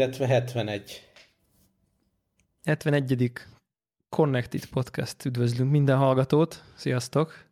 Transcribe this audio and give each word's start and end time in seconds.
illetve 0.00 0.26
71. 0.26 1.02
71. 2.64 3.32
Connected 4.08 4.66
Podcast. 4.66 5.24
Üdvözlünk 5.24 5.70
minden 5.70 5.96
hallgatót. 5.96 6.64
Sziasztok! 6.74 7.48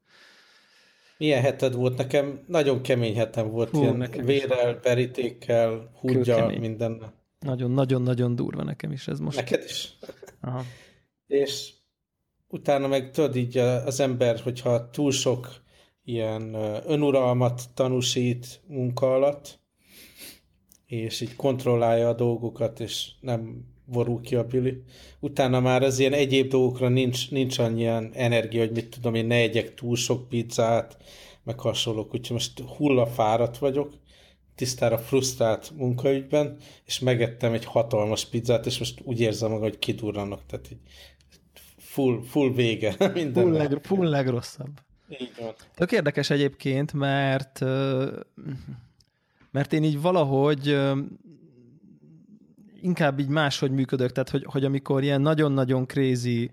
Milyen 1.19 1.43
heted 1.43 1.75
volt 1.75 1.97
nekem? 1.97 2.45
Nagyon 2.47 2.83
kemény 2.83 3.17
hetem 3.17 3.51
volt, 3.51 3.71
Hú, 3.71 3.81
ilyen 3.81 4.11
vérrel, 4.25 4.81
verítékkel, 4.83 5.91
húgyal, 6.01 6.59
minden. 6.59 7.03
Nagyon-nagyon-nagyon 7.39 8.35
durva 8.35 8.63
nekem 8.63 8.93
is 8.93 9.09
ez 9.09 9.19
most. 9.19 9.37
Neked 9.37 9.65
is? 9.65 9.99
Aha. 10.41 10.65
És 11.27 11.73
utána 12.47 12.87
meg 12.87 13.11
tudod 13.11 13.37
így 13.37 13.59
az 13.59 14.01
ember, 14.01 14.41
hogyha 14.41 14.91
túl 14.91 15.13
sok 15.13 15.49
ilyen 16.05 16.55
önuralmat 16.87 17.63
tanúsít 17.75 18.61
munka 18.67 19.15
alatt, 19.15 19.61
és 20.89 21.21
így 21.21 21.37
kontrollálja 21.37 22.09
a 22.09 22.15
dolgokat, 22.15 22.81
és 22.81 23.09
nem 23.21 23.65
vorul 23.85 24.21
ki 24.21 24.35
a 24.35 24.45
bili. 24.45 24.83
Utána 25.21 25.61
már 25.61 25.83
az 25.83 25.99
ilyen 25.99 26.13
egyéb 26.13 26.49
dolgokra 26.49 26.89
nincs, 26.89 27.31
nincs 27.31 27.59
annyian 27.59 28.11
energia, 28.15 28.61
hogy 28.61 28.73
mit 28.73 28.89
tudom 28.89 29.15
én, 29.15 29.27
ne 29.27 29.35
egyek 29.35 29.75
túl 29.75 29.97
sok 29.97 30.29
pizzát, 30.29 30.97
meg 31.43 31.61
hasonlók, 31.61 32.15
úgyhogy 32.15 32.31
most 32.31 32.61
hullafáradt 32.61 33.59
vagyok, 33.59 33.93
tisztára 34.55 34.99
frusztrált 34.99 35.73
munkaügyben, 35.77 36.57
és 36.85 36.99
megettem 36.99 37.53
egy 37.53 37.65
hatalmas 37.65 38.27
pizzát, 38.27 38.67
és 38.67 38.79
most 38.79 39.01
úgy 39.05 39.21
érzem 39.21 39.51
magam, 39.51 39.69
hogy 39.69 39.79
kidurranak, 39.79 40.47
tehát 40.47 40.71
így 40.73 40.79
full, 41.77 42.23
full 42.23 42.53
vége. 42.53 42.95
Minden 43.15 43.43
full, 43.43 43.53
leg, 43.53 43.79
full 43.83 44.09
legrosszabb. 44.09 44.71
Így 45.09 45.33
van. 45.41 45.55
Tök 45.75 45.93
érdekes 45.93 46.31
egyébként, 46.31 46.93
mert 46.93 47.65
mert 49.59 49.73
én 49.73 49.83
így 49.83 50.01
valahogy 50.01 50.79
inkább 52.81 53.19
így 53.19 53.29
máshogy 53.29 53.71
működök, 53.71 54.13
tehát 54.13 54.29
hogy, 54.31 54.45
hogy 54.49 54.65
amikor 54.65 55.03
ilyen 55.03 55.21
nagyon-nagyon 55.21 55.87
crazy 55.87 56.51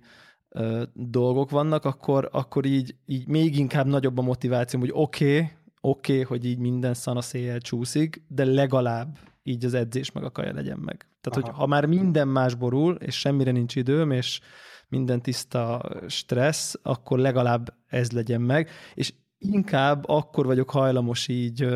dolgok 0.93 1.49
vannak, 1.49 1.85
akkor, 1.85 2.29
akkor 2.31 2.65
így, 2.65 2.95
így 3.05 3.27
még 3.27 3.57
inkább 3.57 3.87
nagyobb 3.87 4.17
a 4.17 4.21
motiváció, 4.21 4.79
hogy 4.79 4.91
oké, 4.93 5.25
okay, 5.25 5.51
oké, 5.81 6.13
okay, 6.13 6.23
hogy 6.23 6.45
így 6.45 6.57
minden 6.57 6.93
szanaszéjjel 6.93 7.59
csúszik, 7.59 8.23
de 8.27 8.45
legalább 8.45 9.17
így 9.43 9.65
az 9.65 9.73
edzés 9.73 10.11
meg 10.11 10.23
a 10.23 10.31
kaja 10.31 10.53
legyen 10.53 10.79
meg. 10.79 10.97
Tehát, 11.21 11.39
Aha. 11.39 11.41
hogy 11.41 11.55
ha 11.55 11.65
már 11.65 11.85
minden 11.85 12.27
más 12.27 12.55
borul, 12.55 12.95
és 12.95 13.19
semmire 13.19 13.51
nincs 13.51 13.75
időm, 13.75 14.11
és 14.11 14.39
minden 14.87 15.21
tiszta 15.21 15.91
stressz, 16.07 16.75
akkor 16.83 17.19
legalább 17.19 17.73
ez 17.87 18.11
legyen 18.11 18.41
meg, 18.41 18.69
és 18.93 19.13
inkább 19.37 20.03
akkor 20.07 20.45
vagyok 20.45 20.69
hajlamos 20.69 21.27
így 21.27 21.67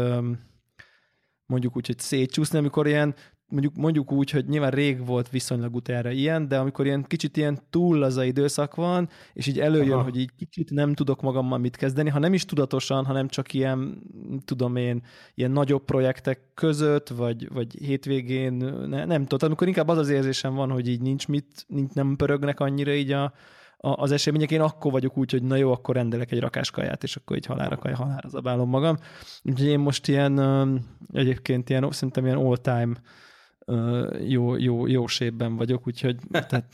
mondjuk 1.50 1.75
úgy, 1.75 1.86
hogy 1.86 2.00
szétcsúszni, 2.00 2.58
amikor 2.58 2.88
ilyen 2.88 3.16
mondjuk, 3.50 3.75
mondjuk 3.75 4.11
úgy, 4.11 4.30
hogy 4.30 4.47
nyilván 4.47 4.72
rég 4.72 5.05
volt 5.05 5.30
viszonylag 5.30 5.75
utára 5.75 6.11
ilyen, 6.11 6.47
de 6.47 6.58
amikor 6.58 6.86
ilyen 6.86 7.03
kicsit 7.03 7.38
ilyen 7.38 7.59
túl 7.69 8.03
az 8.03 8.17
a 8.17 8.23
időszak 8.23 8.75
van, 8.75 9.09
és 9.33 9.47
így 9.47 9.59
előjön, 9.59 9.92
Aha. 9.92 10.03
hogy 10.03 10.17
így 10.17 10.31
kicsit 10.38 10.70
nem 10.70 10.94
tudok 10.94 11.22
magammal 11.22 11.58
mit 11.58 11.75
kezdeni, 11.75 12.09
ha 12.09 12.20
nem 12.20 12.33
is 12.33 12.45
tudatosan, 12.45 13.05
hanem 13.05 13.27
csak 13.27 13.53
ilyen, 13.53 14.02
tudom 14.45 14.75
én, 14.75 15.03
ilyen 15.36 15.52
nagyobb 15.52 15.83
projektek 15.83 16.39
között, 16.54 17.08
vagy, 17.09 17.54
vagy 17.54 17.76
hétvégén, 17.86 18.54
ne, 18.88 19.05
nem 19.05 19.26
tudom, 19.26 19.48
amikor 19.48 19.67
inkább 19.67 19.88
az 19.88 19.98
az 19.98 20.09
érzésem 20.09 20.54
van, 20.54 20.71
hogy 20.71 20.88
így 20.88 21.02
nincs 21.02 21.27
mit, 21.27 21.65
nincs, 21.67 21.93
nem 21.93 22.15
pörögnek 22.15 22.59
annyira 22.59 22.93
így 22.93 23.11
a, 23.11 23.33
a, 23.81 24.01
az 24.01 24.11
események, 24.11 24.51
én 24.51 24.61
akkor 24.61 24.91
vagyok 24.91 25.17
úgy, 25.17 25.31
hogy 25.31 25.43
na 25.43 25.55
jó, 25.55 25.71
akkor 25.71 25.95
rendelek 25.95 26.31
egy 26.31 26.39
rakáskaját, 26.39 27.03
és 27.03 27.15
akkor 27.15 27.37
így 27.37 27.45
halára 27.45 27.77
kaj, 27.77 27.93
halára 27.93 28.29
zabálom 28.29 28.69
magam. 28.69 28.97
Úgyhogy 29.43 29.67
én 29.67 29.79
most 29.79 30.07
ilyen, 30.07 30.39
egyébként 31.13 31.69
ilyen, 31.69 31.91
szerintem 31.91 32.25
ilyen 32.25 32.37
all-time 32.37 33.01
jó, 34.27 34.57
jó, 34.57 34.87
jó 34.87 35.07
sépben 35.07 35.55
vagyok, 35.55 35.87
úgyhogy 35.87 36.17
tehát, 36.31 36.65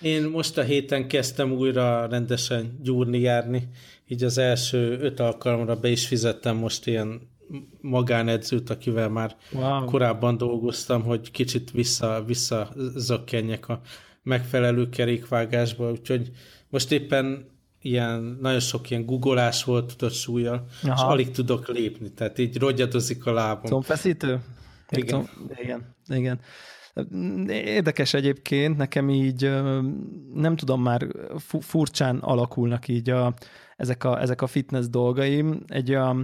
Én 0.00 0.28
most 0.28 0.58
a 0.58 0.62
héten 0.62 1.08
kezdtem 1.08 1.52
újra 1.52 2.06
rendesen 2.06 2.78
gyúrni, 2.82 3.18
járni, 3.18 3.68
így 4.06 4.24
az 4.24 4.38
első 4.38 4.98
öt 5.00 5.20
alkalomra 5.20 5.76
be 5.76 5.88
is 5.88 6.06
fizettem 6.06 6.56
most 6.56 6.86
ilyen 6.86 7.30
magánedzőt, 7.80 8.70
akivel 8.70 9.08
már 9.08 9.36
wow. 9.52 9.84
korábban 9.84 10.36
dolgoztam, 10.36 11.02
hogy 11.02 11.30
kicsit 11.30 11.70
vissza, 11.70 12.24
vissza 12.26 12.72
zökkenjek 12.94 13.68
a 13.68 13.80
megfelelő 14.22 14.88
kerékvágásba, 14.88 15.90
úgyhogy 15.90 16.30
most 16.68 16.92
éppen 16.92 17.50
ilyen, 17.82 18.38
nagyon 18.40 18.60
sok 18.60 18.90
ilyen 18.90 19.06
googolás 19.06 19.64
volt 19.64 19.96
tudott 19.96 20.14
súlyjal, 20.14 20.66
Aha. 20.82 20.94
és 20.94 21.00
alig 21.00 21.30
tudok 21.30 21.68
lépni, 21.68 22.12
tehát 22.12 22.38
így 22.38 22.58
rogyadozik 22.58 23.26
a 23.26 23.32
lábam. 23.32 23.70
Combfeszítő? 23.70 24.40
Igen. 24.90 25.28
igen, 25.62 25.94
igen. 26.08 26.40
Érdekes 27.48 28.14
egyébként, 28.14 28.76
nekem 28.76 29.10
így 29.10 29.50
nem 30.34 30.56
tudom, 30.56 30.82
már 30.82 31.06
furcsán 31.60 32.18
alakulnak 32.18 32.88
így 32.88 33.10
a, 33.10 33.34
ezek, 33.76 34.04
a, 34.04 34.20
ezek 34.20 34.42
a 34.42 34.46
fitness 34.46 34.86
dolgaim. 34.88 35.62
Egy 35.66 35.90
a 35.90 36.16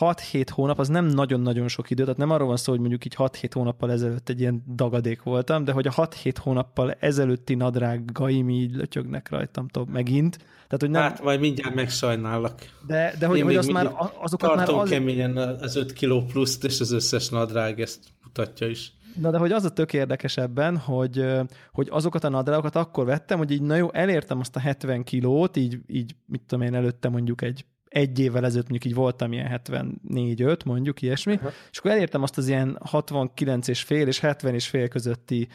6-7 0.00 0.46
hónap 0.52 0.78
az 0.78 0.88
nem 0.88 1.06
nagyon-nagyon 1.06 1.68
sok 1.68 1.90
idő, 1.90 2.02
tehát 2.02 2.18
nem 2.18 2.30
arról 2.30 2.46
van 2.46 2.56
szó, 2.56 2.72
hogy 2.72 2.80
mondjuk 2.80 3.04
így 3.04 3.14
6-7 3.18 3.50
hónappal 3.52 3.90
ezelőtt 3.92 4.28
egy 4.28 4.40
ilyen 4.40 4.62
dagadék 4.74 5.22
voltam, 5.22 5.64
de 5.64 5.72
hogy 5.72 5.86
a 5.86 5.90
6-7 5.90 6.34
hónappal 6.40 6.92
ezelőtti 6.92 7.54
nadrágaim 7.54 8.50
így 8.50 8.74
lötyögnek 8.74 9.28
rajtam 9.28 9.68
tovább 9.68 9.88
megint. 9.92 10.36
Tehát, 10.36 10.80
hogy 10.80 10.90
nem... 10.90 11.02
Hát 11.02 11.22
majd 11.22 11.40
mindjárt 11.40 11.74
megsajnállak. 11.74 12.54
De, 12.86 13.14
de 13.18 13.26
hogy, 13.26 13.40
hogy 13.40 13.56
az 13.56 13.66
már, 13.66 13.92
azokat 14.20 14.54
már 14.54 14.68
az... 14.68 14.88
keményen 14.88 15.36
az 15.36 15.76
5 15.76 15.92
kiló 15.92 16.22
pluszt, 16.22 16.64
és 16.64 16.80
az 16.80 16.92
összes 16.92 17.28
nadrág 17.28 17.80
ezt 17.80 18.00
mutatja 18.24 18.66
is. 18.66 18.92
Na 19.20 19.30
de 19.30 19.38
hogy 19.38 19.52
az 19.52 19.64
a 19.64 19.70
tök 19.70 19.92
érdekesebben, 19.92 20.76
hogy, 20.76 21.24
hogy 21.72 21.88
azokat 21.90 22.24
a 22.24 22.28
nadrágokat 22.28 22.76
akkor 22.76 23.04
vettem, 23.04 23.38
hogy 23.38 23.50
így 23.50 23.62
na 23.62 23.74
jó, 23.74 23.92
elértem 23.92 24.40
azt 24.40 24.56
a 24.56 24.60
70 24.60 25.04
kilót, 25.04 25.56
így, 25.56 25.78
így 25.86 26.14
mit 26.26 26.42
tudom 26.46 26.66
én, 26.66 26.74
előtte 26.74 27.08
mondjuk 27.08 27.42
egy 27.42 27.64
egy 27.98 28.18
évvel 28.18 28.44
ezelőtt 28.44 28.68
mondjuk 28.68 28.92
így 28.92 28.98
voltam 28.98 29.32
ilyen 29.32 29.60
74-5, 29.64 30.64
mondjuk 30.64 31.02
ilyesmi, 31.02 31.34
uh-huh. 31.34 31.52
és 31.70 31.78
akkor 31.78 31.90
elértem 31.90 32.22
azt 32.22 32.38
az 32.38 32.48
ilyen 32.48 32.78
69 32.84 33.68
és 33.68 33.82
fél 33.82 34.06
és 34.06 34.20
70 34.20 34.54
és 34.54 34.68
fél 34.68 34.88
közötti 34.88 35.48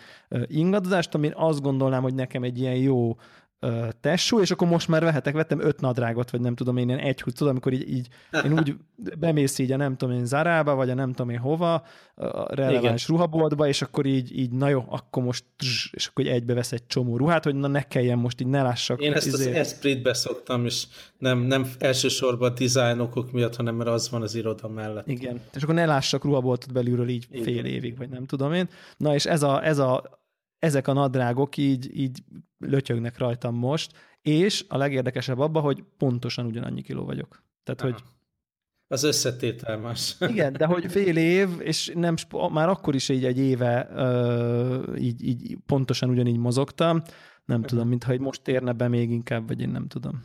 ingadozást, 0.47 1.15
amin 1.15 1.31
azt 1.35 1.61
gondolnám, 1.61 2.01
hogy 2.01 2.13
nekem 2.13 2.43
egy 2.43 2.59
ilyen 2.59 2.75
jó 2.75 3.15
tessú, 4.01 4.39
és 4.39 4.51
akkor 4.51 4.67
most 4.67 4.87
már 4.87 5.03
vehetek, 5.03 5.33
vettem 5.33 5.61
öt 5.61 5.81
nadrágot, 5.81 6.29
vagy 6.29 6.41
nem 6.41 6.55
tudom 6.55 6.77
én, 6.77 6.87
ilyen 6.87 6.99
egy 6.99 7.21
húz, 7.21 7.33
tudom, 7.33 7.51
amikor 7.51 7.73
így, 7.73 7.89
így 7.89 8.07
én 8.45 8.53
úgy 8.53 8.75
bemész 9.19 9.59
így 9.59 9.71
a 9.71 9.77
nem 9.77 9.97
tudom 9.97 10.15
én 10.15 10.25
Zarába, 10.25 10.75
vagy 10.75 10.89
a 10.89 10.93
nem 10.93 11.09
tudom 11.09 11.29
én 11.29 11.37
hova, 11.37 11.73
a 12.15 12.55
releváns 12.55 13.03
Igen. 13.03 13.17
ruhaboltba, 13.17 13.67
és 13.67 13.81
akkor 13.81 14.05
így, 14.05 14.37
így, 14.39 14.51
na 14.51 14.69
jó, 14.69 14.85
akkor 14.89 15.23
most, 15.23 15.43
és 15.91 16.07
akkor 16.07 16.25
így 16.25 16.31
egybe 16.31 16.53
vesz 16.53 16.71
egy 16.71 16.87
csomó 16.87 17.17
ruhát, 17.17 17.43
hogy 17.43 17.55
na 17.55 17.67
ne 17.67 17.81
kelljen 17.81 18.17
most 18.17 18.41
így 18.41 18.47
ne 18.47 18.61
lássak. 18.61 19.01
Én 19.01 19.13
ezt 19.13 19.27
izé... 19.27 19.49
az 19.49 19.55
Esprit-be 19.55 20.13
szoktam, 20.13 20.65
és 20.65 20.83
nem, 21.17 21.39
nem 21.39 21.65
elsősorban 21.79 22.51
a 22.51 22.53
dizájnokok 22.53 23.31
miatt, 23.31 23.55
hanem 23.55 23.75
mert 23.75 23.89
az 23.89 24.09
van 24.09 24.21
az 24.21 24.35
iroda 24.35 24.67
mellett. 24.67 25.07
Igen, 25.07 25.41
és 25.53 25.63
akkor 25.63 25.75
ne 25.75 25.85
lássak 25.85 26.23
ruhaboltot 26.23 26.73
belülről 26.73 27.09
így 27.09 27.27
Igen. 27.31 27.43
fél 27.43 27.65
évig, 27.65 27.97
vagy 27.97 28.09
nem 28.09 28.25
tudom 28.25 28.53
én. 28.53 28.69
Na 28.97 29.13
és 29.13 29.25
ez 29.25 29.43
a, 29.43 29.65
ez 29.65 29.77
a 29.77 30.21
ezek 30.63 30.87
a 30.87 30.93
nadrágok 30.93 31.57
így, 31.57 31.99
így 31.99 32.23
lötyögnek 32.65 33.17
rajtam 33.17 33.55
most, 33.55 33.91
és 34.21 34.65
a 34.67 34.77
legérdekesebb 34.77 35.39
abban, 35.39 35.63
hogy 35.63 35.83
pontosan 35.97 36.45
ugyanannyi 36.45 36.81
kiló 36.81 37.05
vagyok. 37.05 37.43
Tehát, 37.63 37.81
Aha. 37.81 37.91
hogy 37.91 38.03
az 38.87 39.03
összetétel 39.03 39.77
más. 39.77 40.15
Igen, 40.19 40.53
de 40.53 40.65
hogy 40.65 40.91
fél 40.91 41.17
év, 41.17 41.49
és 41.59 41.91
nem, 41.95 42.15
már 42.51 42.69
akkor 42.69 42.95
is 42.95 43.09
így 43.09 43.25
egy 43.25 43.37
éve 43.37 43.89
uh, 43.95 45.01
így, 45.01 45.23
így 45.23 45.57
pontosan 45.65 46.09
ugyanígy 46.09 46.37
mozogtam. 46.37 47.01
Nem 47.45 47.61
tudom, 47.61 47.87
mintha 47.87 48.11
egy 48.11 48.19
most 48.19 48.47
érne 48.47 48.71
be 48.71 48.87
még 48.87 49.11
inkább, 49.11 49.47
vagy 49.47 49.61
én 49.61 49.69
nem 49.69 49.87
tudom. 49.87 50.23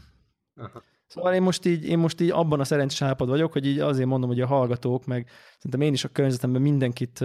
Aha. 0.56 0.82
Szóval 1.08 1.34
én 1.34 1.42
most 1.42 1.66
így, 1.66 1.84
én 1.84 1.98
most 1.98 2.20
így 2.20 2.30
abban 2.30 2.60
a 2.60 2.64
szerencsés 2.64 3.02
állapot 3.02 3.28
vagyok, 3.28 3.52
hogy 3.52 3.66
így 3.66 3.78
azért 3.78 4.08
mondom, 4.08 4.28
hogy 4.28 4.40
a 4.40 4.46
hallgatók, 4.46 5.06
meg 5.06 5.28
szerintem 5.56 5.80
én 5.80 5.92
is 5.92 6.04
a 6.04 6.08
környezetemben 6.08 6.62
mindenkit, 6.62 7.24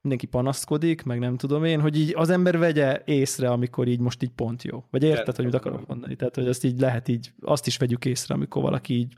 mindenki 0.00 0.26
panaszkodik, 0.26 1.02
meg 1.02 1.18
nem 1.18 1.36
tudom 1.36 1.64
én, 1.64 1.80
hogy 1.80 1.98
így 1.98 2.12
az 2.16 2.30
ember 2.30 2.58
vegye 2.58 3.02
észre, 3.04 3.50
amikor 3.50 3.88
így 3.88 4.00
most 4.00 4.22
így 4.22 4.30
pont 4.30 4.62
jó. 4.62 4.84
Vagy 4.90 5.02
érted, 5.02 5.36
hogy 5.36 5.44
mit 5.44 5.54
akarok 5.54 5.86
mondani? 5.86 6.16
Tehát, 6.16 6.34
hogy 6.34 6.48
azt 6.48 6.64
így 6.64 6.80
lehet 6.80 7.08
így, 7.08 7.32
azt 7.40 7.66
is 7.66 7.76
vegyük 7.76 8.04
észre, 8.04 8.34
amikor 8.34 8.62
valaki 8.62 8.94
így 8.94 9.14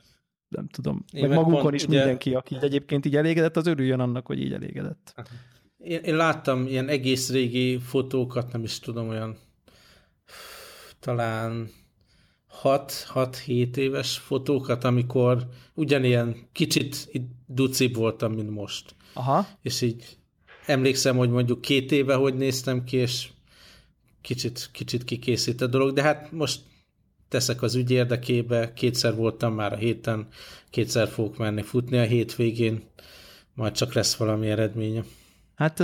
nem 0.47 0.67
tudom, 0.67 1.05
én 1.11 1.21
meg, 1.21 1.29
meg 1.29 1.39
magunkon 1.39 1.73
is 1.73 1.83
ugye... 1.83 1.97
mindenki, 1.97 2.33
aki 2.33 2.55
így 2.55 2.63
egyébként 2.63 3.05
így 3.05 3.15
elégedett, 3.15 3.57
az 3.57 3.67
örüljön 3.67 3.99
annak, 3.99 4.25
hogy 4.25 4.39
így 4.39 4.53
elégedett. 4.53 5.13
Én, 5.77 5.99
én 5.99 6.15
láttam 6.15 6.67
ilyen 6.67 6.87
egész 6.87 7.31
régi 7.31 7.77
fotókat, 7.77 8.51
nem 8.51 8.63
is 8.63 8.79
tudom, 8.79 9.09
olyan 9.09 9.37
talán 10.99 11.69
6-7 12.63 13.75
éves 13.75 14.17
fotókat, 14.17 14.83
amikor 14.83 15.47
ugyanilyen 15.73 16.35
kicsit 16.51 17.09
ducibb 17.45 17.95
voltam, 17.95 18.33
mint 18.33 18.49
most. 18.49 18.95
Aha. 19.13 19.47
És 19.61 19.81
így 19.81 20.17
emlékszem, 20.65 21.17
hogy 21.17 21.29
mondjuk 21.29 21.61
két 21.61 21.91
éve 21.91 22.13
hogy 22.13 22.35
néztem 22.35 22.83
ki, 22.83 22.97
és 22.97 23.29
kicsit, 24.21 24.69
kicsit 24.71 25.03
kikészít 25.03 25.61
a 25.61 25.67
dolog, 25.67 25.93
de 25.93 26.01
hát 26.01 26.31
most 26.31 26.61
teszek 27.27 27.61
az 27.61 27.75
ügy 27.75 27.91
érdekébe, 27.91 28.73
kétszer 28.73 29.15
voltam 29.15 29.53
már 29.53 29.73
a 29.73 29.77
héten, 29.77 30.27
kétszer 30.69 31.07
fogok 31.07 31.37
menni 31.37 31.61
futni 31.61 31.97
a 31.97 32.03
hétvégén, 32.03 32.83
majd 33.53 33.73
csak 33.73 33.93
lesz 33.93 34.15
valami 34.15 34.49
eredménye. 34.49 35.03
Hát 35.55 35.83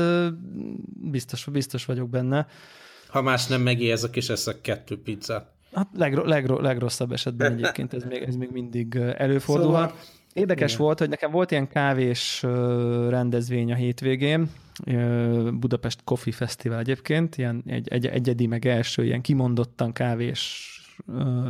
biztos, 1.12 1.46
biztos 1.46 1.86
vagyok 1.86 2.10
benne. 2.10 2.48
Ha 3.08 3.22
más 3.22 3.48
nem 3.48 3.62
megérzek, 3.62 4.16
és 4.16 4.30
eszek 4.30 4.62
kettő 4.62 5.02
pizzát. 5.02 5.52
Hát 5.74 5.88
legro, 5.98 6.26
legro, 6.26 6.60
legrosszabb 6.60 7.12
esetben 7.12 7.52
egyébként 7.52 7.94
ez 7.94 8.04
még, 8.04 8.22
ez 8.22 8.36
még 8.36 8.50
mindig 8.52 8.96
előfordulhat. 8.96 9.90
Szóval, 9.90 10.04
Érdekes 10.34 10.74
igen. 10.74 10.86
volt, 10.86 11.00
hogy 11.00 11.10
nekem 11.10 11.32
volt 11.32 11.52
ilyen 11.52 11.68
kávés 11.68 12.42
rendezvény 13.10 13.72
a 13.72 13.76
hétvégén, 13.76 14.50
Budapest 15.54 16.04
Coffee 16.04 16.34
Festival 16.34 16.80
egyébként, 16.80 17.38
ilyen 17.38 17.64
egy, 17.66 17.88
egy, 17.88 18.06
egyedi, 18.06 18.48
meg 18.48 18.66
első 18.66 19.04
ilyen 19.06 19.22
kimondottan 19.22 19.94
kávés 19.94 20.81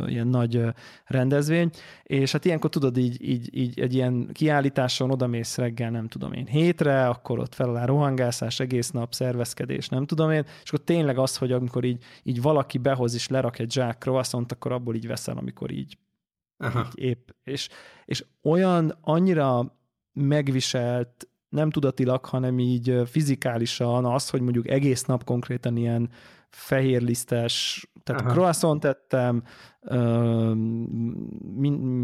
ilyen 0.06 0.26
nagy 0.26 0.64
rendezvény, 1.04 1.70
és 2.02 2.32
hát 2.32 2.44
ilyenkor 2.44 2.70
tudod 2.70 2.96
így, 2.96 3.28
így, 3.28 3.56
így 3.56 3.80
egy 3.80 3.94
ilyen 3.94 4.30
kiállításon 4.32 5.10
odamész 5.10 5.56
reggel, 5.56 5.90
nem 5.90 6.08
tudom 6.08 6.32
én, 6.32 6.46
hétre, 6.46 7.08
akkor 7.08 7.38
ott 7.38 7.54
feláll 7.54 7.86
rohangászás, 7.86 8.60
egész 8.60 8.90
nap 8.90 9.14
szervezkedés, 9.14 9.88
nem 9.88 10.06
tudom 10.06 10.30
én, 10.30 10.44
és 10.62 10.68
akkor 10.72 10.84
tényleg 10.84 11.18
az, 11.18 11.36
hogy 11.36 11.52
amikor 11.52 11.84
így, 11.84 12.04
így 12.22 12.42
valaki 12.42 12.78
behoz 12.78 13.14
és 13.14 13.28
lerak 13.28 13.58
egy 13.58 13.72
zsák 13.72 13.98
croissant, 13.98 14.52
akkor 14.52 14.72
abból 14.72 14.94
így 14.94 15.06
veszel, 15.06 15.36
amikor 15.36 15.70
így, 15.70 15.98
Aha. 16.56 16.80
így 16.80 17.04
épp. 17.04 17.28
És, 17.44 17.68
és 18.04 18.24
olyan 18.42 18.98
annyira 19.00 19.76
megviselt 20.12 21.26
nem 21.48 21.70
tudatilag, 21.70 22.24
hanem 22.24 22.58
így 22.58 23.00
fizikálisan 23.06 24.04
az, 24.04 24.30
hogy 24.30 24.40
mondjuk 24.40 24.68
egész 24.68 25.04
nap 25.04 25.24
konkrétan 25.24 25.76
ilyen 25.76 26.10
fehérlisztes, 26.56 27.86
tehát 28.02 28.22
Aha. 28.22 28.30
croissant 28.30 28.80
tettem, 28.80 29.42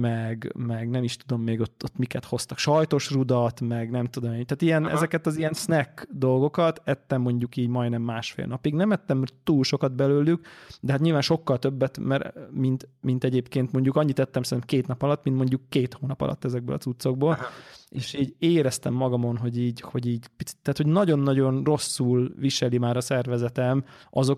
meg, 0.01 0.53
meg 0.57 0.89
nem 0.89 1.03
is 1.03 1.17
tudom 1.17 1.43
még 1.43 1.61
ott, 1.61 1.83
ott 1.85 1.97
miket 1.97 2.25
hoztak, 2.25 2.59
sajtos 2.59 3.11
rudat, 3.11 3.61
meg 3.61 3.91
nem 3.91 4.07
tudom 4.07 4.33
én. 4.33 4.47
Tehát 4.47 4.63
ilyen, 4.63 4.89
ezeket 4.89 5.27
az 5.27 5.37
ilyen 5.37 5.53
snack 5.53 6.07
dolgokat 6.11 6.81
ettem 6.85 7.21
mondjuk 7.21 7.57
így 7.57 7.69
majdnem 7.69 8.03
másfél 8.03 8.47
napig. 8.47 8.75
Nem 8.75 8.93
ettem 8.93 9.25
túl 9.45 9.65
sokat 9.65 9.95
belőlük, 9.95 10.47
de 10.81 10.93
hát 10.93 11.01
nyilván 11.01 11.23
sokkal 11.23 11.59
többet, 11.59 11.99
mert 11.99 12.35
mint, 12.51 12.89
mint 13.01 13.25
egyébként 13.25 13.73
mondjuk 13.73 13.97
annyit 13.97 14.19
ettem 14.19 14.43
szerintem 14.43 14.69
két 14.79 14.87
nap 14.87 15.03
alatt, 15.03 15.25
mint 15.25 15.37
mondjuk 15.37 15.61
két 15.69 15.95
hónap 15.95 16.21
alatt 16.21 16.45
ezekből 16.45 16.75
a 16.75 16.79
cuccokból. 16.79 17.33
Aha 17.33 17.47
és 17.89 18.15
így 18.15 18.35
éreztem 18.39 18.95
magamon, 18.95 19.37
hogy 19.37 19.59
így, 19.59 19.81
hogy 19.81 20.07
így 20.07 20.27
tehát 20.63 20.77
hogy 20.77 20.87
nagyon-nagyon 20.87 21.65
rosszul 21.65 22.33
viseli 22.37 22.79
már 22.79 22.97
a 22.97 23.01
szervezetem 23.01 23.85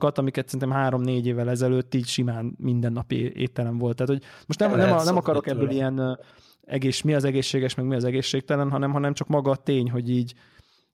azokat, 0.00 0.18
amiket 0.18 0.48
szerintem 0.48 0.70
három-négy 0.78 1.26
évvel 1.26 1.50
ezelőtt 1.50 1.94
így 1.94 2.06
simán 2.06 2.54
mindennapi 2.58 3.32
ételem 3.34 3.78
volt. 3.78 3.96
Tehát, 3.96 4.12
hogy 4.12 4.22
most 4.46 4.58
nem, 4.58 4.76
nem, 4.76 5.04
nem, 5.04 5.16
akarok 5.16 5.46
ebből 5.46 5.68
tőle. 5.68 5.72
ilyen 5.72 6.18
egész, 6.64 7.00
mi 7.00 7.14
az 7.14 7.24
egészséges, 7.24 7.74
meg 7.74 7.86
mi 7.86 7.94
az 7.94 8.04
egészségtelen, 8.04 8.70
hanem, 8.70 8.92
hanem 8.92 9.14
csak 9.14 9.28
maga 9.28 9.50
a 9.50 9.56
tény, 9.56 9.90
hogy 9.90 10.10
így, 10.10 10.34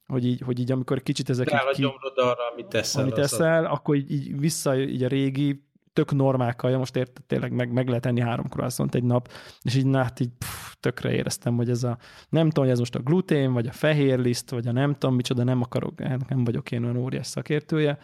hogy 0.06 0.26
így, 0.26 0.40
hogy 0.40 0.58
így 0.58 0.72
amikor 0.72 1.02
kicsit 1.02 1.30
ezek 1.30 1.50
Rá 1.50 1.62
így 1.70 1.76
ki, 1.76 1.84
arra, 2.14 2.50
amit 2.52 2.66
teszel. 2.66 3.02
Amit 3.02 3.14
teszel, 3.14 3.64
akkor 3.64 3.96
így, 3.96 4.10
így 4.10 4.38
vissza 4.38 4.78
így 4.78 5.02
a 5.02 5.08
régi 5.08 5.64
tök 5.92 6.12
normákkal, 6.12 6.70
ja 6.70 6.78
most 6.78 6.96
érted, 6.96 7.24
tényleg 7.24 7.52
meg, 7.52 7.72
meg 7.72 7.88
lehet 7.88 8.06
enni 8.06 8.20
három 8.20 8.46
croissant 8.46 8.94
egy 8.94 9.04
nap, 9.04 9.28
és 9.62 9.74
így 9.74 9.86
hát 9.92 10.20
így 10.20 10.30
pff, 10.38 10.74
tökre 10.80 11.12
éreztem, 11.12 11.56
hogy 11.56 11.70
ez 11.70 11.82
a, 11.82 11.98
nem 12.28 12.46
tudom, 12.48 12.64
hogy 12.64 12.72
ez 12.72 12.78
most 12.78 12.94
a 12.94 13.00
glutén, 13.00 13.52
vagy 13.52 13.66
a 13.66 13.72
fehér 13.72 14.18
liszt, 14.18 14.50
vagy 14.50 14.66
a 14.66 14.72
nem 14.72 14.92
tudom 14.92 15.14
micsoda, 15.14 15.44
nem 15.44 15.62
akarok, 15.62 16.00
hát 16.00 16.28
nem 16.28 16.44
vagyok 16.44 16.70
én 16.70 16.84
olyan 16.84 16.96
óriás 16.96 17.26
szakértője, 17.26 17.98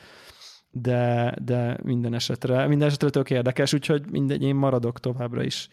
de, 0.73 1.35
de 1.45 1.79
minden 1.83 2.15
esetre, 2.15 2.67
minden 2.67 2.89
esetre 2.89 3.11
tök 3.11 3.31
érdekes, 3.31 3.73
úgyhogy 3.73 4.11
mindegy, 4.11 4.43
én 4.43 4.55
maradok 4.55 5.01
továbbra 5.01 5.43
is. 5.43 5.69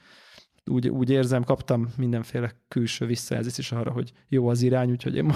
Úgy, 0.65 0.89
úgy 0.89 1.09
érzem, 1.09 1.43
kaptam 1.43 1.87
mindenféle 1.97 2.51
külső 2.67 3.05
visszajelzést 3.05 3.57
is 3.57 3.71
arra, 3.71 3.91
hogy 3.91 4.11
jó 4.27 4.47
az 4.47 4.61
irány, 4.61 4.91
úgyhogy 4.91 5.15
én 5.15 5.33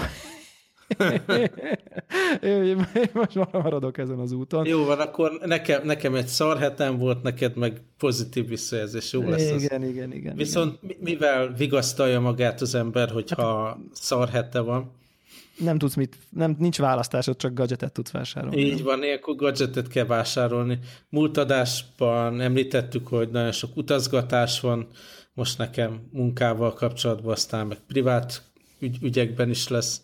én 2.42 2.86
most 3.12 3.52
maradok 3.52 3.98
ezen 3.98 4.18
az 4.18 4.32
úton. 4.32 4.66
Jó 4.66 4.84
van, 4.84 5.00
akkor 5.00 5.38
nekem, 5.44 5.86
nekem 5.86 6.14
egy 6.14 6.26
szar 6.26 6.58
hetem 6.58 6.98
volt, 6.98 7.22
neked 7.22 7.56
meg 7.56 7.82
pozitív 7.98 8.48
visszajelzés. 8.48 9.12
Jó 9.12 9.28
lesz 9.28 9.50
igen, 9.50 9.82
az. 9.82 9.88
igen, 9.88 10.12
igen. 10.12 10.36
Viszont 10.36 10.78
igen. 10.82 10.96
mivel 11.00 11.52
vigasztalja 11.52 12.20
magát 12.20 12.60
az 12.60 12.74
ember, 12.74 13.10
hogyha 13.10 13.66
hát, 13.66 13.78
szar 13.92 14.28
hete 14.28 14.60
van? 14.60 14.92
Nem 15.58 15.78
tudsz 15.78 15.94
mit, 15.94 16.16
nem, 16.30 16.56
nincs 16.58 16.78
választásod, 16.78 17.36
csak 17.36 17.54
gadgetet 17.54 17.92
tudsz 17.92 18.10
vásárolni. 18.10 18.60
Így 18.60 18.82
van, 18.82 19.00
akkor 19.16 19.34
gadgetet 19.36 19.88
kell 19.88 20.06
vásárolni. 20.06 20.78
Múlt 21.08 21.36
adásban 21.36 22.40
említettük, 22.40 23.06
hogy 23.06 23.28
nagyon 23.28 23.52
sok 23.52 23.76
utazgatás 23.76 24.60
van, 24.60 24.86
most 25.32 25.58
nekem 25.58 26.08
munkával 26.12 26.72
kapcsolatban, 26.72 27.32
aztán 27.32 27.66
meg 27.66 27.78
privát 27.86 28.42
ügy, 28.78 28.98
ügyekben 29.02 29.50
is 29.50 29.68
lesz 29.68 30.02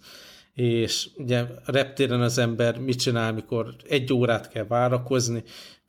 és 0.55 1.09
ugye 1.17 1.39
a 1.39 1.73
reptéren 1.73 2.21
az 2.21 2.39
ember 2.39 2.79
mit 2.79 3.01
csinál, 3.01 3.33
mikor 3.33 3.75
egy 3.89 4.13
órát 4.13 4.49
kell 4.49 4.67
várakozni, 4.67 5.43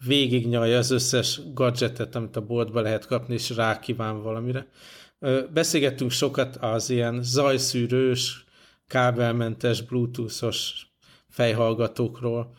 végignyalja 0.06 0.78
az 0.78 0.92
összes 0.92 1.42
gadgetet, 1.54 2.16
amit 2.16 2.36
a 2.36 2.46
boltba 2.46 2.82
lehet 2.82 3.06
kapni, 3.06 3.34
és 3.34 3.50
rá 3.50 3.80
kíván 3.80 4.22
valamire. 4.22 4.68
Beszélgettünk 5.54 6.12
sokat 6.12 6.56
az 6.56 6.90
ilyen 6.90 7.24
zajszűrős, 7.24 8.46
kábelmentes, 8.92 9.82
bluetoothos 9.82 10.86
fejhallgatókról, 11.30 12.54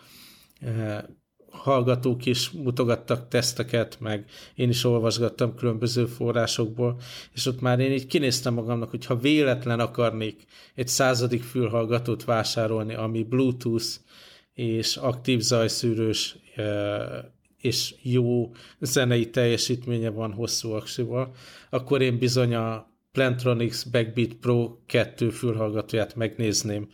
hallgatók 1.50 2.26
is 2.26 2.50
mutogattak 2.50 3.28
teszteket, 3.28 4.00
meg 4.00 4.24
én 4.54 4.68
is 4.68 4.84
olvasgattam 4.84 5.54
különböző 5.54 6.06
forrásokból, 6.06 7.00
és 7.32 7.46
ott 7.46 7.60
már 7.60 7.80
én 7.80 7.92
így 7.92 8.06
kinéztem 8.06 8.54
magamnak, 8.54 8.90
hogy 8.90 9.06
ha 9.06 9.16
véletlen 9.16 9.80
akarnék 9.80 10.44
egy 10.74 10.88
századik 10.88 11.42
fülhallgatót 11.42 12.24
vásárolni, 12.24 12.94
ami 12.94 13.22
Bluetooth 13.22 13.86
és 14.54 14.96
aktív 14.96 15.40
zajszűrős 15.40 16.36
és 17.58 17.94
jó 18.02 18.50
zenei 18.80 19.30
teljesítménye 19.30 20.10
van 20.10 20.32
hosszú 20.32 20.70
aksival, 20.70 21.34
akkor 21.70 22.02
én 22.02 22.18
bizony 22.18 22.54
a 22.54 22.91
Plantronics 23.12 23.90
Backbeat 23.90 24.32
Pro 24.32 24.76
2 24.86 25.30
fülhallgatóját 25.30 26.14
megnézném 26.14 26.88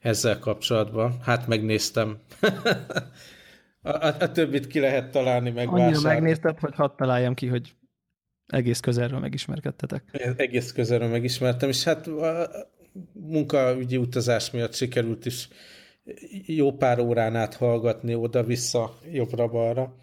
ezzel 0.00 0.38
kapcsolatban. 0.38 1.18
Hát 1.22 1.46
megnéztem. 1.46 2.18
A, 3.86 4.06
a, 4.06 4.16
a 4.18 4.32
többit 4.32 4.66
ki 4.66 4.80
lehet 4.80 5.10
találni, 5.10 5.50
meg 5.50 5.68
Annyira 5.68 6.00
megnézted, 6.00 6.58
hogy 6.58 6.74
hadd 6.74 6.96
találjam 6.96 7.34
ki, 7.34 7.46
hogy 7.46 7.74
egész 8.46 8.80
közelről 8.80 9.18
megismerkedtetek. 9.18 10.34
Egész 10.36 10.72
közelről 10.72 11.08
megismertem, 11.08 11.68
és 11.68 11.84
hát 11.84 12.06
a 12.06 12.48
munkaügyi 13.12 13.96
utazás 13.96 14.50
miatt 14.50 14.74
sikerült 14.74 15.26
is 15.26 15.48
jó 16.46 16.72
pár 16.72 16.98
órán 17.00 17.36
át 17.36 17.54
hallgatni 17.54 18.14
oda-vissza, 18.14 18.98
jobbra-balra. 19.12 19.94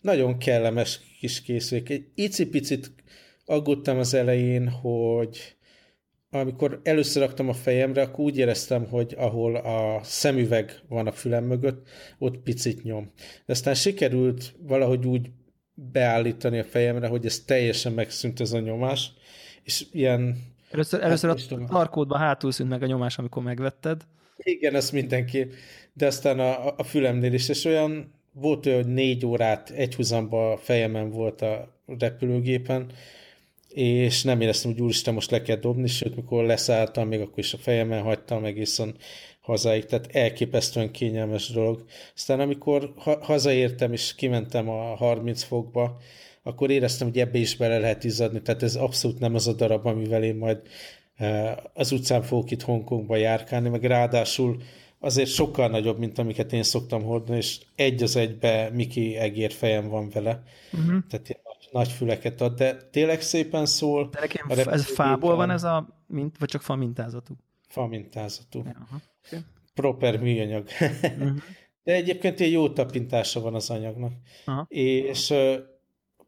Nagyon 0.00 0.38
kellemes 0.38 1.00
kis 1.20 1.42
készülék. 1.42 1.88
Egy 1.88 2.06
icipicit 2.14 2.90
aggódtam 3.48 3.98
az 3.98 4.14
elején, 4.14 4.68
hogy 4.68 5.56
amikor 6.30 6.80
először 6.82 7.22
raktam 7.22 7.48
a 7.48 7.52
fejemre, 7.52 8.02
akkor 8.02 8.24
úgy 8.24 8.38
éreztem, 8.38 8.86
hogy 8.86 9.14
ahol 9.18 9.56
a 9.56 10.00
szemüveg 10.02 10.80
van 10.88 11.06
a 11.06 11.12
fülem 11.12 11.44
mögött, 11.44 11.88
ott 12.18 12.38
picit 12.38 12.82
nyom. 12.82 13.12
De 13.46 13.52
aztán 13.52 13.74
sikerült 13.74 14.54
valahogy 14.58 15.06
úgy 15.06 15.30
beállítani 15.74 16.58
a 16.58 16.64
fejemre, 16.64 17.06
hogy 17.06 17.26
ez 17.26 17.40
teljesen 17.40 17.92
megszűnt 17.92 18.40
ez 18.40 18.52
a 18.52 18.60
nyomás, 18.60 19.12
és 19.62 19.86
ilyen... 19.92 20.36
Először, 20.70 21.00
hát 21.00 21.08
először 21.08 21.30
a 21.30 21.64
tarkódba 21.64 22.16
hátul 22.16 22.52
szűnt 22.52 22.70
meg 22.70 22.82
a 22.82 22.86
nyomás, 22.86 23.18
amikor 23.18 23.42
megvetted. 23.42 24.02
Igen, 24.36 24.74
ezt 24.74 24.92
mindenki. 24.92 25.46
De 25.92 26.06
aztán 26.06 26.38
a, 26.38 26.76
a 26.76 26.82
fülemnél 26.82 27.32
is, 27.32 27.48
és 27.48 27.64
olyan 27.64 28.12
volt 28.32 28.66
olyan, 28.66 28.82
hogy 28.82 28.92
négy 28.92 29.26
órát 29.26 29.70
egyhuzamba 29.70 30.52
a 30.52 30.56
fejemen 30.56 31.10
volt 31.10 31.42
a 31.42 31.80
repülőgépen, 31.98 32.90
és 33.78 34.22
nem 34.22 34.40
éreztem, 34.40 34.72
hogy 34.72 34.80
úristen, 34.80 35.14
most 35.14 35.30
le 35.30 35.42
kell 35.42 35.56
dobni, 35.56 35.86
sőt, 35.86 36.16
mikor 36.16 36.44
leszálltam, 36.44 37.08
még 37.08 37.20
akkor 37.20 37.38
is 37.38 37.52
a 37.52 37.58
fejemen 37.58 38.02
hagytam 38.02 38.44
egészen 38.44 38.94
hazáig, 39.40 39.84
tehát 39.84 40.08
elképesztően 40.12 40.90
kényelmes 40.90 41.48
dolog. 41.48 41.84
Aztán 42.14 42.40
amikor 42.40 42.92
ha- 42.96 43.24
hazaértem 43.24 43.92
és 43.92 44.14
kimentem 44.14 44.68
a 44.68 44.94
30 44.94 45.42
fokba, 45.42 45.96
akkor 46.42 46.70
éreztem, 46.70 47.08
hogy 47.08 47.18
ebbe 47.18 47.38
is 47.38 47.56
bele 47.56 47.78
lehet 47.78 48.04
izzadni, 48.04 48.42
tehát 48.42 48.62
ez 48.62 48.74
abszolút 48.74 49.18
nem 49.18 49.34
az 49.34 49.46
a 49.46 49.52
darab, 49.52 49.86
amivel 49.86 50.22
én 50.22 50.36
majd 50.36 50.58
eh, 51.16 51.56
az 51.74 51.92
utcán 51.92 52.22
fogok 52.22 52.50
itt 52.50 52.62
Hongkongba 52.62 53.16
járkálni, 53.16 53.68
meg 53.68 53.84
ráadásul 53.84 54.56
azért 54.98 55.30
sokkal 55.30 55.68
nagyobb, 55.68 55.98
mint 55.98 56.18
amiket 56.18 56.52
én 56.52 56.62
szoktam 56.62 57.02
hordani, 57.02 57.38
és 57.38 57.58
egy 57.74 58.02
az 58.02 58.16
egybe 58.16 58.70
Miki 58.72 59.16
egér 59.16 59.52
fejem 59.52 59.88
van 59.88 60.10
vele. 60.10 60.42
Uh-huh. 60.72 61.02
Tehát 61.10 61.40
nagy 61.70 61.88
füleket 61.88 62.40
ad, 62.40 62.54
de 62.54 62.76
tényleg 62.90 63.20
szépen 63.20 63.66
szól. 63.66 64.08
De 64.10 64.20
nekem 64.20 64.68
ez 64.68 64.84
fából 64.84 65.36
van 65.36 65.50
ez 65.50 65.64
a, 65.64 66.02
mint, 66.06 66.38
vagy 66.38 66.48
csak 66.48 66.62
fa 66.62 66.74
mintázatú? 66.74 67.34
Fa 67.68 67.86
mintázatú. 67.86 68.58
Aha. 68.58 69.00
Okay. 69.26 69.40
Proper 69.74 70.20
műanyag. 70.20 70.68
Uh-huh. 70.80 71.36
De 71.84 71.94
egyébként 71.94 72.40
egy 72.40 72.52
jó 72.52 72.68
tapintása 72.68 73.40
van 73.40 73.54
az 73.54 73.70
anyagnak. 73.70 74.12
Aha. 74.44 74.66
És 74.68 75.34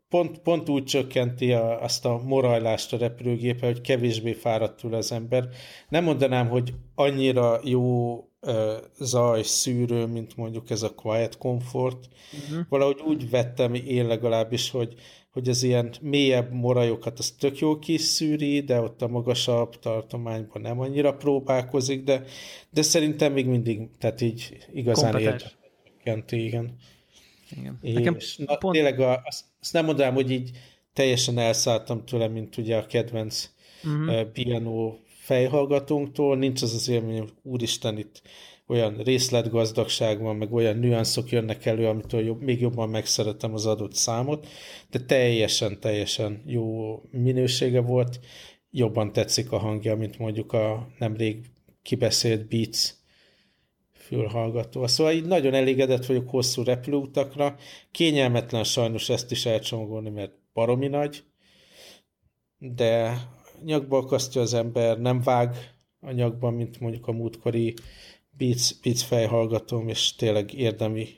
pont, 0.08 0.38
pont 0.38 0.68
úgy 0.68 0.84
csökkenti 0.84 1.52
a, 1.52 1.82
azt 1.82 2.04
a 2.04 2.20
morajlást 2.24 2.92
a 2.92 2.96
repülőgépe, 2.96 3.66
hogy 3.66 3.80
kevésbé 3.80 4.32
fáradt 4.32 4.80
túl 4.80 4.94
az 4.94 5.12
ember. 5.12 5.48
Nem 5.88 6.04
mondanám, 6.04 6.48
hogy 6.48 6.74
annyira 6.94 7.60
jó 7.64 8.14
zaj 8.98 9.42
szűrő, 9.42 10.06
mint 10.06 10.36
mondjuk 10.36 10.70
ez 10.70 10.82
a 10.82 10.94
Quiet 10.94 11.38
Comfort. 11.38 12.08
Uh-huh. 12.32 12.66
Valahogy 12.68 13.00
úgy 13.06 13.30
vettem 13.30 13.74
én 13.74 14.06
legalábbis, 14.06 14.70
hogy, 14.70 14.94
hogy 15.30 15.48
az 15.48 15.62
ilyen 15.62 15.94
mélyebb 16.00 16.52
morajokat 16.52 17.18
az 17.18 17.30
tök 17.30 17.58
jó 17.58 17.78
kiszűri, 17.78 18.60
de 18.60 18.80
ott 18.80 19.02
a 19.02 19.08
magasabb 19.08 19.78
tartományban 19.78 20.62
nem 20.62 20.80
annyira 20.80 21.14
próbálkozik, 21.14 22.04
de, 22.04 22.24
de 22.70 22.82
szerintem 22.82 23.32
még 23.32 23.46
mindig, 23.46 23.88
tehát 23.98 24.20
így 24.20 24.66
igazán 24.72 25.18
érdekenti, 25.18 26.44
igen. 26.44 26.76
igen. 27.50 27.78
És 27.82 27.92
Nekem 27.94 28.16
na, 28.36 28.56
pont... 28.56 28.74
tényleg 28.74 29.00
a, 29.00 29.22
azt, 29.24 29.44
azt 29.60 29.72
nem 29.72 29.84
mondanám, 29.84 30.14
hogy 30.14 30.30
így 30.30 30.50
teljesen 30.92 31.38
elszálltam 31.38 32.04
tőle, 32.04 32.28
mint 32.28 32.56
ugye 32.56 32.76
a 32.76 32.86
kedvenc 32.86 33.50
uh-huh. 33.84 34.06
uh, 34.06 34.22
piano 34.22 34.94
fejhallgatónktól, 35.06 36.36
nincs 36.36 36.62
az 36.62 36.74
az 36.74 36.88
élmény, 36.88 37.18
hogy 37.18 37.32
úristen, 37.42 37.98
itt 37.98 38.22
olyan 38.70 38.96
részletgazdagság 38.96 40.20
van, 40.20 40.36
meg 40.36 40.52
olyan 40.52 40.76
nüanszok 40.76 41.30
jönnek 41.30 41.66
elő, 41.66 41.86
amitől 41.86 42.24
jobb, 42.24 42.42
még 42.42 42.60
jobban 42.60 42.88
megszeretem 42.88 43.54
az 43.54 43.66
adott 43.66 43.94
számot, 43.94 44.46
de 44.90 44.98
teljesen, 44.98 45.80
teljesen 45.80 46.42
jó 46.46 46.96
minősége 47.10 47.80
volt, 47.80 48.20
jobban 48.70 49.12
tetszik 49.12 49.52
a 49.52 49.58
hangja, 49.58 49.96
mint 49.96 50.18
mondjuk 50.18 50.52
a 50.52 50.88
nemrég 50.98 51.50
kibeszélt 51.82 52.48
Beats 52.48 52.94
fülhallgató. 53.92 54.86
Szóval 54.86 55.12
így 55.12 55.26
nagyon 55.26 55.54
elégedett 55.54 56.06
vagyok 56.06 56.30
hosszú 56.30 56.62
repülőutakra. 56.62 57.56
Kényelmetlen 57.90 58.64
sajnos 58.64 59.08
ezt 59.08 59.30
is 59.30 59.46
elcsomagolni, 59.46 60.10
mert 60.10 60.32
baromi 60.52 60.88
nagy, 60.88 61.22
de 62.58 63.18
nyakba 63.64 63.98
akasztja 63.98 64.40
az 64.40 64.54
ember, 64.54 65.00
nem 65.00 65.20
vág 65.20 65.56
a 66.00 66.10
nyakban, 66.10 66.54
mint 66.54 66.80
mondjuk 66.80 67.06
a 67.06 67.12
múltkori 67.12 67.74
Beats, 68.40 68.80
Beats 68.82 69.02
fejhallgatóm, 69.02 69.88
és 69.88 70.14
tényleg 70.14 70.52
érdemi 70.52 71.08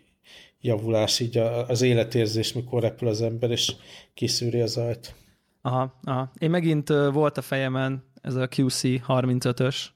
javulás 0.61 1.21
így 1.21 1.39
az 1.69 1.83
életérzés, 1.83 2.53
mikor 2.53 2.83
repül 2.83 3.09
az 3.09 3.23
ember, 3.23 3.51
és 3.51 3.73
kiszűri 4.15 4.61
az 4.61 4.77
ajt. 4.77 5.15
Aha, 5.61 6.01
aha. 6.03 6.33
Én 6.39 6.51
megint 6.51 6.89
volt 6.89 7.37
a 7.37 7.43
fejemen 7.43 8.05
ez 8.23 8.35
a 8.35 8.49
QC 8.57 8.81
35-ös, 8.83 9.87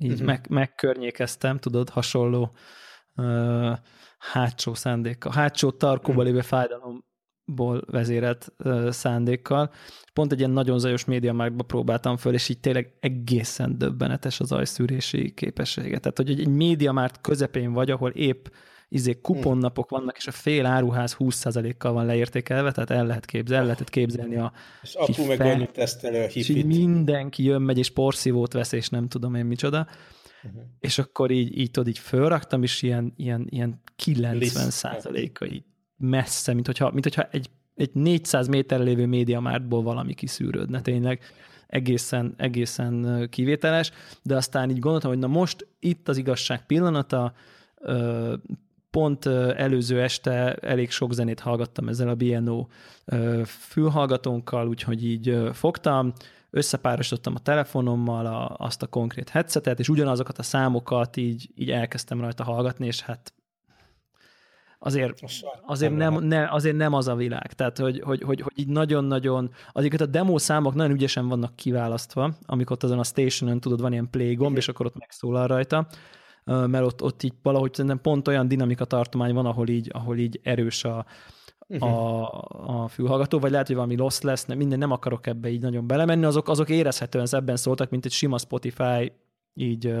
így 0.00 0.12
uh-huh. 0.12 0.26
meg, 0.26 0.46
megkörnyékeztem, 0.48 1.58
tudod, 1.58 1.88
hasonló 1.88 2.52
uh, 3.16 3.76
hátsó 4.18 4.74
szándékkal, 4.74 5.32
hátsó 5.32 5.70
tarkóba 5.70 6.10
uh-huh. 6.10 6.24
lévő 6.24 6.40
fájdalom 6.40 7.04
ból 7.54 7.82
vezérelt 7.86 8.52
uh, 8.58 8.90
szándékkal. 8.90 9.70
Pont 10.12 10.32
egy 10.32 10.38
ilyen 10.38 10.50
nagyon 10.50 10.78
zajos 10.78 11.04
médiamarktba 11.04 11.62
próbáltam 11.62 12.16
föl, 12.16 12.34
és 12.34 12.48
így 12.48 12.60
tényleg 12.60 12.92
egészen 13.00 13.78
döbbenetes 13.78 14.40
az 14.40 14.52
ajszűrési 14.52 15.34
képessége. 15.34 15.98
Tehát, 15.98 16.16
hogy 16.16 16.30
egy 16.30 16.48
médiamárt 16.48 17.20
közepén 17.20 17.72
vagy, 17.72 17.90
ahol 17.90 18.10
épp 18.10 18.46
izé 18.88 19.20
kuponnapok 19.20 19.90
vannak, 19.90 20.16
és 20.16 20.26
a 20.26 20.30
fél 20.30 20.66
áruház 20.66 21.16
20%-kal 21.18 21.92
van 21.92 22.06
leértékelve, 22.06 22.72
tehát 22.72 22.90
el 22.90 23.06
lehet 23.06 23.24
képzelni, 23.24 23.60
el 23.60 23.66
lehetett 23.66 23.90
képzelni 23.90 24.36
a 24.36 24.52
És 24.82 24.94
apu 24.94 25.26
meg 25.26 25.40
annyit 25.40 25.70
tesztelő 25.70 26.22
a 26.22 26.26
hipit. 26.26 26.66
Mindenki 26.66 27.44
jön, 27.44 27.62
megy, 27.62 27.78
és 27.78 27.90
porszívót 27.90 28.52
vesz, 28.52 28.72
és 28.72 28.88
nem 28.88 29.08
tudom 29.08 29.34
én 29.34 29.44
micsoda. 29.44 29.86
Uh-huh. 30.42 30.62
És 30.80 30.98
akkor 30.98 31.30
így, 31.30 31.58
így 31.58 31.70
tudod, 31.70 31.88
így 31.88 31.98
fölraktam, 31.98 32.62
és 32.62 32.82
ilyen, 32.82 33.12
ilyen, 33.16 33.46
ilyen 33.50 33.82
90 33.96 34.70
százaléka 34.70 35.46
így 35.46 35.64
messze, 35.98 36.54
mint 36.54 36.66
hogyha, 36.66 36.90
mint 36.90 37.04
hogyha 37.04 37.28
egy, 37.30 37.50
egy 37.74 37.90
400 37.92 38.48
méterre 38.48 38.82
lévő 38.82 39.06
médiamártból 39.06 39.82
valami 39.82 40.14
kiszűrődne 40.14 40.80
tényleg. 40.80 41.20
Egészen, 41.66 42.34
egészen 42.36 43.26
kivételes, 43.30 43.90
de 44.22 44.36
aztán 44.36 44.70
így 44.70 44.78
gondoltam, 44.78 45.10
hogy 45.10 45.18
na 45.18 45.26
most 45.26 45.66
itt 45.78 46.08
az 46.08 46.16
igazság 46.16 46.66
pillanata, 46.66 47.32
pont 48.90 49.26
előző 49.56 50.02
este 50.02 50.54
elég 50.54 50.90
sok 50.90 51.12
zenét 51.12 51.40
hallgattam 51.40 51.88
ezzel 51.88 52.08
a 52.08 52.14
BNO 52.14 52.66
fülhallgatónkkal, 53.46 54.68
úgyhogy 54.68 55.04
így 55.04 55.38
fogtam, 55.52 56.12
összepárosítottam 56.50 57.34
a 57.34 57.38
telefonommal 57.38 58.26
a, 58.26 58.54
azt 58.58 58.82
a 58.82 58.86
konkrét 58.86 59.28
headsetet, 59.28 59.78
és 59.78 59.88
ugyanazokat 59.88 60.38
a 60.38 60.42
számokat 60.42 61.16
így, 61.16 61.50
így 61.54 61.70
elkezdtem 61.70 62.20
rajta 62.20 62.44
hallgatni, 62.44 62.86
és 62.86 63.00
hát 63.00 63.32
azért, 64.78 65.20
azért, 65.66 65.96
nem, 65.96 66.24
ne, 66.24 66.50
azért 66.50 66.76
nem 66.76 66.92
az 66.92 67.08
a 67.08 67.14
világ. 67.14 67.52
Tehát, 67.52 67.78
hogy, 67.78 68.00
hogy, 68.04 68.22
hogy, 68.22 68.40
hogy 68.40 68.52
így 68.54 68.68
nagyon-nagyon, 68.68 69.50
azért 69.72 70.00
a 70.00 70.06
demo 70.06 70.38
számok 70.38 70.74
nagyon 70.74 70.92
ügyesen 70.92 71.28
vannak 71.28 71.56
kiválasztva, 71.56 72.32
amikor 72.46 72.72
ott 72.72 72.82
azon 72.82 72.98
a 72.98 73.04
stationen 73.04 73.60
tudod, 73.60 73.80
van 73.80 73.92
ilyen 73.92 74.10
play 74.10 74.34
gomb, 74.34 74.56
és 74.56 74.68
akkor 74.68 74.86
ott 74.86 74.98
megszólal 74.98 75.46
rajta, 75.46 75.86
mert 76.44 76.84
ott, 76.84 77.02
ott 77.02 77.22
így 77.22 77.34
valahogy 77.42 77.74
szerintem 77.74 78.00
pont 78.00 78.28
olyan 78.28 78.48
dinamika 78.48 78.84
tartomány 78.84 79.34
van, 79.34 79.46
ahol 79.46 79.68
így, 79.68 79.90
ahol 79.92 80.16
így 80.18 80.40
erős 80.42 80.84
a, 80.84 81.06
a, 81.78 82.22
a 82.66 82.88
fülhallgató, 82.88 83.38
vagy 83.38 83.50
lehet, 83.50 83.66
hogy 83.66 83.76
valami 83.76 83.96
loss 83.96 84.20
lesz, 84.20 84.44
nem, 84.44 84.56
minden 84.56 84.78
nem 84.78 84.90
akarok 84.90 85.26
ebbe 85.26 85.48
így 85.48 85.60
nagyon 85.60 85.86
belemenni, 85.86 86.24
azok, 86.24 86.48
azok 86.48 86.68
érezhetően 86.68 87.26
ebben 87.30 87.56
szóltak, 87.56 87.90
mint 87.90 88.04
egy 88.04 88.12
sima 88.12 88.38
Spotify 88.38 89.12
így 89.54 89.94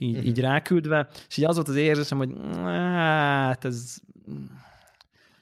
így, 0.00 0.10
uh-huh. 0.10 0.26
így 0.26 0.40
ráküldve, 0.40 1.08
és 1.28 1.36
így 1.36 1.44
az 1.44 1.54
volt 1.54 1.68
az 1.68 1.76
érzésem, 1.76 2.18
hogy 2.18 2.34
hát 2.54 3.64
ez, 3.64 3.96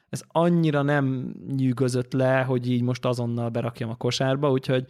ez 0.09 0.23
annyira 0.29 0.83
nem 0.83 1.35
nyűgözött 1.57 2.13
le, 2.13 2.43
hogy 2.43 2.71
így 2.71 2.83
most 2.83 3.05
azonnal 3.05 3.49
berakjam 3.49 3.91
a 3.91 3.97
kosárba, 3.97 4.51
úgyhogy, 4.51 4.87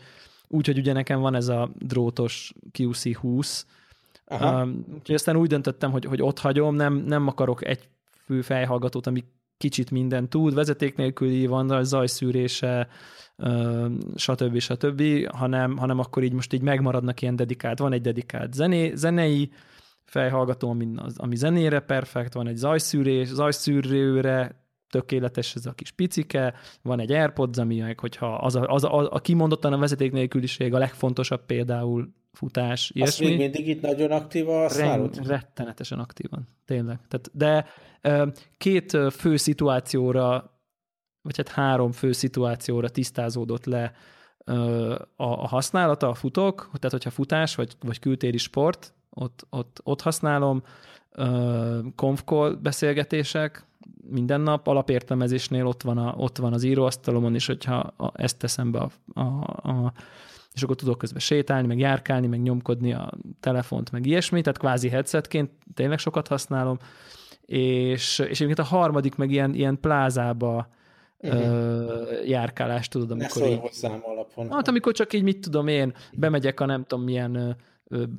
úgyhogy 0.48 0.78
ugye 0.78 0.92
nekem 0.92 1.20
van 1.20 1.34
ez 1.34 1.48
a 1.48 1.70
drótos 1.78 2.52
QC20, 2.78 3.62
Aha. 4.26 4.62
Um, 4.62 4.84
úgyhogy 4.94 5.14
aztán 5.14 5.36
úgy 5.36 5.48
döntöttem, 5.48 5.90
hogy, 5.90 6.04
hogy 6.04 6.22
ott 6.22 6.38
hagyom, 6.38 6.74
nem, 6.74 6.94
nem 6.94 7.26
akarok 7.26 7.66
egy 7.66 7.88
fő 8.24 8.42
fejhallgatót, 8.42 9.06
ami 9.06 9.24
kicsit 9.58 9.90
minden 9.90 10.28
tud, 10.28 10.54
vezeték 10.54 10.96
nélküli 10.96 11.46
van, 11.46 11.84
zajszűrése, 11.84 12.88
stb. 14.14 14.58
stb., 14.58 15.02
hanem, 15.32 15.76
hanem 15.76 15.98
akkor 15.98 16.22
így 16.22 16.32
most 16.32 16.52
így 16.52 16.62
megmaradnak 16.62 17.22
ilyen 17.22 17.36
dedikált, 17.36 17.78
van 17.78 17.92
egy 17.92 18.00
dedikált 18.00 18.52
zené, 18.52 18.94
zenei 18.94 19.50
fejhallgató, 20.04 20.70
ami, 20.70 20.88
ami 21.16 21.36
zenére 21.36 21.80
perfekt, 21.80 22.34
van 22.34 22.46
egy 22.46 22.56
zajszűrés, 22.56 23.28
zajszűrőre 23.28 24.66
tökéletes 24.90 25.54
ez 25.54 25.66
a 25.66 25.72
kis 25.72 25.90
picike, 25.90 26.54
van 26.82 27.00
egy 27.00 27.12
AirPods, 27.12 27.58
ami 27.58 27.78
meg, 27.78 28.00
hogyha 28.00 28.34
az 28.34 28.56
a, 28.56 28.62
az 28.66 28.84
a, 28.84 29.12
a 29.12 29.18
kimondottan 29.18 29.72
a 29.72 29.78
vezeték 29.78 30.12
nélküliség 30.12 30.74
a 30.74 30.78
legfontosabb 30.78 31.46
például 31.46 32.14
futás, 32.38 32.90
ilyesmi. 32.94 33.24
Azt 33.24 33.34
még 33.34 33.38
mindig 33.38 33.68
itt 33.68 33.80
nagyon 33.80 34.10
aktív 34.10 34.48
a 34.48 34.68
Ren, 34.68 35.10
Rettenetesen 35.26 35.98
aktívan, 35.98 36.48
tényleg. 36.64 36.98
Tehát, 37.08 37.30
de 37.32 37.66
két 38.58 38.96
fő 39.10 39.36
szituációra 39.36 40.52
vagy 41.22 41.36
hát 41.36 41.48
három 41.48 41.92
fő 41.92 42.12
szituációra 42.12 42.88
tisztázódott 42.88 43.64
le 43.64 43.92
a, 45.16 45.46
használata, 45.46 46.08
a 46.08 46.14
futók, 46.14 46.68
tehát 46.72 46.90
hogyha 46.90 47.10
futás, 47.10 47.54
vagy, 47.54 47.72
vagy 47.80 47.98
kültéri 47.98 48.38
sport, 48.38 48.94
ott, 49.10 49.46
ott, 49.50 49.80
ott 49.82 50.00
használom, 50.00 50.62
konfkol 51.94 52.54
beszélgetések, 52.54 53.66
minden 54.10 54.40
nap 54.40 54.66
alapértelmezésnél 54.66 55.66
ott 55.66 55.82
van, 55.82 55.98
a, 55.98 56.14
ott 56.16 56.36
van 56.36 56.52
az 56.52 56.62
íróasztalomon, 56.62 57.34
és 57.34 57.46
hogyha 57.46 57.94
ezt 58.14 58.38
teszem 58.38 58.70
be, 58.70 58.78
a, 58.78 58.90
a, 59.20 59.22
a, 59.62 59.92
és 60.58 60.64
akkor 60.64 60.76
tudok 60.76 60.98
közben 60.98 61.20
sétálni, 61.20 61.66
meg 61.66 61.78
járkálni, 61.78 62.26
meg 62.26 62.42
nyomkodni 62.42 62.92
a 62.92 63.10
telefont, 63.40 63.90
meg 63.90 64.06
ilyesmi, 64.06 64.40
tehát 64.40 64.58
kvázi 64.58 64.88
headsetként 64.88 65.50
tényleg 65.74 65.98
sokat 65.98 66.28
használom, 66.28 66.78
és, 67.46 68.18
és 68.18 68.40
egyébként 68.40 68.58
a 68.58 68.62
harmadik 68.62 69.14
meg 69.14 69.30
ilyen, 69.30 69.54
ilyen 69.54 69.80
plázába 69.80 70.68
uh-huh. 71.18 72.28
járkálást, 72.28 72.90
tudod, 72.90 73.10
amikor 73.10 73.42
ne 73.42 73.48
így... 73.48 73.58
hozzám 73.58 74.00
alapon. 74.02 74.50
Hát 74.50 74.68
amikor 74.68 74.92
csak 74.92 75.12
így, 75.12 75.22
mit 75.22 75.40
tudom 75.40 75.68
én, 75.68 75.94
bemegyek 76.12 76.60
a 76.60 76.66
nem 76.66 76.84
tudom 76.84 77.04
milyen 77.04 77.56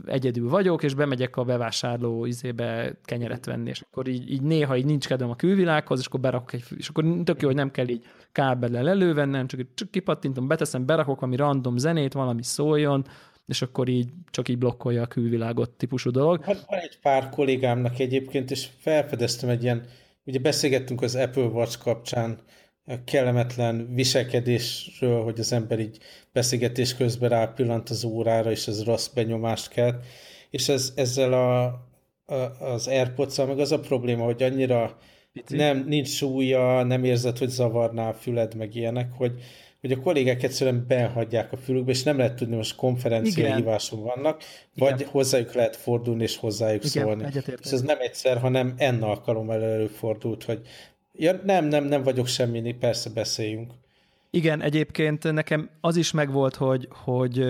egyedül 0.06 0.50
vagyok, 0.50 0.84
és 0.84 0.94
bemegyek 0.94 1.36
a 1.36 1.44
bevásárló 1.44 2.26
izébe 2.26 3.00
kenyeret 3.04 3.46
venni, 3.46 3.70
és 3.70 3.82
akkor 3.82 4.08
így, 4.08 4.32
így 4.32 4.42
néha 4.42 4.78
így 4.78 4.86
nincs 4.86 5.08
kedvem 5.08 5.30
a 5.30 5.36
külvilághoz, 5.36 6.00
és 6.00 6.06
akkor 6.06 6.20
berakok 6.20 6.54
egy, 6.54 6.64
és 6.78 6.88
akkor 6.88 7.06
tök 7.24 7.42
jó, 7.42 7.48
hogy 7.48 7.58
nem 7.58 7.72
kell 7.72 7.88
így 7.88 8.06
kábellel 8.32 8.90
elővennem, 8.90 9.48
csak, 9.48 9.60
csak 9.74 9.92
kipattintom, 9.92 10.48
beteszem, 10.48 10.86
berakok 10.86 11.20
valami 11.20 11.38
random 11.38 11.78
zenét, 11.78 12.14
valami 12.14 12.44
szóljon, 12.44 13.06
és 13.46 13.62
akkor 13.62 13.88
így 13.88 14.10
csak 14.30 14.50
így 14.50 14.58
blokkolja 14.58 15.02
a 15.02 15.08
külvilágot 15.08 15.70
típusú 15.70 16.12
dolog. 16.12 16.44
Hát 16.44 16.66
van 16.68 16.80
egy 16.80 17.00
pár 17.02 17.30
kollégámnak 17.30 18.00
egyébként, 18.00 18.52
és 18.52 18.68
felfedeztem 18.78 19.50
egy 19.50 19.64
ilyen, 19.64 19.86
ugye 20.26 20.40
beszélgettünk 20.40 21.02
az 21.02 21.16
Apple 21.16 21.44
Watch 21.44 21.80
kapcsán, 21.80 22.40
kellemetlen 23.06 23.94
viselkedésről, 23.94 25.24
hogy 25.24 25.40
az 25.40 25.52
ember 25.52 25.80
így 25.80 25.98
beszélgetés 26.34 26.96
közben 26.96 27.30
rápillant 27.30 27.90
az 27.90 28.04
órára, 28.04 28.52
és 28.52 28.68
ez 28.68 28.84
rossz 28.84 29.08
benyomást 29.08 29.70
kell. 29.70 30.00
És 30.50 30.70
ez, 30.70 30.94
ezzel 30.96 31.34
a, 31.34 31.64
a, 32.26 32.34
az 32.60 32.88
airpods 32.88 33.38
meg 33.38 33.60
az 33.60 33.72
a 33.72 33.80
probléma, 33.80 34.24
hogy 34.24 34.44
annyira 34.44 34.98
nem, 35.48 35.86
nincs 35.88 36.10
súlya, 36.10 36.84
nem 36.84 37.04
érzed, 37.04 37.38
hogy 37.38 37.50
zavarná 37.50 38.10
a 38.10 38.14
füled, 38.14 38.56
meg 38.56 38.76
ilyenek, 38.76 39.12
hogy, 39.14 39.34
hogy 39.82 39.92
a 39.92 40.00
kollégák 40.00 40.44
egyszerűen 40.44 40.86
behagyják 40.88 41.52
a 41.52 41.58
fülükbe, 41.58 41.92
és 41.92 42.04
nem 42.04 42.18
lehet 42.18 42.36
tudni, 42.36 42.56
most 42.56 42.76
konferencia 42.76 43.56
híváson 43.56 44.04
vannak, 44.04 44.44
vagy 44.76 45.00
Igen. 45.00 45.12
hozzájuk 45.12 45.54
lehet 45.54 45.76
fordulni, 45.76 46.24
és 46.24 46.38
hozzájuk 46.38 46.86
Igen, 46.86 47.04
szólni. 47.04 47.26
És 47.62 47.72
ez 47.72 47.82
nem 47.82 47.98
egyszer, 48.00 48.38
hanem 48.38 48.74
enn 48.78 49.02
alkalommal 49.02 49.64
előfordult, 49.64 50.44
hogy 50.44 50.62
ja, 51.20 51.42
nem, 51.44 51.66
nem, 51.66 51.84
nem 51.84 52.04
vagyok 52.04 52.28
semmi, 52.28 52.74
persze 52.74 53.10
beszéljünk. 53.10 53.72
Igen, 54.30 54.62
egyébként 54.62 55.32
nekem 55.32 55.70
az 55.82 55.96
is 55.96 56.12
megvolt, 56.12 56.56
hogy, 56.56 56.88
hogy 56.92 57.46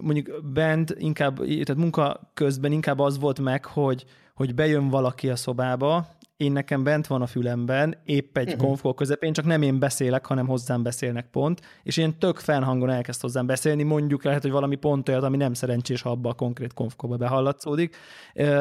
mondjuk 0.00 0.44
bent 0.52 0.94
inkább, 0.98 1.36
tehát 1.36 1.76
munka 1.76 2.30
közben 2.34 2.72
inkább 2.72 2.98
az 2.98 3.18
volt 3.18 3.40
meg, 3.40 3.64
hogy, 3.64 4.04
hogy 4.34 4.54
bejön 4.54 4.88
valaki 4.88 5.28
a 5.28 5.36
szobába, 5.36 6.08
én 6.42 6.52
nekem 6.52 6.82
bent 6.82 7.06
van 7.06 7.22
a 7.22 7.26
fülemben, 7.26 7.96
épp 8.04 8.36
egy 8.36 8.46
uh-huh. 8.46 8.66
konfkó 8.66 8.94
közepén, 8.94 9.32
csak 9.32 9.44
nem 9.44 9.62
én 9.62 9.78
beszélek, 9.78 10.26
hanem 10.26 10.46
hozzám 10.46 10.82
beszélnek 10.82 11.26
pont, 11.30 11.60
és 11.82 11.96
én 11.96 12.18
tök 12.18 12.36
fennhangon 12.36 12.90
elkezd 12.90 13.20
hozzám 13.20 13.46
beszélni, 13.46 13.82
mondjuk 13.82 14.24
lehet, 14.24 14.42
hogy 14.42 14.50
valami 14.50 14.76
pont 14.76 15.08
olyat, 15.08 15.22
ami 15.22 15.36
nem 15.36 15.54
szerencsés, 15.54 16.02
ha 16.02 16.10
abba 16.10 16.28
a 16.28 16.34
konkrét 16.34 16.72
konfkóba 16.72 17.16
behallatszódik, 17.16 17.96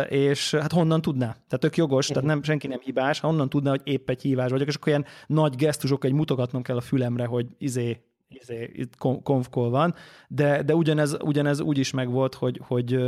és 0.10 0.52
hát 0.52 0.72
honnan 0.72 1.02
tudná? 1.02 1.26
Tehát 1.26 1.60
tök 1.60 1.78
jogos, 1.78 2.10
uh-huh. 2.10 2.22
tehát 2.22 2.36
nem, 2.36 2.44
senki 2.44 2.68
nem 2.68 2.80
hibás, 2.82 3.20
honnan 3.20 3.50
tudná, 3.50 3.70
hogy 3.70 3.82
épp 3.84 4.10
egy 4.10 4.22
hívás 4.22 4.52
vagyok, 4.52 4.68
és 4.68 4.76
akkor 4.76 4.88
ilyen 4.88 5.06
nagy 5.28 5.56
gesztusok, 5.56 6.06
egy 6.06 6.14
mutogatnom 6.14 6.62
kell 6.62 6.78
a 6.78 6.82
fülemre, 6.82 7.26
hogy 7.26 7.48
izé, 7.58 8.02
izé 8.30 8.72
itt 8.74 8.96
konfkol 9.24 9.70
van, 9.70 9.94
de, 10.28 10.64
de 10.64 10.76
ugyanez, 10.76 11.18
ugyanez 11.22 11.62
úgy 11.62 11.78
is 11.78 11.92
megvolt, 11.92 12.34
hogy, 12.34 12.62
hogy 12.68 13.00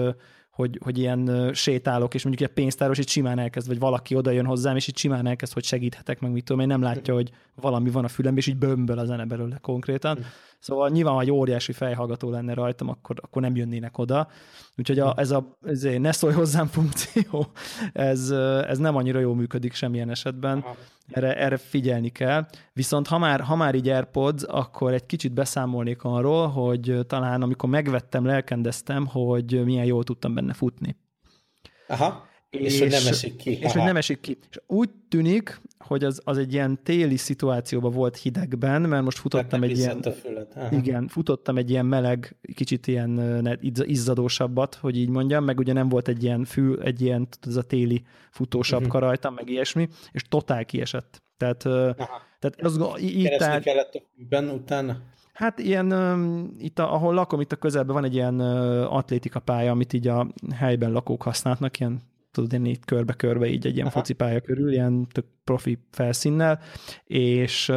hogy, 0.53 0.79
hogy 0.83 0.97
ilyen 0.97 1.51
sétálok, 1.53 2.13
és 2.13 2.23
mondjuk 2.23 2.49
egy 2.49 2.55
pénztáros 2.55 2.97
itt 2.97 3.07
simán 3.07 3.39
elkezd, 3.39 3.67
vagy 3.67 3.79
valaki 3.79 4.15
oda 4.15 4.31
jön 4.31 4.45
hozzám, 4.45 4.75
és 4.75 4.87
itt 4.87 4.97
simán 4.97 5.27
elkezd, 5.27 5.53
hogy 5.53 5.63
segíthetek, 5.63 6.19
meg 6.19 6.31
mit 6.31 6.43
tudom, 6.43 6.61
én 6.61 6.67
nem 6.67 6.81
látja, 6.81 7.13
hogy 7.13 7.31
valami 7.55 7.89
van 7.89 8.03
a 8.03 8.07
fülemben, 8.07 8.41
és 8.41 8.47
így 8.47 8.57
bömböl 8.57 8.97
a 8.97 9.05
zene 9.05 9.25
belőle 9.25 9.57
konkrétan. 9.61 10.19
Szóval 10.63 10.89
nyilván, 10.89 11.13
ha 11.13 11.21
egy 11.21 11.31
óriási 11.31 11.71
fejhallgató 11.71 12.29
lenne 12.29 12.53
rajtam, 12.53 12.89
akkor, 12.89 13.15
akkor 13.21 13.41
nem 13.41 13.55
jönnének 13.55 13.97
oda. 13.97 14.27
Úgyhogy 14.77 14.99
a, 14.99 15.13
ez 15.17 15.31
a 15.31 15.57
ez 15.61 15.81
ne 15.81 16.11
szólj 16.11 16.33
hozzám 16.33 16.67
funkció, 16.67 17.47
ez, 17.93 18.29
ez 18.67 18.77
nem 18.77 18.95
annyira 18.95 19.19
jól 19.19 19.35
működik 19.35 19.73
semmilyen 19.73 20.09
esetben. 20.09 20.65
Erre, 21.11 21.37
erre 21.37 21.57
figyelni 21.57 22.09
kell. 22.09 22.45
Viszont 22.73 23.07
ha 23.07 23.17
már, 23.17 23.41
ha 23.41 23.55
már 23.55 23.75
így 23.75 23.89
AirPods, 23.89 24.43
akkor 24.43 24.93
egy 24.93 25.05
kicsit 25.05 25.33
beszámolnék 25.33 26.03
arról, 26.03 26.47
hogy 26.47 26.99
talán 27.07 27.41
amikor 27.41 27.69
megvettem, 27.69 28.25
lelkendeztem, 28.25 29.05
hogy 29.05 29.65
milyen 29.65 29.85
jól 29.85 30.03
tudtam 30.03 30.33
benne 30.33 30.53
futni. 30.53 30.97
Aha. 31.87 32.31
És, 32.53 32.73
és 32.73 32.79
hogy 32.79 32.89
nem 32.89 33.07
esik 33.07 33.35
ki. 33.35 33.57
És 33.61 33.71
hogy 33.71 33.83
nem 33.83 33.95
esik 33.95 34.19
ki. 34.19 34.37
És 34.49 34.59
úgy 34.67 34.89
tűnik, 35.09 35.61
hogy 35.77 36.03
az, 36.03 36.21
az 36.23 36.37
egy 36.37 36.53
ilyen 36.53 36.79
téli 36.83 37.17
szituációban 37.17 37.91
volt 37.91 38.17
hidegben, 38.17 38.81
mert 38.81 39.03
most 39.03 39.17
futottam 39.17 39.63
egy 39.63 39.77
ilyen... 39.77 40.03
Igen, 40.71 41.07
futottam 41.07 41.57
egy 41.57 41.69
ilyen 41.69 41.85
meleg, 41.85 42.35
kicsit 42.55 42.87
ilyen 42.87 43.59
izzadósabbat, 43.83 44.75
hogy 44.75 44.97
így 44.97 45.09
mondjam, 45.09 45.43
meg 45.43 45.59
ugye 45.59 45.73
nem 45.73 45.89
volt 45.89 46.07
egy 46.07 46.23
ilyen 46.23 46.45
fű, 46.45 46.75
egy 46.75 47.01
ilyen, 47.01 47.27
ez 47.41 47.55
a 47.55 47.63
téli 47.63 48.03
futósapka 48.31 48.85
uh-huh. 48.85 49.01
rajtam, 49.01 49.33
meg 49.33 49.49
ilyesmi, 49.49 49.87
és 50.11 50.21
totál 50.21 50.65
kiesett. 50.65 51.21
Tehát, 51.37 51.65
Aha. 51.65 52.21
tehát 52.39 52.61
az, 52.61 52.79
így, 53.01 53.35
tehát, 53.37 53.63
kellett 53.63 53.93
a 53.93 54.01
fűben 54.15 54.49
utána? 54.49 54.97
Hát 55.33 55.59
ilyen, 55.59 55.93
itt 56.59 56.79
a, 56.79 56.93
ahol 56.93 57.13
lakom, 57.13 57.41
itt 57.41 57.51
a 57.51 57.55
közelben 57.55 57.95
van 57.95 58.03
egy 58.03 58.13
ilyen 58.13 58.39
atlétika 58.83 59.39
pálya, 59.39 59.71
amit 59.71 59.93
így 59.93 60.07
a 60.07 60.27
helyben 60.55 60.91
lakók 60.91 61.21
használnak, 61.21 61.79
ilyen 61.79 62.01
tudod, 62.33 62.53
én 62.53 62.65
itt 62.65 62.85
körbe-körbe 62.85 63.47
így 63.47 63.65
egy 63.65 63.75
ilyen 63.75 63.87
Aha. 63.87 63.99
focipálya 63.99 64.41
körül, 64.41 64.71
ilyen 64.71 65.07
tök 65.11 65.25
profi 65.43 65.77
felszínnel, 65.91 66.59
és 67.05 67.71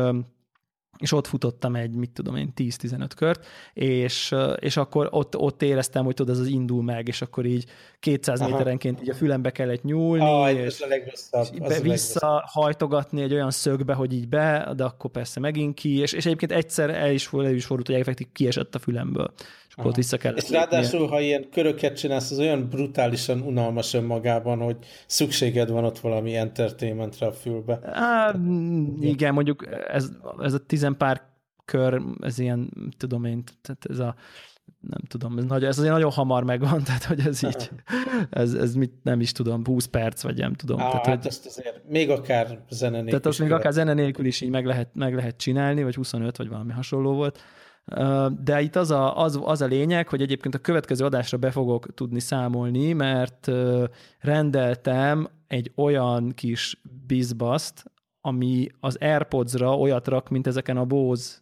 és 0.99 1.13
ott 1.13 1.27
futottam 1.27 1.75
egy, 1.75 1.95
mit 1.95 2.11
tudom 2.11 2.37
én, 2.37 2.53
10-15 2.57 3.11
kört, 3.17 3.47
és, 3.73 4.35
és 4.57 4.77
akkor 4.77 5.09
ott, 5.11 5.37
ott 5.37 5.63
éreztem, 5.63 6.05
hogy 6.05 6.15
tudod, 6.15 6.35
ez 6.35 6.41
az 6.41 6.47
indul 6.47 6.83
meg, 6.83 7.09
és 7.09 7.23
akkor 7.23 7.45
így 7.45 7.65
200 7.99 8.41
Aha. 8.41 8.51
méterenként 8.51 9.03
így 9.03 9.11
a 9.11 9.15
fülembe 9.15 9.51
kellett 9.51 9.83
nyúlni, 9.83 10.25
ah, 10.25 10.53
és, 10.53 10.81
a 10.81 10.87
legrosszabb, 10.87 11.47
és 11.53 11.59
be, 11.59 11.81
vissza 11.81 12.45
hajtogatni 12.47 13.23
egy 13.23 13.33
olyan 13.33 13.51
szögbe, 13.51 13.95
hogy 13.95 14.13
így 14.13 14.29
be, 14.29 14.73
de 14.77 14.85
akkor 14.85 15.11
persze 15.11 15.41
megint 15.41 15.75
ki, 15.75 15.99
és, 15.99 16.13
és 16.13 16.27
egyébként 16.27 16.53
egyszer 16.53 16.91
el 16.91 17.13
is, 17.13 17.29
el 17.33 17.55
is 17.55 17.65
fordult, 17.65 17.89
hogy 17.89 17.97
effektív 17.97 18.27
kiesett 18.33 18.75
a 18.75 18.79
fülemből 18.79 19.33
akkor 19.77 19.91
ott 19.91 19.97
vissza 19.97 20.17
kellett. 20.17 20.43
És 20.43 20.51
ráadásul, 20.51 21.01
lépnie. 21.01 21.17
ha 21.17 21.23
ilyen 21.23 21.49
köröket 21.51 21.97
csinálsz, 21.97 22.31
az 22.31 22.39
olyan 22.39 22.69
brutálisan 22.69 23.41
unalmas 23.41 23.95
önmagában, 23.95 24.59
hogy 24.59 24.77
szükséged 25.07 25.71
van 25.71 25.85
ott 25.85 25.99
valami 25.99 26.37
entertainmentre 26.37 27.27
a 27.27 27.33
fülbe. 27.33 27.79
Á, 27.83 28.35
igen, 29.01 29.35
mondjuk 29.35 29.67
ez, 29.89 30.11
ez 30.39 30.53
a 30.53 30.59
tizenpár 30.59 31.23
kör, 31.65 32.03
ez 32.21 32.39
ilyen, 32.39 32.71
tudom 32.97 33.25
én, 33.25 33.45
tehát 33.63 33.87
ez 33.89 33.99
a 33.99 34.15
nem 34.81 35.01
tudom, 35.09 35.39
ez, 35.39 35.45
nagy, 35.45 35.65
ez 35.65 35.79
azért 35.79 35.93
nagyon 35.93 36.11
hamar 36.11 36.45
megvan, 36.45 36.83
tehát 36.83 37.05
hogy 37.05 37.21
ez 37.21 37.43
így, 37.43 37.71
ez, 38.31 38.55
ez 38.55 38.75
mit, 38.75 38.93
nem 39.03 39.21
is 39.21 39.33
tudom, 39.33 39.65
20 39.65 39.85
perc, 39.85 40.23
vagy 40.23 40.37
nem 40.37 40.55
tudom. 40.55 40.81
Á, 40.81 40.89
tehát, 40.89 41.07
hát 41.07 41.17
hogy, 41.17 41.27
ezt 41.27 41.47
azért 41.47 41.89
még 41.89 42.11
akár 42.11 42.59
zene 42.69 42.91
nélkül 42.91 43.11
Tehát 43.11 43.27
azt 43.27 43.39
még 43.39 43.53
akár 43.53 43.73
zene 43.73 43.93
nélkül 43.93 44.27
is 44.27 44.41
így 44.41 44.51
meg 44.51 44.67
lehet, 44.67 44.89
meg 44.95 45.15
lehet 45.15 45.37
csinálni, 45.37 45.83
vagy 45.83 45.95
25, 45.95 46.37
vagy 46.37 46.49
valami 46.49 46.73
hasonló 46.73 47.15
volt. 47.15 47.41
De 48.43 48.61
itt 48.61 48.77
az 48.77 48.91
a, 48.91 49.19
az, 49.19 49.41
az 49.43 49.61
a 49.61 49.67
lényeg, 49.67 50.09
hogy 50.09 50.23
egyébként 50.23 50.55
a 50.55 50.59
következő 50.59 51.05
adásra 51.05 51.39
be 51.39 51.51
fogok 51.51 51.95
tudni 51.95 52.21
számolni, 52.21 52.93
mert 52.93 53.51
rendeltem 54.19 55.29
egy 55.47 55.73
olyan 55.75 56.31
kis 56.31 56.81
bizbaszt, 57.07 57.85
ami 58.21 58.69
az 58.81 58.97
AirPods-ra 59.01 59.79
olyat 59.79 60.09
rak, 60.09 60.29
mint 60.29 60.47
ezeken 60.47 60.77
a 60.77 60.85
Bose 60.85 61.37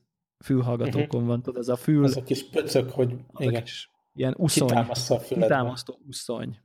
fülhallgatókon 0.45 1.07
uh-huh. 1.07 1.27
van, 1.27 1.43
tudod, 1.43 1.61
ez 1.61 1.69
a 1.69 1.77
fül... 1.77 2.05
Az 2.05 2.17
a 2.17 2.23
kis 2.23 2.49
pöcök, 2.51 2.91
hogy 2.91 3.15
igen. 3.39 3.63
Kis, 3.63 3.91
ilyen 4.15 4.35
uszony, 4.37 4.87
kitámasztó 5.29 5.99
uszony. 6.07 6.59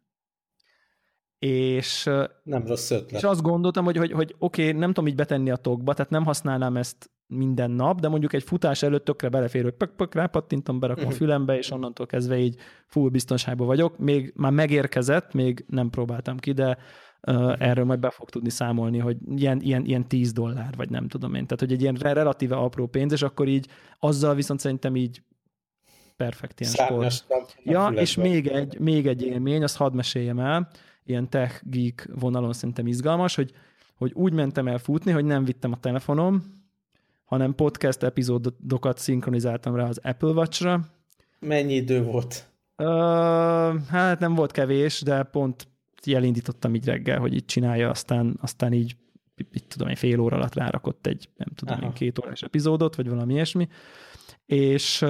És, 1.40 2.04
nem 2.44 2.66
rossz 2.66 2.92
ötlet. 2.92 3.12
És 3.12 3.24
azt 3.24 3.42
gondoltam, 3.42 3.86
hogy, 3.86 3.98
hogy, 3.98 4.12
hogy 4.12 4.36
oké, 4.38 4.68
okay, 4.68 4.80
nem 4.80 4.94
tudom 4.94 5.10
így 5.10 5.16
betenni 5.16 5.50
a 5.50 5.56
tokba, 5.56 5.94
tehát 5.94 6.12
nem 6.12 6.26
használnám 6.26 6.78
ezt 6.78 7.12
minden 7.30 7.72
nap, 7.72 8.00
de 8.00 8.08
mondjuk 8.08 8.34
egy 8.34 8.44
futás 8.44 8.84
előtt 8.84 9.06
tökre 9.06 9.30
belefér, 9.30 9.64
hogy 9.64 9.74
pök, 9.74 9.92
pök, 9.96 10.16
rápattintom, 10.16 10.80
berakom 10.80 11.06
a 11.06 11.08
mhm. 11.08 11.16
fülembe, 11.16 11.58
és 11.58 11.72
onnantól 11.72 12.06
kezdve 12.06 12.38
így 12.38 12.56
full 12.86 13.10
biztonságban 13.10 13.68
vagyok. 13.68 13.98
Még 13.98 14.34
már 14.36 14.52
megérkezett, 14.52 15.34
még 15.34 15.66
nem 15.68 15.90
próbáltam 15.90 16.38
ki, 16.38 16.52
de 16.52 16.78
uh, 17.28 17.56
erről 17.58 17.86
majd 17.86 18.00
be 18.00 18.10
fog 18.10 18.30
tudni 18.30 18.50
számolni, 18.50 18.98
hogy 18.98 19.18
ilyen, 19.36 19.62
ilyen, 19.62 19.86
ilyen 19.86 20.08
10 20.08 20.32
dollár, 20.32 20.74
vagy 20.78 20.90
nem 20.90 21.08
tudom 21.08 21.34
én. 21.34 21.44
Tehát, 21.44 21.60
hogy 21.60 21.72
egy 21.72 21.82
ilyen 21.82 21.96
relatíve 21.96 22.56
apró 22.56 22.88
pénz, 22.88 23.12
és 23.12 23.22
akkor 23.22 23.48
így 23.48 23.68
azzal 24.00 24.36
viszont 24.36 24.60
szerintem 24.60 24.96
így 24.96 25.22
perfekt 26.18 26.60
ilyen 26.60 26.72
Szárnyas 26.72 27.16
sport. 27.16 27.58
Ja, 27.64 27.88
és 27.88 28.16
még 28.16 28.48
egy, 28.48 28.80
még 28.80 29.08
egy 29.08 29.22
élmény, 29.22 29.64
azt 29.64 29.78
hadd 29.78 29.94
meséljem 29.94 30.40
el, 30.40 30.70
ilyen 31.04 31.30
tech 31.30 31.62
geek 31.64 32.10
vonalon 32.20 32.54
szerintem 32.54 32.88
izgalmas, 32.88 33.36
hogy, 33.36 33.52
hogy 33.96 34.12
úgy 34.14 34.34
mentem 34.34 34.68
el 34.68 34.78
futni, 34.78 35.12
hogy 35.12 35.26
nem 35.26 35.44
vittem 35.44 35.72
a 35.72 35.80
telefonom, 35.80 36.59
hanem 37.30 37.56
podcast 37.56 38.04
epizódokat 38.04 38.98
szinkronizáltam 38.98 39.76
rá 39.76 39.88
az 39.88 40.00
Apple 40.04 40.30
Watch-ra. 40.30 40.86
Mennyi 41.40 41.74
idő 41.74 42.04
volt? 42.04 42.48
Uh, 42.78 42.88
hát 43.88 44.20
nem 44.20 44.36
volt 44.36 44.52
kevés, 44.52 45.02
de 45.02 45.24
pont 45.24 45.68
elindítottam 46.06 46.76
így 46.76 46.86
reggel, 46.86 47.20
hogy 47.20 47.34
így 47.34 47.46
csinálja, 47.46 47.90
aztán, 47.90 48.38
aztán 48.42 48.74
így, 48.74 48.96
így 49.54 49.66
tudom, 49.68 49.88
egy 49.88 49.98
fél 49.98 50.20
óra 50.20 50.36
alatt 50.36 50.56
rárakott 50.56 51.08
egy, 51.08 51.30
nem 51.36 51.48
tudom, 51.56 51.82
én 51.82 51.94
két 51.94 52.20
órás 52.20 52.42
epizódot, 52.42 52.96
vagy 52.96 53.10
valami 53.10 53.34
ilyesmi 53.34 53.68
és, 54.50 55.06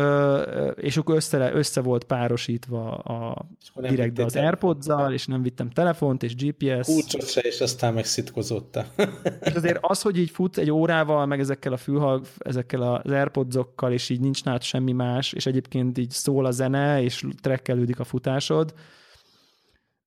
és 0.75 0.97
akkor 0.97 1.15
össze, 1.15 1.53
össze 1.53 1.81
volt 1.81 2.03
párosítva 2.03 2.91
a 2.97 3.45
direktbe 3.75 4.23
az 4.23 4.35
airpods 4.35 4.87
és 5.11 5.25
nem 5.25 5.41
vittem 5.41 5.69
telefont, 5.69 6.23
és 6.23 6.35
GPS. 6.35 6.85
Kulcsot 6.87 7.29
se, 7.29 7.41
és 7.41 7.61
aztán 7.61 7.93
megszitkozotta. 7.93 8.85
és 9.45 9.53
azért 9.53 9.77
az, 9.81 10.01
hogy 10.01 10.17
így 10.17 10.29
fut 10.29 10.57
egy 10.57 10.71
órával, 10.71 11.25
meg 11.25 11.39
ezekkel 11.39 11.73
a 11.73 11.77
fülhallg, 11.77 12.25
ezekkel 12.37 12.81
az 12.81 13.11
airpods 13.11 13.55
és 13.89 14.09
így 14.09 14.19
nincs 14.19 14.43
nálad 14.43 14.61
semmi 14.61 14.91
más, 14.91 15.33
és 15.33 15.45
egyébként 15.45 15.97
így 15.97 16.11
szól 16.11 16.45
a 16.45 16.51
zene, 16.51 17.01
és 17.01 17.25
trekkelődik 17.41 17.99
a 17.99 18.03
futásod. 18.03 18.73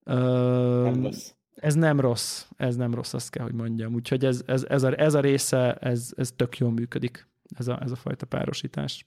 Nem 0.05 1.03
rossz. 1.03 1.31
Ez 1.55 1.75
nem 1.75 2.01
rossz, 2.01 2.45
ez 2.57 2.77
nem 2.77 2.95
rossz, 2.95 3.15
azt 3.15 3.31
kell, 3.31 3.45
hogy 3.45 3.55
mondjam. 3.55 3.95
Úgyhogy 3.95 4.25
ez, 4.25 4.43
ez, 4.47 4.65
ez, 4.69 4.83
a, 4.83 5.01
ez 5.01 5.15
a 5.15 5.21
része, 5.21 5.75
ez, 5.75 6.11
ez 6.17 6.31
tök 6.37 6.57
jól 6.57 6.71
működik, 6.71 7.29
ez 7.59 7.69
a, 7.69 7.83
ez 7.83 7.91
a 7.91 7.97
fajta 7.97 8.27
párosítás. 8.27 9.07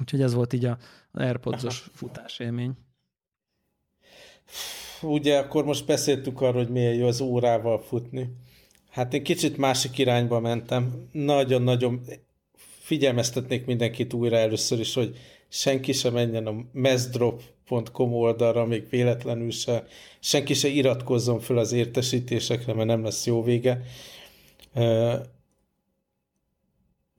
Úgyhogy 0.00 0.22
ez 0.22 0.34
volt 0.34 0.52
így 0.52 0.64
a 0.64 0.78
AirPods-os 1.12 1.90
futásélmény. 1.94 2.72
Ugye 5.02 5.38
akkor 5.38 5.64
most 5.64 5.86
beszéltük 5.86 6.40
arról, 6.40 6.62
hogy 6.62 6.72
milyen 6.72 6.94
jó 6.94 7.06
az 7.06 7.20
órával 7.20 7.78
futni. 7.78 8.36
Hát 8.90 9.14
én 9.14 9.22
kicsit 9.22 9.56
másik 9.56 9.98
irányba 9.98 10.40
mentem. 10.40 11.08
Nagyon-nagyon 11.12 12.00
figyelmeztetnék 12.80 13.66
mindenkit 13.66 14.12
újra 14.12 14.36
először 14.36 14.80
is, 14.80 14.94
hogy 14.94 15.16
senki 15.48 15.92
sem 15.92 16.12
menjen 16.12 16.46
a 16.46 16.54
mesdrop.com 16.72 18.12
oldalra, 18.14 18.66
még 18.66 18.88
véletlenül 18.90 19.50
se, 19.50 19.86
senki 20.20 20.54
se 20.54 20.68
iratkozzon 20.68 21.40
föl 21.40 21.58
az 21.58 21.72
értesítésekre, 21.72 22.74
mert 22.74 22.88
nem 22.88 23.04
lesz 23.04 23.26
jó 23.26 23.42
vége 23.42 23.82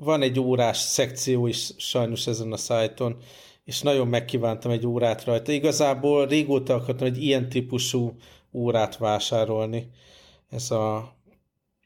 van 0.03 0.21
egy 0.21 0.39
órás 0.39 0.77
szekció 0.77 1.47
is 1.47 1.71
sajnos 1.77 2.27
ezen 2.27 2.51
a 2.51 2.57
szájton, 2.57 3.17
és 3.63 3.81
nagyon 3.81 4.07
megkívántam 4.07 4.71
egy 4.71 4.85
órát 4.85 5.23
rajta. 5.23 5.51
Igazából 5.51 6.27
régóta 6.27 6.73
akartam 6.73 7.07
egy 7.07 7.23
ilyen 7.23 7.49
típusú 7.49 8.15
órát 8.53 8.97
vásárolni. 8.97 9.89
Ez 10.49 10.71
a 10.71 11.15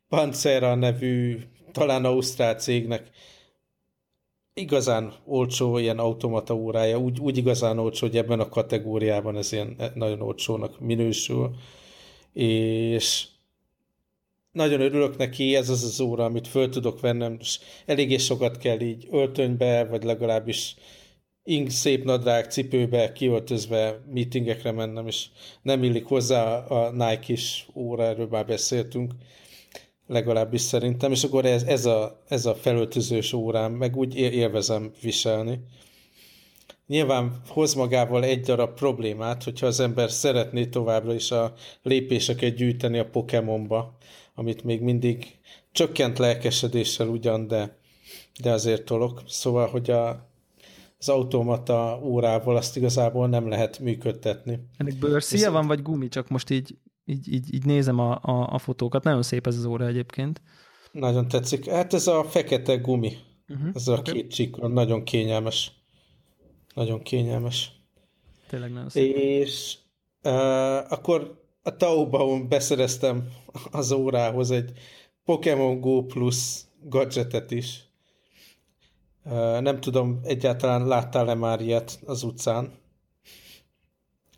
Pancera 0.09 0.75
nevű, 0.75 1.39
talán 1.71 2.05
Ausztrál 2.05 2.55
cégnek 2.55 3.09
igazán 4.53 5.13
olcsó 5.25 5.77
ilyen 5.77 5.99
automata 5.99 6.53
órája, 6.53 6.97
úgy, 6.97 7.19
úgy 7.19 7.37
igazán 7.37 7.79
olcsó, 7.79 8.07
hogy 8.07 8.17
ebben 8.17 8.39
a 8.39 8.49
kategóriában 8.49 9.37
ez 9.37 9.51
ilyen 9.51 9.91
nagyon 9.93 10.21
olcsónak 10.21 10.79
minősül, 10.79 11.55
és 12.33 13.27
nagyon 14.55 14.81
örülök 14.81 15.17
neki, 15.17 15.55
ez 15.55 15.69
az 15.69 15.83
az 15.83 15.99
óra, 15.99 16.25
amit 16.25 16.47
föl 16.47 16.69
tudok 16.69 16.99
vennem, 16.99 17.37
és 17.39 17.59
eléggé 17.85 18.17
sokat 18.17 18.57
kell 18.57 18.79
így 18.79 19.07
öltönybe, 19.11 19.85
vagy 19.85 20.03
legalábbis 20.03 20.75
ing 21.43 21.69
szép 21.69 22.03
nadrág 22.03 22.51
cipőbe 22.51 23.11
kiöltözve 23.11 24.01
meetingekre 24.13 24.71
mennem, 24.71 25.07
és 25.07 25.25
nem 25.61 25.83
illik 25.83 26.05
hozzá 26.05 26.57
a 26.57 26.91
Nike-is 26.91 27.67
óra, 27.73 28.03
erről 28.03 28.27
már 28.27 28.45
beszéltünk, 28.45 29.11
legalábbis 30.07 30.61
szerintem, 30.61 31.11
és 31.11 31.23
akkor 31.23 31.45
ez, 31.45 31.63
ez, 31.63 31.85
a, 31.85 32.21
ez 32.27 32.45
a 32.45 32.55
felöltözős 32.55 33.33
órám, 33.33 33.71
meg 33.71 33.95
úgy 33.97 34.15
élvezem 34.15 34.91
viselni. 35.01 35.59
Nyilván 36.87 37.41
hoz 37.47 37.73
magával 37.73 38.23
egy 38.23 38.39
darab 38.39 38.73
problémát, 38.73 39.43
hogyha 39.43 39.65
az 39.65 39.79
ember 39.79 40.11
szeretné 40.11 40.65
továbbra 40.65 41.13
is 41.13 41.31
a 41.31 41.53
lépéseket 41.81 42.55
gyűjteni 42.55 42.99
a 42.99 43.09
Pokémonba, 43.09 43.97
amit 44.35 44.63
még 44.63 44.81
mindig 44.81 45.39
csökkent 45.71 46.17
lelkesedéssel 46.17 47.07
ugyan, 47.07 47.47
de, 47.47 47.77
de 48.41 48.51
azért 48.51 48.85
tolok. 48.85 49.21
Szóval, 49.27 49.67
hogy 49.67 49.89
a, 49.89 50.29
az 50.97 51.09
automata 51.09 51.99
órával 52.03 52.57
azt 52.57 52.77
igazából 52.77 53.27
nem 53.27 53.47
lehet 53.47 53.79
működtetni. 53.79 54.59
Ennek 54.77 54.97
bőrszíja 54.97 55.51
van, 55.51 55.67
vagy 55.67 55.81
gumi? 55.81 56.07
Csak 56.07 56.29
most 56.29 56.49
így, 56.49 56.77
így, 57.05 57.33
így, 57.33 57.53
így 57.53 57.65
nézem 57.65 57.99
a, 57.99 58.19
a, 58.21 58.47
a 58.53 58.57
fotókat. 58.57 59.03
Nagyon 59.03 59.23
szép 59.23 59.47
ez 59.47 59.57
az 59.57 59.65
óra 59.65 59.87
egyébként. 59.87 60.41
Nagyon 60.91 61.27
tetszik. 61.27 61.69
Hát 61.69 61.93
ez 61.93 62.07
a 62.07 62.23
fekete 62.23 62.75
gumi. 62.75 63.17
Uh-huh. 63.47 63.69
Ez 63.73 63.87
a 63.87 63.97
okay. 63.97 64.13
két 64.13 64.31
csíkon. 64.31 64.71
Nagyon 64.71 65.03
kényelmes. 65.03 65.71
Nagyon 66.73 67.01
kényelmes. 67.01 67.71
Tényleg 68.47 68.71
nagyon 68.71 68.89
szép. 68.89 69.15
És 69.15 69.77
uh, 70.23 70.31
akkor 70.91 71.44
a 71.67 71.75
Taobao-on 71.77 72.47
beszereztem 72.47 73.27
az 73.71 73.91
órához 73.91 74.51
egy 74.51 74.71
Pokémon 75.23 75.79
Go 75.79 76.03
Plus 76.03 76.61
gadgetet 76.83 77.51
is. 77.51 77.83
Nem 79.59 79.79
tudom, 79.79 80.19
egyáltalán 80.23 80.87
láttál-e 80.87 81.33
már 81.33 81.61
ilyet 81.61 81.99
az 82.05 82.23
utcán? 82.23 82.73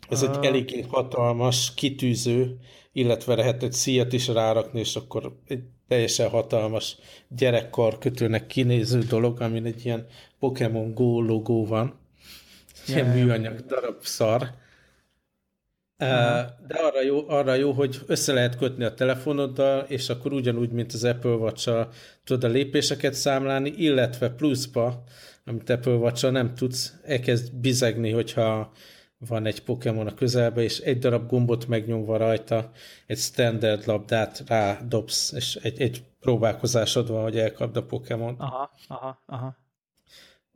Ez 0.08 0.22
egy 0.22 0.44
elég 0.44 0.86
hatalmas 0.88 1.74
kitűző, 1.74 2.58
illetve 2.92 3.34
lehet 3.34 3.62
egy 3.62 3.72
szíjat 3.72 4.12
is 4.12 4.28
rárakni, 4.28 4.80
és 4.80 4.96
akkor 4.96 5.38
egy 5.46 5.62
teljesen 5.88 6.28
hatalmas 6.28 6.96
gyerekkar 7.28 7.98
kötőnek 7.98 8.46
kinéző 8.46 8.98
dolog, 8.98 9.40
amin 9.40 9.64
egy 9.64 9.84
ilyen 9.84 10.06
Pokémon 10.38 10.94
Go 10.94 11.20
logó 11.20 11.66
van. 11.66 11.98
Ilyen 12.86 13.06
műanyag 13.06 13.60
darab 13.66 14.02
szar 14.02 14.54
de 16.66 16.74
arra 16.74 17.02
jó, 17.02 17.28
arra 17.28 17.54
jó, 17.54 17.72
hogy 17.72 18.00
össze 18.06 18.32
lehet 18.32 18.56
kötni 18.56 18.84
a 18.84 18.94
telefonoddal, 18.94 19.84
és 19.88 20.08
akkor 20.08 20.32
ugyanúgy, 20.32 20.70
mint 20.70 20.92
az 20.92 21.04
Apple 21.04 21.30
watch 21.30 21.86
tudod 22.24 22.44
a 22.44 22.48
lépéseket 22.48 23.14
számlálni, 23.14 23.70
illetve 23.76 24.30
pluszba, 24.30 25.02
amit 25.44 25.70
Apple 25.70 25.92
watch 25.92 26.30
nem 26.30 26.54
tudsz, 26.54 26.94
elkezd 27.04 27.54
bizegni, 27.54 28.10
hogyha 28.10 28.72
van 29.18 29.46
egy 29.46 29.62
Pokémon 29.62 30.06
a 30.06 30.14
közelbe, 30.14 30.62
és 30.62 30.78
egy 30.78 30.98
darab 30.98 31.28
gombot 31.28 31.66
megnyomva 31.66 32.16
rajta, 32.16 32.70
egy 33.06 33.18
standard 33.18 33.86
labdát 33.86 34.42
rádobsz, 34.46 35.32
és 35.32 35.54
egy, 35.54 35.80
egy 35.80 36.04
próbálkozásod 36.20 37.08
van, 37.08 37.22
hogy 37.22 37.38
elkapd 37.38 37.76
a 37.76 37.84
Pokémon. 37.84 38.34
Aha, 38.38 38.70
aha, 38.88 39.22
aha. 39.26 39.56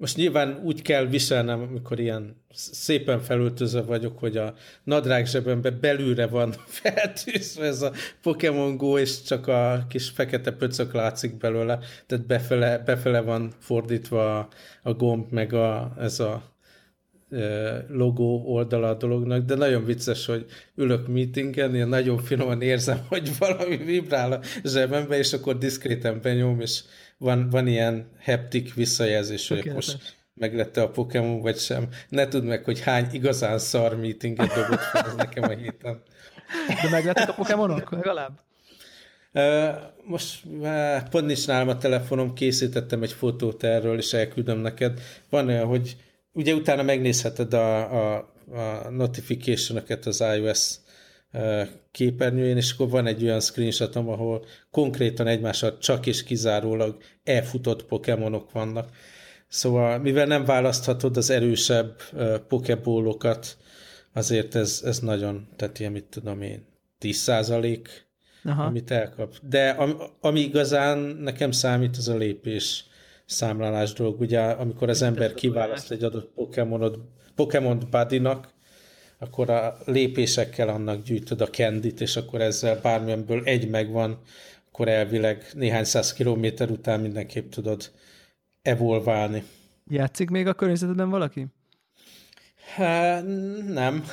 Most 0.03 0.17
nyilván 0.17 0.61
úgy 0.65 0.83
kell 0.83 1.07
viselnem, 1.07 1.61
amikor 1.61 2.01
ilyen 2.01 2.37
szépen 2.55 3.21
felöltözve 3.21 3.83
vagyok, 3.83 4.19
hogy 4.19 4.37
a 4.37 4.55
nadrág 4.85 5.27
zsebembe 5.27 5.71
belülre 5.71 6.27
van 6.27 6.55
feltűzve 6.81 7.65
ez 7.65 7.83
a 7.83 7.93
Pokémon 8.23 8.77
Go, 8.77 8.99
és 8.99 9.23
csak 9.23 9.47
a 9.47 9.85
kis 9.89 10.09
fekete 10.09 10.53
pöcök 10.53 10.93
látszik 10.93 11.37
belőle, 11.37 11.79
tehát 12.07 12.27
befele, 12.27 12.79
befele 12.79 13.21
van 13.21 13.53
fordítva 13.59 14.39
a, 14.39 14.49
a 14.83 14.93
gomb, 14.93 15.27
meg 15.31 15.53
a, 15.53 15.95
ez 15.99 16.21
a 16.21 16.53
logó 17.89 18.43
oldala 18.47 18.89
a 18.89 18.95
dolognak, 18.95 19.45
de 19.45 19.55
nagyon 19.55 19.85
vicces, 19.85 20.27
hogy 20.27 20.47
ülök 20.75 21.09
meetingen, 21.09 21.75
én 21.75 21.87
nagyon 21.87 22.19
finoman 22.19 22.63
érzem, 22.63 23.01
hogy 23.09 23.39
valami 23.39 23.77
vibrál 23.77 24.33
a 24.33 24.41
zsebembe, 24.65 25.19
és 25.19 25.33
akkor 25.33 25.59
diszkréten 25.59 26.21
benyom, 26.23 26.61
és 26.61 26.83
van, 27.23 27.51
van 27.51 27.67
ilyen 27.67 28.11
heptik 28.19 28.75
visszajelzés, 28.75 29.49
hogy 29.49 29.73
most 29.75 30.17
meglette 30.35 30.83
a 30.83 30.89
Pokémon, 30.89 31.41
vagy 31.41 31.59
sem. 31.59 31.89
Ne 32.09 32.29
tudd 32.29 32.43
meg, 32.43 32.65
hogy 32.65 32.81
hány 32.81 33.07
igazán 33.13 33.59
szar 33.59 33.97
meetinget 33.97 34.55
dobott 34.55 34.81
fel 34.81 35.15
nekem 35.17 35.43
a 35.43 35.55
héten. 35.55 36.03
De 36.83 36.89
meglettek 36.91 37.29
a 37.29 37.35
Pokémonok 37.35 37.91
legalább? 37.91 38.41
Most 40.05 40.43
pont 41.11 41.27
nincs 41.27 41.47
nálam 41.47 41.69
a 41.69 41.79
telefonom, 41.79 42.35
készítettem 42.35 43.03
egy 43.03 43.13
fotót 43.13 43.65
erről, 43.65 43.99
és 43.99 44.13
elküldöm 44.13 44.59
neked. 44.59 45.01
Van 45.31 45.49
olyan, 45.49 45.67
hogy 45.67 45.97
ugye 46.33 46.55
utána 46.55 46.83
megnézheted 46.83 47.55
a, 47.55 47.93
a, 47.93 48.33
a 48.53 48.91
notification 48.91 49.83
az 50.05 50.25
iOS 50.37 50.75
képernyőjén, 51.91 52.57
és 52.57 52.73
akkor 52.73 52.89
van 52.89 53.07
egy 53.07 53.23
olyan 53.25 53.41
screenshotom, 53.41 54.09
ahol 54.09 54.45
konkrétan 54.71 55.27
egymással 55.27 55.79
csak 55.79 56.07
és 56.07 56.23
kizárólag 56.23 56.97
elfutott 57.25 57.85
pokémonok 57.85 58.53
vannak. 58.53 58.91
Szóval, 59.49 59.99
mivel 59.99 60.27
nem 60.27 60.45
választhatod 60.45 61.17
az 61.17 61.31
erősebb 61.31 62.01
pokebólokat, 62.49 63.57
azért 64.13 64.55
ez, 64.55 64.83
ez 64.85 64.99
nagyon, 64.99 65.49
tehát 65.57 65.79
ilyen, 65.79 65.93
mit 65.93 66.05
tudom 66.05 66.43
én, 66.43 66.67
10 66.99 67.17
százalék, 67.17 68.07
amit 68.45 68.91
elkap. 68.91 69.35
De 69.49 69.69
ami, 69.69 69.93
ami 70.21 70.41
igazán 70.41 70.99
nekem 70.99 71.51
számít, 71.51 71.97
az 71.97 72.09
a 72.09 72.17
lépés 72.17 72.85
számlálás 73.25 73.93
dolog. 73.93 74.21
Ugye, 74.21 74.41
amikor 74.41 74.89
az 74.89 75.03
ember 75.03 75.35
kiválaszt 75.35 75.91
egy 75.91 76.05
adott 76.05 76.33
Pokémonot, 76.35 76.99
Pokémon 77.35 77.83
Buddy-nak, 77.91 78.52
akkor 79.23 79.51
a 79.51 79.77
lépésekkel 79.85 80.69
annak 80.69 81.03
gyűjtöd 81.03 81.41
a 81.41 81.51
kendit, 81.51 82.01
és 82.01 82.17
akkor 82.17 82.41
ezzel 82.41 82.81
bármilyenből 82.81 83.45
egy 83.45 83.69
megvan, 83.69 84.21
akkor 84.69 84.89
elvileg 84.89 85.45
néhány 85.55 85.85
száz 85.85 86.13
kilométer 86.13 86.71
után 86.71 87.01
mindenképp 87.01 87.51
tudod 87.51 87.91
evolválni. 88.63 89.43
Játszik 89.91 90.31
még 90.31 90.47
a 90.47 90.55
környezetedben 90.55 91.11
valaki? 91.11 91.47
Há, 92.75 93.21
nem. 93.67 94.05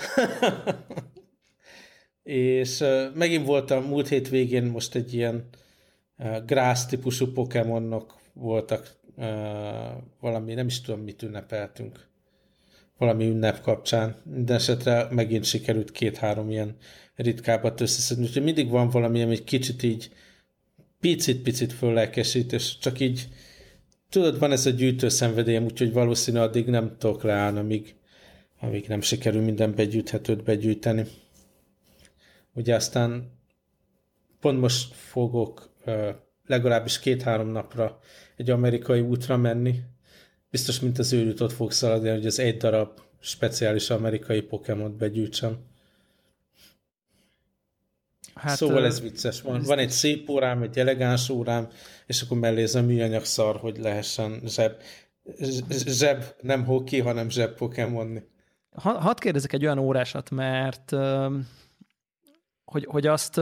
és 2.23 2.83
megint 3.13 3.45
voltam 3.45 3.83
múlt 3.83 4.07
hét 4.07 4.29
végén 4.29 4.63
most 4.63 4.95
egy 4.95 5.13
ilyen 5.13 5.49
grász 6.45 6.85
típusú 6.85 7.31
Pokémonok 7.31 8.15
voltak 8.33 8.95
valami, 10.19 10.53
nem 10.53 10.67
is 10.67 10.81
tudom, 10.81 10.99
mit 11.01 11.21
ünnepeltünk 11.21 12.08
valami 12.99 13.27
ünnep 13.27 13.61
kapcsán. 13.61 14.21
Minden 14.23 14.55
esetre 14.55 15.07
megint 15.11 15.43
sikerült 15.43 15.91
két-három 15.91 16.49
ilyen 16.49 16.75
ritkábbat 17.15 17.81
összeszedni, 17.81 18.23
úgyhogy 18.23 18.43
mindig 18.43 18.69
van 18.69 18.89
valami, 18.89 19.21
ami 19.21 19.31
egy 19.31 19.43
kicsit 19.43 19.83
így 19.83 20.11
picit-picit 20.99 21.73
föllelkesít, 21.73 22.53
és 22.53 22.77
csak 22.77 22.99
így 22.99 23.27
tudod, 24.09 24.39
van 24.39 24.51
ez 24.51 24.65
a 24.65 24.69
gyűjtőszenvedélyem, 24.69 25.63
úgyhogy 25.63 25.93
valószínű 25.93 26.37
addig 26.37 26.65
nem 26.67 26.95
tudok 26.97 27.23
leállni, 27.23 27.59
amíg, 27.59 27.95
amíg 28.59 28.87
nem 28.87 29.01
sikerül 29.01 29.41
minden 29.41 29.75
begyűjthetőt 29.75 30.43
begyűjteni. 30.43 31.05
Ugye 32.53 32.75
aztán 32.75 33.31
pont 34.39 34.59
most 34.59 34.93
fogok 34.93 35.73
legalábbis 36.45 36.99
két-három 36.99 37.47
napra 37.47 37.99
egy 38.35 38.49
amerikai 38.49 39.01
útra 39.01 39.37
menni, 39.37 39.79
biztos, 40.49 40.79
mint 40.79 40.99
az 40.99 41.13
őrült 41.13 41.41
ott 41.41 41.51
fog 41.51 41.71
szaladni, 41.71 42.09
hogy 42.09 42.25
az 42.25 42.39
egy 42.39 42.57
darab 42.57 42.99
speciális 43.19 43.89
amerikai 43.89 44.41
Pokémon 44.41 44.97
begyűjtsem. 44.97 45.57
Hát, 48.33 48.57
szóval 48.57 48.85
ez 48.85 49.01
vicces. 49.01 49.41
Van, 49.41 49.61
van 49.61 49.77
egy 49.77 49.89
szép 49.89 50.29
órám, 50.29 50.61
egy 50.61 50.79
elegáns 50.79 51.29
órám, 51.29 51.67
és 52.05 52.21
akkor 52.21 52.37
mellé 52.37 52.61
ez 52.61 52.75
a 52.75 52.81
műanyag 52.81 53.25
szar, 53.25 53.55
hogy 53.57 53.77
lehessen 53.77 54.41
zseb, 54.45 54.81
zseb 55.69 56.23
nem 56.41 56.65
hoki, 56.65 56.99
hanem 56.99 57.29
zseb 57.29 57.55
Pokémonni. 57.55 58.21
Hadd 58.71 59.19
kérdezek 59.19 59.53
egy 59.53 59.63
olyan 59.63 59.77
órásat, 59.77 60.29
mert 60.29 60.91
hogy, 62.63 62.85
hogy 62.85 63.07
azt 63.07 63.41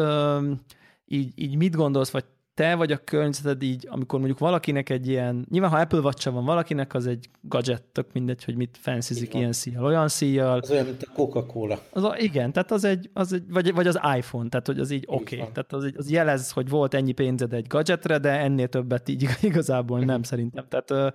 így, 1.05 1.31
így 1.35 1.55
mit 1.55 1.75
gondolsz, 1.75 2.09
vagy 2.09 2.25
te 2.57 2.75
vagy 2.75 2.91
a 2.91 2.97
környezeted 2.97 3.63
így, 3.63 3.87
amikor 3.89 4.19
mondjuk 4.19 4.39
valakinek 4.39 4.89
egy 4.89 5.07
ilyen, 5.07 5.45
nyilván 5.49 5.69
ha 5.69 5.77
Apple 5.77 5.99
watch 5.99 6.29
van 6.29 6.45
valakinek, 6.45 6.93
az 6.93 7.07
egy 7.07 7.29
gadget, 7.41 7.83
tök 7.83 8.13
mindegy, 8.13 8.43
hogy 8.43 8.55
mit 8.55 8.77
fancyzik 8.81 9.33
ilyen 9.33 9.51
szíjjal, 9.51 9.83
olyan 9.83 10.07
szíjjal. 10.07 10.59
Az 10.59 10.71
olyan, 10.71 10.85
mint 10.85 11.03
a 11.03 11.11
Coca-Cola. 11.13 11.79
Az 11.91 12.03
a, 12.03 12.15
igen, 12.17 12.51
tehát 12.51 12.71
az 12.71 12.83
egy, 12.83 13.09
az 13.13 13.33
egy 13.33 13.43
vagy, 13.49 13.73
vagy 13.73 13.87
az 13.87 13.99
iPhone, 14.17 14.49
tehát 14.49 14.67
hogy 14.67 14.79
az 14.79 14.91
így 14.91 15.03
oké. 15.07 15.35
Okay. 15.35 15.51
Tehát 15.53 15.73
az, 15.73 15.83
egy, 15.83 15.95
az 15.97 16.11
jelez, 16.11 16.51
hogy 16.51 16.69
volt 16.69 16.93
ennyi 16.93 17.11
pénzed 17.11 17.53
egy 17.53 17.67
gadgetre, 17.67 18.17
de 18.17 18.29
ennél 18.29 18.67
többet 18.67 19.09
így 19.09 19.29
igazából 19.41 19.99
nem 19.99 20.23
szerintem. 20.23 20.65
Tehát 20.69 21.13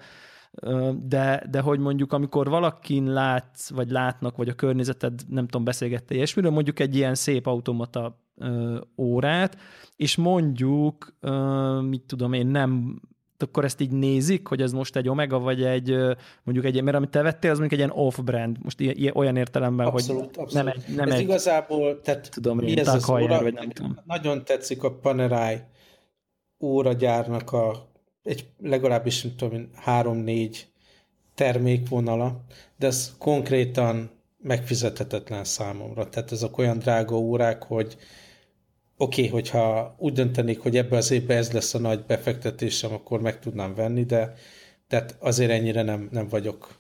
de, 1.02 1.42
de 1.50 1.60
hogy 1.60 1.78
mondjuk 1.78 2.12
amikor 2.12 2.48
valakin 2.48 3.12
látsz, 3.12 3.70
vagy 3.70 3.90
látnak, 3.90 4.36
vagy 4.36 4.48
a 4.48 4.54
környezeted, 4.54 5.20
nem 5.28 5.44
tudom, 5.44 5.64
beszélgette 5.64 6.14
ilyesmiről, 6.14 6.50
mondjuk 6.50 6.80
egy 6.80 6.96
ilyen 6.96 7.14
szép 7.14 7.46
automata 7.46 8.21
órát, 8.96 9.56
és 9.96 10.16
mondjuk, 10.16 11.16
mit 11.88 12.02
tudom 12.02 12.32
én, 12.32 12.46
nem 12.46 13.00
akkor 13.42 13.64
ezt 13.64 13.80
így 13.80 13.90
nézik, 13.90 14.46
hogy 14.46 14.60
ez 14.60 14.72
most 14.72 14.96
egy 14.96 15.08
Omega, 15.08 15.38
vagy 15.38 15.62
egy 15.62 15.96
mondjuk 16.42 16.64
egy, 16.66 16.82
mert 16.82 16.96
amit 16.96 17.10
te 17.10 17.22
vettél, 17.22 17.50
az 17.50 17.58
mondjuk 17.58 17.80
egy 17.80 17.86
ilyen 17.86 18.04
off-brand, 18.04 18.56
most 18.62 18.80
ilyen, 18.80 19.14
olyan 19.14 19.36
értelemben, 19.36 19.86
abszolút, 19.86 20.20
hogy 20.20 20.44
abszolút. 20.44 20.52
nem 20.52 20.66
egy... 20.66 20.96
Nem 20.96 21.08
ez 21.08 21.14
egy, 21.14 21.20
igazából, 21.20 22.00
tehát 22.00 22.30
tudom, 22.30 22.58
mi 22.58 22.78
ez 22.78 22.88
az 22.88 23.10
óra, 23.10 23.42
vagy 23.42 23.54
nem 23.54 23.70
tudom. 23.70 23.98
Nagyon 24.04 24.44
tetszik 24.44 24.82
a 24.82 24.94
Panerai 24.94 25.56
óragyárnak 26.60 27.52
a 27.52 27.90
egy 28.22 28.46
legalábbis, 28.58 29.22
nem 29.22 29.36
tudom, 29.36 29.70
három-négy 29.74 30.66
termékvonala, 31.34 32.40
de 32.76 32.86
ez 32.86 33.14
konkrétan 33.18 34.10
megfizethetetlen 34.42 35.44
számomra. 35.44 36.08
Tehát 36.08 36.32
ezek 36.32 36.58
olyan 36.58 36.78
drága 36.78 37.16
órák, 37.16 37.62
hogy 37.62 37.96
oké, 38.96 39.26
okay, 39.26 39.32
hogyha 39.32 39.94
úgy 39.98 40.12
döntenék, 40.12 40.58
hogy 40.58 40.76
ebbe 40.76 40.96
az 40.96 41.10
évben 41.10 41.36
ez 41.36 41.52
lesz 41.52 41.74
a 41.74 41.78
nagy 41.78 42.04
befektetésem, 42.04 42.92
akkor 42.92 43.20
meg 43.20 43.38
tudnám 43.38 43.74
venni, 43.74 44.04
de 44.04 44.34
tehát 44.88 45.16
azért 45.18 45.50
ennyire 45.50 45.82
nem, 45.82 46.08
nem 46.10 46.28
vagyok 46.28 46.74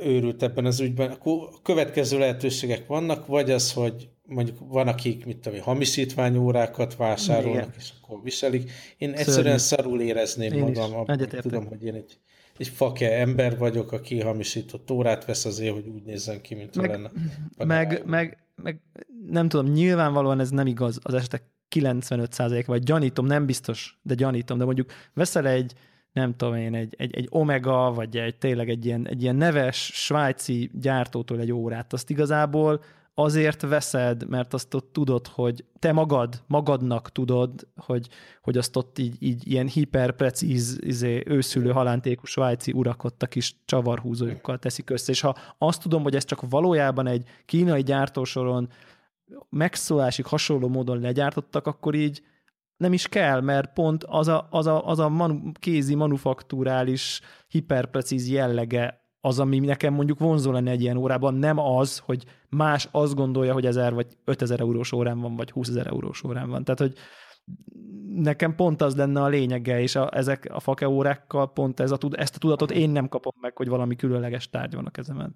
őrült 0.00 0.42
ebben 0.42 0.64
az 0.64 0.80
ügyben. 0.80 1.10
Akkor 1.10 1.48
következő 1.62 2.18
lehetőségek 2.18 2.86
vannak, 2.86 3.26
vagy 3.26 3.50
az, 3.50 3.72
hogy 3.72 4.08
mondjuk 4.26 4.58
van, 4.60 4.88
akik, 4.88 5.26
mit 5.26 5.36
tudom, 5.36 5.60
hamisítványórákat 5.60 6.96
vásárolnak, 6.96 7.62
Igen. 7.62 7.74
és 7.78 7.90
akkor 8.02 8.22
viselik. 8.22 8.70
Én 8.98 9.12
egyszerűen 9.12 9.58
Szörnyű. 9.58 9.82
szarul 9.82 10.00
érezném 10.00 10.52
én 10.52 10.58
magam, 10.58 10.94
abban, 10.94 11.28
tudom, 11.40 11.66
hogy 11.66 11.84
én 11.84 11.94
egy, 11.94 12.18
egy 12.56 12.68
fake 12.68 13.18
ember 13.18 13.58
vagyok, 13.58 13.92
aki 13.92 14.20
hamisított 14.20 14.90
órát 14.90 15.24
vesz 15.24 15.44
azért, 15.44 15.74
hogy 15.74 15.86
úgy 15.86 16.02
nézzen 16.02 16.40
ki, 16.40 16.54
mint 16.54 16.76
meg, 16.76 16.90
lenne. 16.90 17.10
Meg, 17.56 18.02
meg, 18.06 18.38
meg, 18.62 18.80
nem 19.30 19.48
tudom, 19.48 19.72
nyilvánvalóan 19.72 20.40
ez 20.40 20.50
nem 20.50 20.66
igaz 20.66 20.98
az 21.02 21.14
esetek 21.14 21.42
95% 21.74 22.62
vagy 22.66 22.82
gyanítom, 22.82 23.26
nem 23.26 23.46
biztos, 23.46 23.98
de 24.02 24.14
gyanítom, 24.14 24.58
de 24.58 24.64
mondjuk 24.64 24.90
veszel 25.14 25.46
egy, 25.46 25.72
nem 26.12 26.36
tudom 26.36 26.54
én, 26.54 26.74
egy, 26.74 26.94
egy, 26.98 27.14
egy 27.14 27.26
Omega, 27.30 27.92
vagy 27.92 28.16
egy 28.16 28.36
tényleg 28.36 28.68
egy 28.68 28.84
ilyen, 28.84 29.08
egy 29.08 29.22
ilyen 29.22 29.36
neves 29.36 29.90
svájci 29.94 30.70
gyártótól 30.72 31.40
egy 31.40 31.52
órát, 31.52 31.92
azt 31.92 32.10
igazából 32.10 32.82
azért 33.14 33.62
veszed, 33.62 34.28
mert 34.28 34.54
azt 34.54 34.74
ott 34.74 34.92
tudod, 34.92 35.26
hogy 35.26 35.64
te 35.78 35.92
magad, 35.92 36.42
magadnak 36.46 37.12
tudod, 37.12 37.66
hogy, 37.76 38.08
hogy 38.42 38.58
azt 38.58 38.76
ott 38.76 38.98
így, 38.98 39.16
így 39.18 39.50
ilyen 39.50 39.66
hiperprecíz, 39.66 40.78
izé, 40.80 41.22
őszülő 41.26 41.70
halántékú 41.70 42.24
svájci 42.24 42.72
urak 42.72 43.04
ott 43.04 43.22
a 43.22 43.26
kis 43.26 43.56
csavarhúzójukkal 43.64 44.58
teszik 44.58 44.90
össze, 44.90 45.12
és 45.12 45.20
ha 45.20 45.36
azt 45.58 45.82
tudom, 45.82 46.02
hogy 46.02 46.14
ez 46.14 46.24
csak 46.24 46.48
valójában 46.48 47.06
egy 47.06 47.28
kínai 47.44 47.82
gyártósoron 47.82 48.68
megszólásig 49.50 50.26
hasonló 50.26 50.68
módon 50.68 51.00
legyártottak, 51.00 51.66
akkor 51.66 51.94
így 51.94 52.22
nem 52.76 52.92
is 52.92 53.08
kell, 53.08 53.40
mert 53.40 53.72
pont 53.72 54.04
az 54.04 54.28
a, 54.28 54.46
az 54.50 54.66
a, 54.66 54.86
az 54.86 54.98
a 54.98 55.08
manu, 55.08 55.52
kézi 55.52 55.94
manufaktúrális 55.94 57.20
hiperprecíz 57.48 58.28
jellege 58.28 59.03
az, 59.24 59.38
ami 59.38 59.58
nekem 59.58 59.94
mondjuk 59.94 60.18
vonzó 60.18 60.50
lenne 60.50 60.70
egy 60.70 60.80
ilyen 60.80 60.96
órában, 60.96 61.34
nem 61.34 61.58
az, 61.58 61.98
hogy 61.98 62.24
más 62.48 62.88
azt 62.90 63.14
gondolja, 63.14 63.52
hogy 63.52 63.66
1000 63.66 63.94
vagy 63.94 64.06
5000 64.24 64.60
eurós 64.60 64.92
órán 64.92 65.20
van, 65.20 65.36
vagy 65.36 65.50
20 65.50 65.68
ezer 65.68 65.86
eurós 65.86 66.24
órán 66.24 66.50
van. 66.50 66.64
Tehát, 66.64 66.80
hogy 66.80 66.92
nekem 68.14 68.54
pont 68.54 68.82
az 68.82 68.96
lenne 68.96 69.22
a 69.22 69.28
lényege, 69.28 69.80
és 69.80 69.94
a, 69.94 70.16
ezek 70.16 70.48
a 70.52 70.60
fake 70.60 70.88
órákkal 70.88 71.52
pont 71.52 71.80
ez 71.80 71.90
a, 71.90 71.98
ezt 72.10 72.36
a 72.36 72.38
tudatot 72.38 72.70
én 72.70 72.90
nem 72.90 73.08
kapom 73.08 73.32
meg, 73.40 73.56
hogy 73.56 73.68
valami 73.68 73.96
különleges 73.96 74.50
tárgy 74.50 74.74
van 74.74 74.86
a 74.86 74.90
kezemen. 74.90 75.34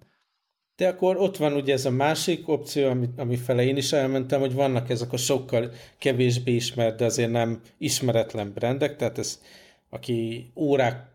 De 0.75 0.87
akkor 0.87 1.17
ott 1.17 1.37
van 1.37 1.53
ugye 1.53 1.73
ez 1.73 1.85
a 1.85 1.91
másik 1.91 2.47
opció, 2.47 2.89
ami, 2.89 3.09
ami 3.17 3.35
fele 3.35 3.63
én 3.63 3.77
is 3.77 3.91
elmentem, 3.91 4.39
hogy 4.39 4.53
vannak 4.53 4.89
ezek 4.89 5.13
a 5.13 5.17
sokkal 5.17 5.71
kevésbé 5.97 6.55
ismert, 6.55 6.97
de 6.97 7.05
azért 7.05 7.31
nem 7.31 7.61
ismeretlen 7.77 8.51
brendek, 8.53 8.95
tehát 8.95 9.17
ez, 9.17 9.41
aki 9.89 10.51
órákkal 10.55 11.08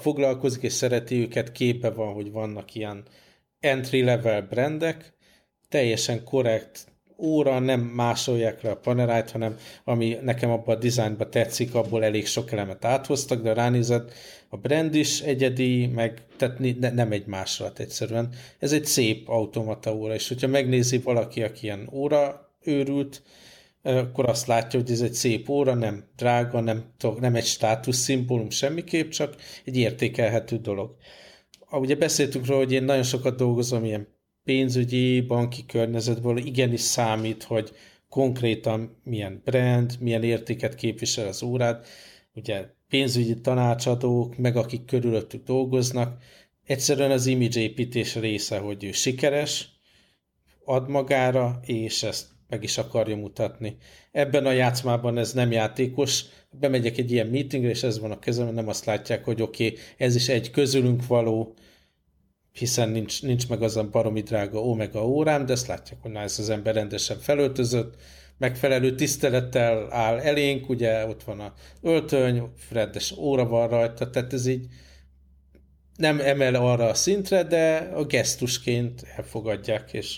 foglalkozik 0.00 0.62
és 0.62 0.72
szereti 0.72 1.20
őket, 1.20 1.52
képe 1.52 1.90
van, 1.90 2.12
hogy 2.12 2.32
vannak 2.32 2.74
ilyen 2.74 3.04
entry-level 3.60 4.42
brendek, 4.42 5.12
teljesen 5.68 6.24
korrekt 6.24 6.90
óra, 7.18 7.58
nem 7.58 7.80
másolják 7.80 8.62
le 8.62 8.70
a 8.70 8.76
panerájt, 8.76 9.30
hanem 9.30 9.56
ami 9.84 10.18
nekem 10.22 10.50
abban 10.50 10.76
a 10.76 10.78
dizájnban 10.78 11.30
tetszik, 11.30 11.74
abból 11.74 12.04
elég 12.04 12.26
sok 12.26 12.52
elemet 12.52 12.84
áthoztak, 12.84 13.42
de 13.42 13.52
ránézett, 13.52 14.12
a 14.48 14.56
brand 14.56 14.94
is 14.94 15.20
egyedi, 15.20 15.86
meg 15.86 16.22
tehát 16.36 16.58
ne, 16.58 16.90
nem 16.90 17.12
egy 17.12 17.26
másolat 17.26 17.78
egyszerűen. 17.78 18.28
Ez 18.58 18.72
egy 18.72 18.84
szép 18.84 19.28
automata 19.28 19.94
óra, 19.94 20.14
és 20.14 20.28
hogyha 20.28 20.46
megnézi 20.46 20.98
valaki, 20.98 21.42
aki 21.42 21.66
ilyen 21.66 21.88
óra 21.92 22.50
őrült, 22.62 23.22
akkor 23.82 24.28
azt 24.28 24.46
látja, 24.46 24.80
hogy 24.80 24.90
ez 24.90 25.00
egy 25.00 25.12
szép 25.12 25.48
óra, 25.48 25.74
nem 25.74 26.04
drága, 26.16 26.60
nem, 26.60 26.84
nem 27.20 27.34
egy 27.34 27.44
státuszszimbólum 27.44 28.50
semmiképp, 28.50 29.10
csak 29.10 29.36
egy 29.64 29.76
értékelhető 29.76 30.56
dolog. 30.56 30.96
Ugye 31.70 31.96
beszéltünk 31.96 32.46
róla, 32.46 32.64
hogy 32.64 32.72
én 32.72 32.82
nagyon 32.82 33.02
sokat 33.02 33.36
dolgozom 33.36 33.84
ilyen 33.84 34.08
pénzügyi, 34.44 35.20
banki 35.20 35.66
környezetből, 35.66 36.36
igenis 36.36 36.80
számít, 36.80 37.42
hogy 37.42 37.70
konkrétan 38.08 39.00
milyen 39.04 39.40
brand, 39.44 39.96
milyen 40.00 40.22
értéket 40.22 40.74
képvisel 40.74 41.26
az 41.26 41.42
órát. 41.42 41.86
Ugye 42.34 42.66
pénzügyi 42.88 43.40
tanácsadók, 43.40 44.36
meg 44.36 44.56
akik 44.56 44.84
körülöttük 44.84 45.44
dolgoznak, 45.44 46.22
egyszerűen 46.64 47.10
az 47.10 47.26
image 47.26 47.60
építés 47.60 48.14
része, 48.14 48.58
hogy 48.58 48.84
ő 48.84 48.92
sikeres, 48.92 49.68
ad 50.64 50.88
magára, 50.88 51.60
és 51.66 52.02
ezt 52.02 52.28
meg 52.50 52.62
is 52.62 52.78
akarja 52.78 53.16
mutatni. 53.16 53.76
Ebben 54.12 54.46
a 54.46 54.52
játszmában 54.52 55.18
ez 55.18 55.32
nem 55.32 55.50
játékos, 55.50 56.24
bemegyek 56.50 56.98
egy 56.98 57.10
ilyen 57.10 57.26
meetingre, 57.26 57.70
és 57.70 57.82
ez 57.82 58.00
van 58.00 58.10
a 58.10 58.18
kezemben, 58.18 58.54
nem 58.54 58.68
azt 58.68 58.84
látják, 58.84 59.24
hogy 59.24 59.42
oké, 59.42 59.66
okay, 59.66 59.78
ez 59.96 60.14
is 60.14 60.28
egy 60.28 60.50
közülünk 60.50 61.06
való, 61.06 61.54
hiszen 62.52 62.88
nincs, 62.88 63.22
nincs 63.22 63.48
meg 63.48 63.62
az 63.62 63.76
a 63.76 63.88
baromi 63.88 64.20
drága 64.20 64.60
omega 64.60 65.06
órám, 65.06 65.46
de 65.46 65.52
ezt 65.52 65.66
látják, 65.66 66.02
hogy 66.02 66.10
na, 66.10 66.20
ez 66.20 66.38
az 66.38 66.50
ember 66.50 66.74
rendesen 66.74 67.18
felöltözött, 67.18 67.94
megfelelő 68.38 68.94
tisztelettel 68.94 69.92
áll 69.92 70.18
elénk, 70.18 70.68
ugye 70.68 71.06
ott 71.06 71.22
van 71.22 71.40
a 71.40 71.52
öltöny, 71.82 72.42
Freddes 72.56 73.12
óra 73.16 73.46
van 73.46 73.68
rajta, 73.68 74.10
tehát 74.10 74.32
ez 74.32 74.46
így 74.46 74.66
nem 75.96 76.20
emel 76.20 76.54
arra 76.54 76.88
a 76.88 76.94
szintre, 76.94 77.42
de 77.42 77.90
a 77.94 78.04
gesztusként 78.04 79.02
elfogadják, 79.16 79.92
és 79.92 80.16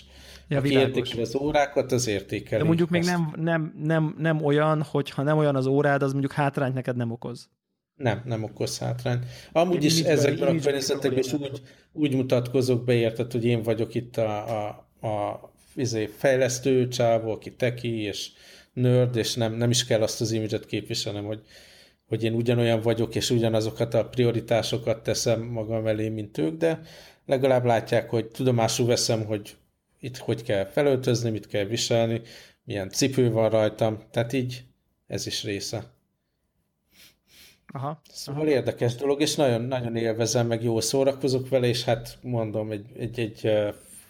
ja, 0.53 0.59
aki 0.59 0.71
értékel 0.71 1.19
az 1.19 1.35
órákat, 1.35 1.91
az 1.91 2.07
értékel. 2.07 2.59
De 2.59 2.65
mondjuk 2.65 2.89
még 2.89 3.03
nem, 3.03 3.33
nem, 3.35 3.73
nem, 3.83 4.15
nem 4.17 4.43
olyan, 4.43 4.81
hogy 4.81 5.09
ha 5.09 5.23
nem 5.23 5.37
olyan 5.37 5.55
az 5.55 5.65
órád, 5.65 6.01
az 6.01 6.11
mondjuk 6.11 6.31
hátrányt 6.31 6.73
neked 6.73 6.95
nem 6.95 7.11
okoz. 7.11 7.49
Nem, 7.95 8.21
nem 8.25 8.43
okoz 8.43 8.79
hátrányt. 8.79 9.25
Amúgy 9.51 9.83
is 9.83 10.01
ezekben 10.01 10.55
a 10.55 10.61
környezetekben 10.61 11.19
is 11.19 11.33
úgy, 11.33 11.61
úgy 11.91 12.15
mutatkozok 12.15 12.85
be, 12.85 12.93
érted, 12.93 13.31
hogy 13.31 13.45
én 13.45 13.61
vagyok 13.61 13.95
itt 13.95 14.17
a, 14.17 14.61
a, 14.61 14.67
a 15.07 15.39
izé, 15.75 16.05
fejlesztő 16.05 16.87
csávó, 16.87 17.31
aki 17.31 17.55
teki, 17.55 18.01
és 18.01 18.31
nerd, 18.73 19.15
és 19.15 19.33
nem, 19.35 19.53
nem 19.53 19.69
is 19.69 19.85
kell 19.85 20.01
azt 20.01 20.21
az 20.21 20.31
imidzset 20.31 20.65
képviselnem, 20.65 21.25
hogy, 21.25 21.41
hogy 22.07 22.23
én 22.23 22.33
ugyanolyan 22.33 22.81
vagyok, 22.81 23.15
és 23.15 23.29
ugyanazokat 23.29 23.93
a 23.93 24.05
prioritásokat 24.05 25.03
teszem 25.03 25.41
magam 25.41 25.87
elé, 25.87 26.09
mint 26.09 26.37
ők, 26.37 26.57
de 26.57 26.81
legalább 27.25 27.65
látják, 27.65 28.09
hogy 28.09 28.25
tudomásul 28.25 28.85
veszem, 28.85 29.25
hogy 29.25 29.55
itt 30.03 30.17
hogy 30.17 30.43
kell 30.43 30.65
felöltözni, 30.65 31.29
mit 31.29 31.47
kell 31.47 31.63
viselni, 31.63 32.21
milyen 32.63 32.89
cipő 32.89 33.31
van 33.31 33.49
rajtam, 33.49 34.03
tehát 34.11 34.33
így 34.33 34.63
ez 35.07 35.25
is 35.27 35.43
része. 35.43 35.91
Aha, 37.73 38.01
szóval 38.11 38.41
aha. 38.41 38.51
érdekes 38.51 38.95
dolog, 38.95 39.21
és 39.21 39.35
nagyon, 39.35 39.61
nagyon 39.61 39.95
élvezem, 39.95 40.47
meg 40.47 40.63
jól 40.63 40.81
szórakozok 40.81 41.49
vele, 41.49 41.67
és 41.67 41.83
hát 41.83 42.17
mondom, 42.21 42.71
egy, 42.71 42.85
egy, 42.97 43.19
egy 43.19 43.49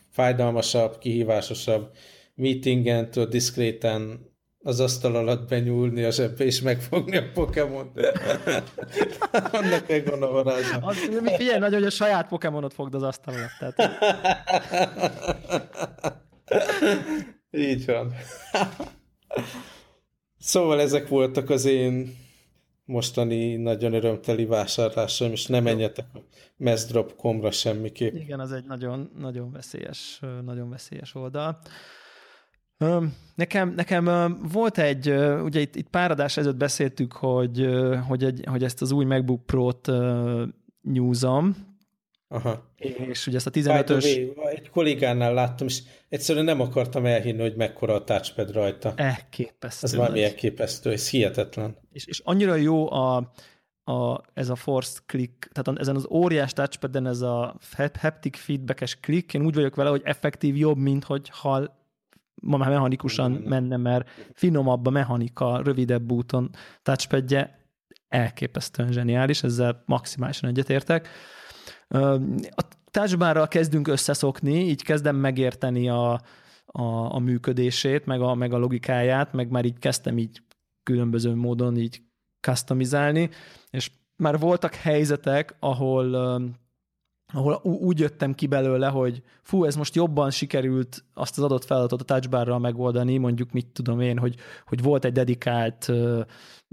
fájdalmasabb, 0.09 0.97
kihívásosabb 0.97 1.95
meetingen 2.35 3.09
diszkréten 3.29 4.31
az 4.63 4.79
asztal 4.79 5.15
alatt 5.15 5.47
benyúlni 5.47 6.03
a 6.03 6.11
zsebbe 6.11 6.45
és 6.45 6.61
megfogni 6.61 7.17
a 7.17 7.31
Pokémon. 7.33 7.91
Annak 9.51 9.87
megvan 9.87 10.23
a 10.23 10.27
varázsa. 10.27 10.89
Figyelj, 11.35 11.59
nagyon, 11.59 11.73
hogy 11.73 11.85
a 11.85 11.89
saját 11.89 12.27
Pokémonot 12.27 12.73
fogd 12.73 12.93
az 12.93 13.03
asztal 13.03 13.33
alatt. 13.33 13.75
Tehát... 13.75 14.03
Így 17.51 17.85
van. 17.85 18.13
Szóval 20.39 20.81
ezek 20.81 21.07
voltak 21.07 21.49
az 21.49 21.65
én 21.65 22.17
mostani 22.85 23.55
nagyon 23.55 23.93
örömteli 23.93 24.45
vásárlásom, 24.45 25.31
és 25.31 25.45
nem 25.45 25.63
menjetek 25.63 26.05
a 26.13 26.19
messdrop.com-ra 26.57 27.51
semmiképp. 27.51 28.13
Igen, 28.15 28.39
az 28.39 28.51
egy 28.51 28.65
nagyon, 28.65 29.11
nagyon 29.19 29.51
veszélyes, 29.51 30.19
nagyon 30.45 30.69
veszélyes 30.69 31.15
oldal. 31.15 31.59
Nekem, 33.35 33.73
nekem 33.75 34.37
volt 34.51 34.77
egy, 34.77 35.09
ugye 35.43 35.59
itt, 35.59 35.75
itt 35.75 35.89
pár 35.89 36.11
adás 36.11 36.37
ezelőtt 36.37 36.57
beszéltük, 36.57 37.13
hogy, 37.13 37.67
hogy, 38.07 38.23
egy, 38.23 38.43
hogy 38.45 38.63
ezt 38.63 38.81
az 38.81 38.91
új 38.91 39.05
MacBook 39.05 39.45
Pro-t 39.45 39.91
nyúzom, 40.81 41.71
Aha. 42.33 42.71
És 43.07 43.27
ugye 43.27 43.37
ezt 43.37 43.47
a 43.47 43.51
15-ös... 43.51 44.05
Egy 44.51 44.69
kollégánál 44.69 45.33
láttam, 45.33 45.67
és 45.67 45.81
egyszerűen 46.09 46.45
nem 46.45 46.59
akartam 46.59 47.05
elhinni, 47.05 47.41
hogy 47.41 47.55
mekkora 47.55 47.93
a 47.93 48.03
touchpad 48.03 48.51
rajta. 48.51 48.93
Elképesztő. 48.95 49.87
Ez 49.87 49.95
valami 49.95 50.23
elképesztő, 50.23 50.91
ez 50.91 51.09
hihetetlen. 51.09 51.77
És, 51.91 52.05
és 52.05 52.21
annyira 52.23 52.55
jó 52.55 52.91
a, 52.91 53.31
a, 53.83 54.21
ez 54.33 54.49
a 54.49 54.55
forced 54.55 55.03
click, 55.05 55.49
tehát 55.51 55.79
ezen 55.79 55.95
az 55.95 56.07
óriás 56.09 56.53
touchpaden 56.53 57.07
ez 57.07 57.21
a 57.21 57.57
haptic 57.99 58.37
feedbackes 58.37 58.99
click, 58.99 59.33
én 59.33 59.45
úgy 59.45 59.55
vagyok 59.55 59.75
vele, 59.75 59.89
hogy 59.89 60.01
effektív 60.03 60.57
jobb, 60.57 60.77
mint 60.77 61.03
hogy 61.03 61.29
ha 61.29 61.82
ma 62.41 62.57
már 62.57 62.69
mechanikusan 62.69 63.31
menne, 63.31 63.77
mert 63.77 64.09
finomabb 64.33 64.85
a 64.85 64.89
mechanika, 64.89 65.61
rövidebb 65.63 66.11
úton 66.11 66.49
touchpadje, 66.81 67.67
elképesztően 68.07 68.91
zseniális, 68.91 69.43
ezzel 69.43 69.83
maximálisan 69.85 70.49
egyetértek. 70.49 71.07
A 72.49 72.63
touchbarral 72.91 73.47
kezdünk 73.47 73.87
összeszokni, 73.87 74.53
így 74.53 74.83
kezdem 74.83 75.15
megérteni 75.15 75.89
a, 75.89 76.21
a, 76.65 76.83
a 77.15 77.19
működését, 77.19 78.05
meg 78.05 78.21
a, 78.21 78.33
meg 78.33 78.53
a 78.53 78.57
logikáját, 78.57 79.33
meg 79.33 79.49
már 79.49 79.65
így 79.65 79.79
kezdtem 79.79 80.17
így 80.17 80.41
különböző 80.83 81.35
módon 81.35 81.77
így 81.77 82.01
customizálni, 82.41 83.29
és 83.69 83.91
már 84.15 84.39
voltak 84.39 84.73
helyzetek, 84.73 85.55
ahol 85.59 86.39
ahol 87.33 87.59
úgy 87.63 87.99
jöttem 87.99 88.33
ki 88.33 88.47
belőle, 88.47 88.87
hogy 88.87 89.23
fú, 89.41 89.63
ez 89.63 89.75
most 89.75 89.95
jobban 89.95 90.31
sikerült 90.31 91.03
azt 91.13 91.37
az 91.37 91.43
adott 91.43 91.65
feladatot 91.65 92.01
a 92.01 92.03
touchbarral 92.03 92.59
megoldani, 92.59 93.17
mondjuk 93.17 93.51
mit 93.51 93.67
tudom 93.67 93.99
én, 93.99 94.17
hogy, 94.17 94.35
hogy 94.65 94.81
volt 94.81 95.05
egy 95.05 95.11
dedikált, 95.11 95.91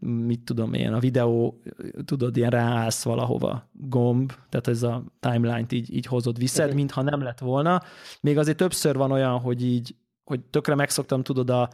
mit 0.02 0.40
tudom 0.40 0.72
én, 0.72 0.92
a 0.92 0.98
videó, 0.98 1.60
tudod, 2.04 2.36
ilyen 2.36 2.50
ráállsz 2.50 3.04
valahova 3.04 3.68
gomb, 3.72 4.32
tehát 4.48 4.68
ez 4.68 4.82
a 4.82 5.04
timeline-t 5.20 5.72
így, 5.72 5.94
így 5.94 6.06
hozod, 6.06 6.38
viszed, 6.38 6.64
uh-huh. 6.64 6.78
mintha 6.78 7.02
nem 7.02 7.22
lett 7.22 7.38
volna. 7.38 7.82
Még 8.20 8.38
azért 8.38 8.56
többször 8.56 8.96
van 8.96 9.12
olyan, 9.12 9.38
hogy 9.38 9.64
így, 9.64 9.94
hogy 10.24 10.40
tökre 10.40 10.74
megszoktam, 10.74 11.22
tudod, 11.22 11.50
a, 11.50 11.70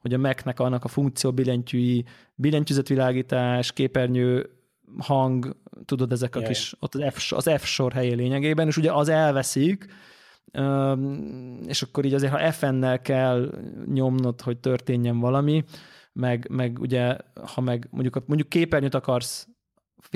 hogy 0.00 0.14
a 0.14 0.18
Mac-nek 0.18 0.60
annak 0.60 0.84
a 0.84 0.88
funkció 0.88 1.32
billentyűi, 1.32 2.04
billentyűzetvilágítás, 2.34 3.72
képernyő 3.72 4.59
hang, 4.98 5.56
tudod, 5.84 6.12
ezek 6.12 6.36
a 6.36 6.40
kis, 6.40 6.74
ott 6.78 6.94
az 6.94 7.14
F, 7.14 7.32
az 7.32 7.50
F 7.58 7.64
sor 7.64 7.92
helye 7.92 8.14
lényegében, 8.14 8.66
és 8.66 8.76
ugye 8.76 8.92
az 8.92 9.08
elveszik, 9.08 9.86
és 11.66 11.82
akkor 11.82 12.04
így 12.04 12.14
azért, 12.14 12.32
ha 12.32 12.52
FN-nel 12.52 13.00
kell 13.00 13.54
nyomnod, 13.86 14.40
hogy 14.40 14.58
történjen 14.58 15.18
valami, 15.18 15.64
meg, 16.12 16.46
meg 16.50 16.78
ugye, 16.78 17.16
ha 17.54 17.60
meg 17.60 17.88
mondjuk, 17.90 18.26
mondjuk 18.26 18.48
képernyőt 18.48 18.94
akarsz 18.94 19.48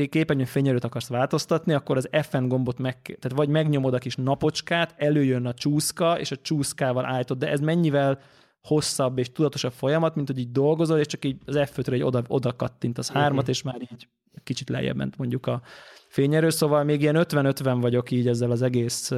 képernyő 0.08 0.44
fényerőt 0.44 0.84
akarsz 0.84 1.08
változtatni, 1.08 1.72
akkor 1.72 1.96
az 1.96 2.08
FN 2.22 2.48
gombot 2.48 2.78
meg, 2.78 3.02
tehát 3.02 3.37
vagy 3.37 3.48
megnyomod 3.48 3.94
a 3.94 3.98
kis 3.98 4.16
napocskát, 4.16 4.94
előjön 4.96 5.46
a 5.46 5.54
csúszka, 5.54 6.18
és 6.18 6.30
a 6.30 6.37
csúszkával 6.37 7.04
állítod, 7.04 7.38
de 7.38 7.50
ez 7.50 7.60
mennyivel 7.60 8.20
hosszabb 8.62 9.18
és 9.18 9.32
tudatosabb 9.32 9.72
folyamat, 9.72 10.14
mint 10.14 10.28
hogy 10.28 10.38
így 10.38 10.50
dolgozol, 10.50 10.98
és 10.98 11.06
csak 11.06 11.24
így 11.24 11.37
az 11.44 11.56
F5-re 11.58 11.92
egy 11.92 12.02
oda, 12.02 12.22
oda 12.28 12.56
kattint 12.56 12.98
az 12.98 13.10
hármat, 13.10 13.48
uh-huh. 13.48 13.48
és 13.48 13.62
már 13.62 13.80
így 13.80 14.08
kicsit 14.42 14.68
lejjebb 14.68 14.97
ment 14.97 15.16
mondjuk 15.16 15.47
a 15.47 15.62
fényerő, 16.09 16.51
szóval 16.51 16.85
még 16.85 17.01
ilyen 17.01 17.16
50-50 17.18 17.79
vagyok 17.81 18.11
így 18.11 18.29
ezzel 18.29 18.51
az 18.51 18.62
egész 18.62 19.11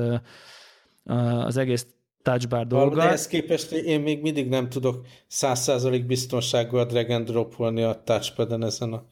az 1.04 1.56
egész 1.56 1.86
touchbar 2.22 2.66
dolga. 2.66 2.94
De 2.94 3.02
ehhez 3.02 3.26
képest 3.26 3.72
én 3.72 4.00
még 4.00 4.22
mindig 4.22 4.48
nem 4.48 4.68
tudok 4.68 5.06
100% 5.30 6.04
biztonsággal 6.06 6.84
drag 6.84 7.10
and 7.10 7.26
dropolni 7.26 7.82
a 7.82 8.02
touchpaden 8.04 8.64
ezen 8.64 8.92
a 8.92 9.06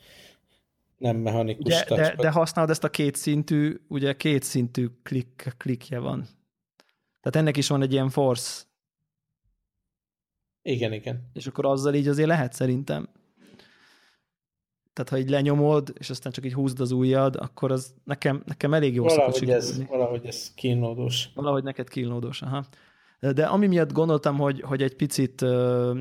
nem 0.98 1.16
mechanikus 1.16 1.64
ugye, 1.64 1.82
touchpad. 1.82 2.16
De, 2.16 2.22
de 2.22 2.30
használod 2.30 2.70
ezt 2.70 2.84
a 2.84 2.90
kétszintű, 2.90 3.80
ugye 3.88 4.12
kétszintű 4.12 4.88
klik, 5.02 5.54
klikje 5.56 5.98
van. 5.98 6.28
Tehát 7.20 7.36
ennek 7.36 7.56
is 7.56 7.68
van 7.68 7.82
egy 7.82 7.92
ilyen 7.92 8.10
force. 8.10 8.62
Igen, 10.62 10.92
igen. 10.92 11.30
És 11.32 11.46
akkor 11.46 11.66
azzal 11.66 11.94
így 11.94 12.08
azért 12.08 12.28
lehet 12.28 12.52
szerintem. 12.52 13.08
Tehát 14.94 15.10
ha 15.10 15.18
így 15.18 15.30
lenyomod, 15.30 15.92
és 15.98 16.10
aztán 16.10 16.32
csak 16.32 16.44
így 16.44 16.52
húzd 16.52 16.80
az 16.80 16.90
ujjad, 16.90 17.36
akkor 17.36 17.72
az 17.72 17.94
nekem, 18.04 18.42
nekem 18.46 18.74
elég 18.74 18.94
jó 18.94 19.04
valahogy 19.04 19.34
szokott 19.34 19.54
ez, 19.54 19.86
Valahogy 19.86 20.26
ez 20.26 20.52
kínlódós. 20.54 21.28
Valahogy 21.34 21.62
neked 21.62 21.88
kínlódós, 21.88 22.42
aha. 22.42 22.64
De 23.20 23.46
ami 23.46 23.66
miatt 23.66 23.92
gondoltam, 23.92 24.36
hogy, 24.36 24.60
hogy 24.60 24.82
egy 24.82 24.96
picit 24.96 25.42
uh, 25.42 25.98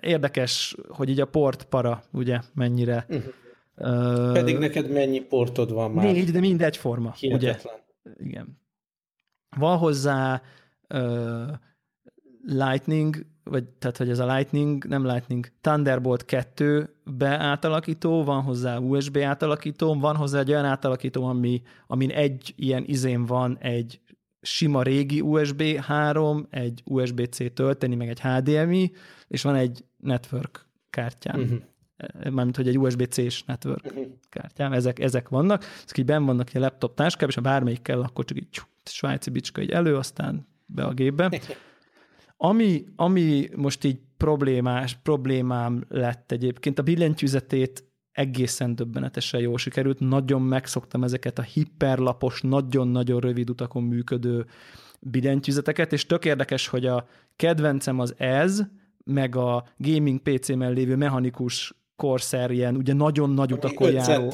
érdekes, 0.00 0.76
hogy 0.88 1.08
így 1.08 1.20
a 1.20 1.26
port 1.26 1.64
para, 1.64 2.02
ugye, 2.12 2.40
mennyire. 2.54 3.06
Uh-huh. 3.08 3.32
Uh, 3.76 4.32
Pedig 4.32 4.58
neked 4.58 4.90
mennyi 4.90 5.20
portod 5.20 5.72
van 5.72 5.90
már? 5.90 6.04
Négy, 6.04 6.30
de 6.30 6.40
mind 6.40 6.62
egyforma. 6.62 7.12
Hihetetlen. 7.12 7.74
Ugye? 8.04 8.28
Igen. 8.28 8.60
Van 9.56 9.78
hozzá 9.78 10.42
uh, 10.88 11.48
Lightning 12.42 13.26
vagy 13.50 13.64
tehát, 13.64 13.96
hogy 13.96 14.10
ez 14.10 14.18
a 14.18 14.34
Lightning, 14.34 14.84
nem 14.84 15.06
Lightning, 15.06 15.48
Thunderbolt 15.60 16.24
2 16.24 16.94
beátalakító, 17.04 18.24
van 18.24 18.42
hozzá 18.42 18.78
USB 18.78 19.16
átalakító, 19.16 19.94
van 19.94 20.16
hozzá 20.16 20.38
egy 20.38 20.50
olyan 20.50 20.64
átalakító, 20.64 21.24
ami, 21.24 21.62
amin 21.86 22.10
egy 22.10 22.54
ilyen 22.56 22.84
izén 22.86 23.26
van 23.26 23.58
egy 23.58 24.00
sima 24.40 24.82
régi 24.82 25.20
USB 25.20 25.62
3, 25.62 26.46
egy 26.50 26.82
USB-C 26.84 27.54
tölteni, 27.54 27.94
meg 27.94 28.08
egy 28.08 28.20
HDMI, 28.20 28.92
és 29.28 29.42
van 29.42 29.54
egy 29.54 29.84
network 29.96 30.68
kártyám. 30.90 31.40
Uh-huh. 31.40 31.60
Mármint, 32.30 32.56
hogy 32.56 32.68
egy 32.68 32.78
USB-C-s 32.78 33.44
network 33.44 33.84
uh-huh. 33.84 34.06
kártyám, 34.28 34.72
ezek, 34.72 34.98
ezek 34.98 35.28
vannak. 35.28 35.64
Ezek 35.84 35.98
így 35.98 36.04
benn 36.04 36.24
vannak 36.24 36.48
a 36.54 36.58
laptop 36.58 36.94
táskában, 36.94 37.28
és 37.28 37.34
ha 37.34 37.40
bármelyik 37.40 37.82
kell, 37.82 38.00
akkor 38.00 38.24
csak 38.24 38.36
így 38.36 38.62
svájci 38.84 39.30
bicska 39.30 39.60
így 39.60 39.70
elő, 39.70 39.96
aztán 39.96 40.46
be 40.66 40.84
a 40.84 40.92
gépbe. 40.92 41.30
Ami, 42.40 42.84
ami 42.96 43.48
most 43.56 43.84
így 43.84 43.98
problémás, 44.16 44.98
problémám 45.02 45.84
lett 45.88 46.32
egyébként, 46.32 46.78
a 46.78 46.82
billentyűzetét 46.82 47.84
egészen 48.12 48.74
döbbenetesen 48.74 49.40
jól 49.40 49.58
sikerült. 49.58 50.00
Nagyon 50.00 50.42
megszoktam 50.42 51.02
ezeket 51.04 51.38
a 51.38 51.42
hiperlapos, 51.42 52.40
nagyon-nagyon 52.40 53.20
rövid 53.20 53.50
utakon 53.50 53.82
működő 53.82 54.46
billentyűzeteket, 55.00 55.92
és 55.92 56.06
tök 56.06 56.24
érdekes, 56.24 56.66
hogy 56.66 56.86
a 56.86 57.06
kedvencem 57.36 57.98
az 57.98 58.14
ez, 58.16 58.62
meg 59.04 59.36
a 59.36 59.64
gaming 59.76 60.20
PC-mel 60.20 60.72
lévő 60.72 60.96
mechanikus 60.96 61.74
Corsair 61.96 62.50
ilyen 62.50 62.76
ugye 62.76 62.92
nagyon 62.92 63.30
nagy 63.30 63.52
utakon 63.52 63.92
járó. 63.92 64.32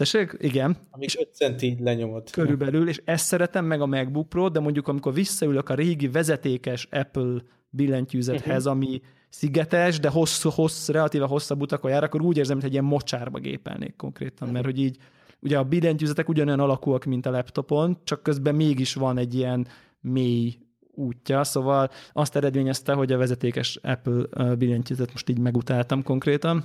Tessék? 0.00 0.36
Igen. 0.38 0.76
Amíg 0.90 1.08
5 1.18 1.34
centi 1.34 1.66
így 1.66 1.80
lenyomod. 1.80 2.30
Körülbelül, 2.30 2.88
és 2.88 3.00
ezt 3.04 3.24
szeretem 3.24 3.64
meg 3.64 3.80
a 3.80 3.86
MacBook 3.86 4.28
Pro, 4.28 4.48
de 4.48 4.60
mondjuk 4.60 4.88
amikor 4.88 5.14
visszaülök 5.14 5.68
a 5.68 5.74
régi 5.74 6.08
vezetékes 6.08 6.88
Apple 6.90 7.42
billentyűzethez, 7.70 8.66
uh-huh. 8.66 8.72
ami 8.72 9.00
szigetes, 9.28 10.00
de 10.00 10.08
hossz, 10.08 10.42
hossz, 10.42 10.88
relatíve 10.88 11.26
hosszabb 11.26 11.60
utakon 11.60 11.90
jár, 11.90 12.04
akkor 12.04 12.22
úgy 12.22 12.36
érzem, 12.36 12.56
hogy 12.56 12.64
egy 12.64 12.72
ilyen 12.72 12.84
mocsárba 12.84 13.38
gépelnék 13.38 13.96
konkrétan, 13.96 14.48
uh-huh. 14.48 14.52
mert 14.52 14.64
hogy 14.64 14.78
így 14.78 14.96
ugye 15.40 15.58
a 15.58 15.64
billentyűzetek 15.64 16.28
ugyanolyan 16.28 16.60
alakúak, 16.60 17.04
mint 17.04 17.26
a 17.26 17.30
laptopon, 17.30 17.98
csak 18.04 18.22
közben 18.22 18.54
mégis 18.54 18.94
van 18.94 19.18
egy 19.18 19.34
ilyen 19.34 19.66
mély 20.00 20.54
útja, 20.94 21.44
szóval 21.44 21.90
azt 22.12 22.36
eredményezte, 22.36 22.92
hogy 22.92 23.12
a 23.12 23.18
vezetékes 23.18 23.78
Apple 23.82 24.54
billentyűzet 24.54 25.12
most 25.12 25.28
így 25.28 25.38
megutáltam 25.38 26.02
konkrétan. 26.02 26.64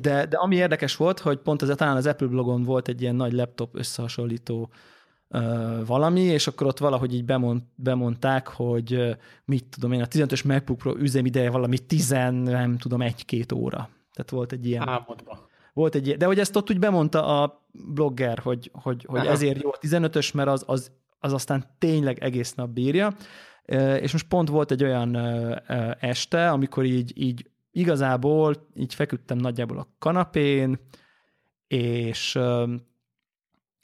De, 0.00 0.26
de 0.26 0.36
ami 0.36 0.56
érdekes 0.56 0.96
volt, 0.96 1.18
hogy 1.18 1.38
pont 1.38 1.62
ez 1.62 1.76
talán 1.76 1.96
az 1.96 2.06
Apple 2.06 2.26
blogon 2.26 2.62
volt 2.62 2.88
egy 2.88 3.02
ilyen 3.02 3.14
nagy 3.14 3.32
laptop 3.32 3.76
összehasonlító 3.76 4.70
valami, 5.86 6.20
és 6.20 6.46
akkor 6.46 6.66
ott 6.66 6.78
valahogy 6.78 7.14
így 7.14 7.24
bemond, 7.24 7.62
bemondták, 7.74 8.48
hogy 8.48 9.16
mit 9.44 9.64
tudom 9.64 9.92
én, 9.92 10.00
a 10.00 10.06
15-ös 10.06 10.44
MacBook 10.44 10.78
Pro 10.78 10.96
üzemideje 10.96 11.50
valami 11.50 11.78
10, 11.78 12.10
nem 12.10 12.78
tudom, 12.78 13.02
egy-két 13.02 13.52
óra. 13.52 13.88
Tehát 14.12 14.30
volt 14.30 14.52
egy 14.52 14.66
ilyen... 14.66 14.88
Álmodba. 14.88 15.48
Volt 15.72 15.94
egy 15.94 16.06
ilyen, 16.06 16.18
de 16.18 16.26
hogy 16.26 16.38
ezt 16.38 16.56
ott 16.56 16.70
úgy 16.70 16.78
bemondta 16.78 17.42
a 17.42 17.66
blogger, 17.72 18.38
hogy, 18.38 18.70
hogy, 18.72 19.04
hogy 19.08 19.26
ezért 19.26 19.62
jó 19.62 19.70
a 19.70 19.78
15-ös, 19.80 20.34
mert 20.34 20.48
az, 20.48 20.64
az, 20.66 20.90
az 21.18 21.32
aztán 21.32 21.64
tényleg 21.78 22.18
egész 22.18 22.54
nap 22.54 22.70
bírja. 22.70 23.14
És 24.00 24.12
most 24.12 24.28
pont 24.28 24.48
volt 24.48 24.70
egy 24.70 24.84
olyan 24.84 25.16
este, 26.00 26.50
amikor 26.50 26.84
így, 26.84 27.12
így 27.14 27.50
igazából 27.74 28.68
így 28.74 28.94
feküdtem 28.94 29.38
nagyjából 29.38 29.78
a 29.78 29.88
kanapén, 29.98 30.78
és 31.66 32.38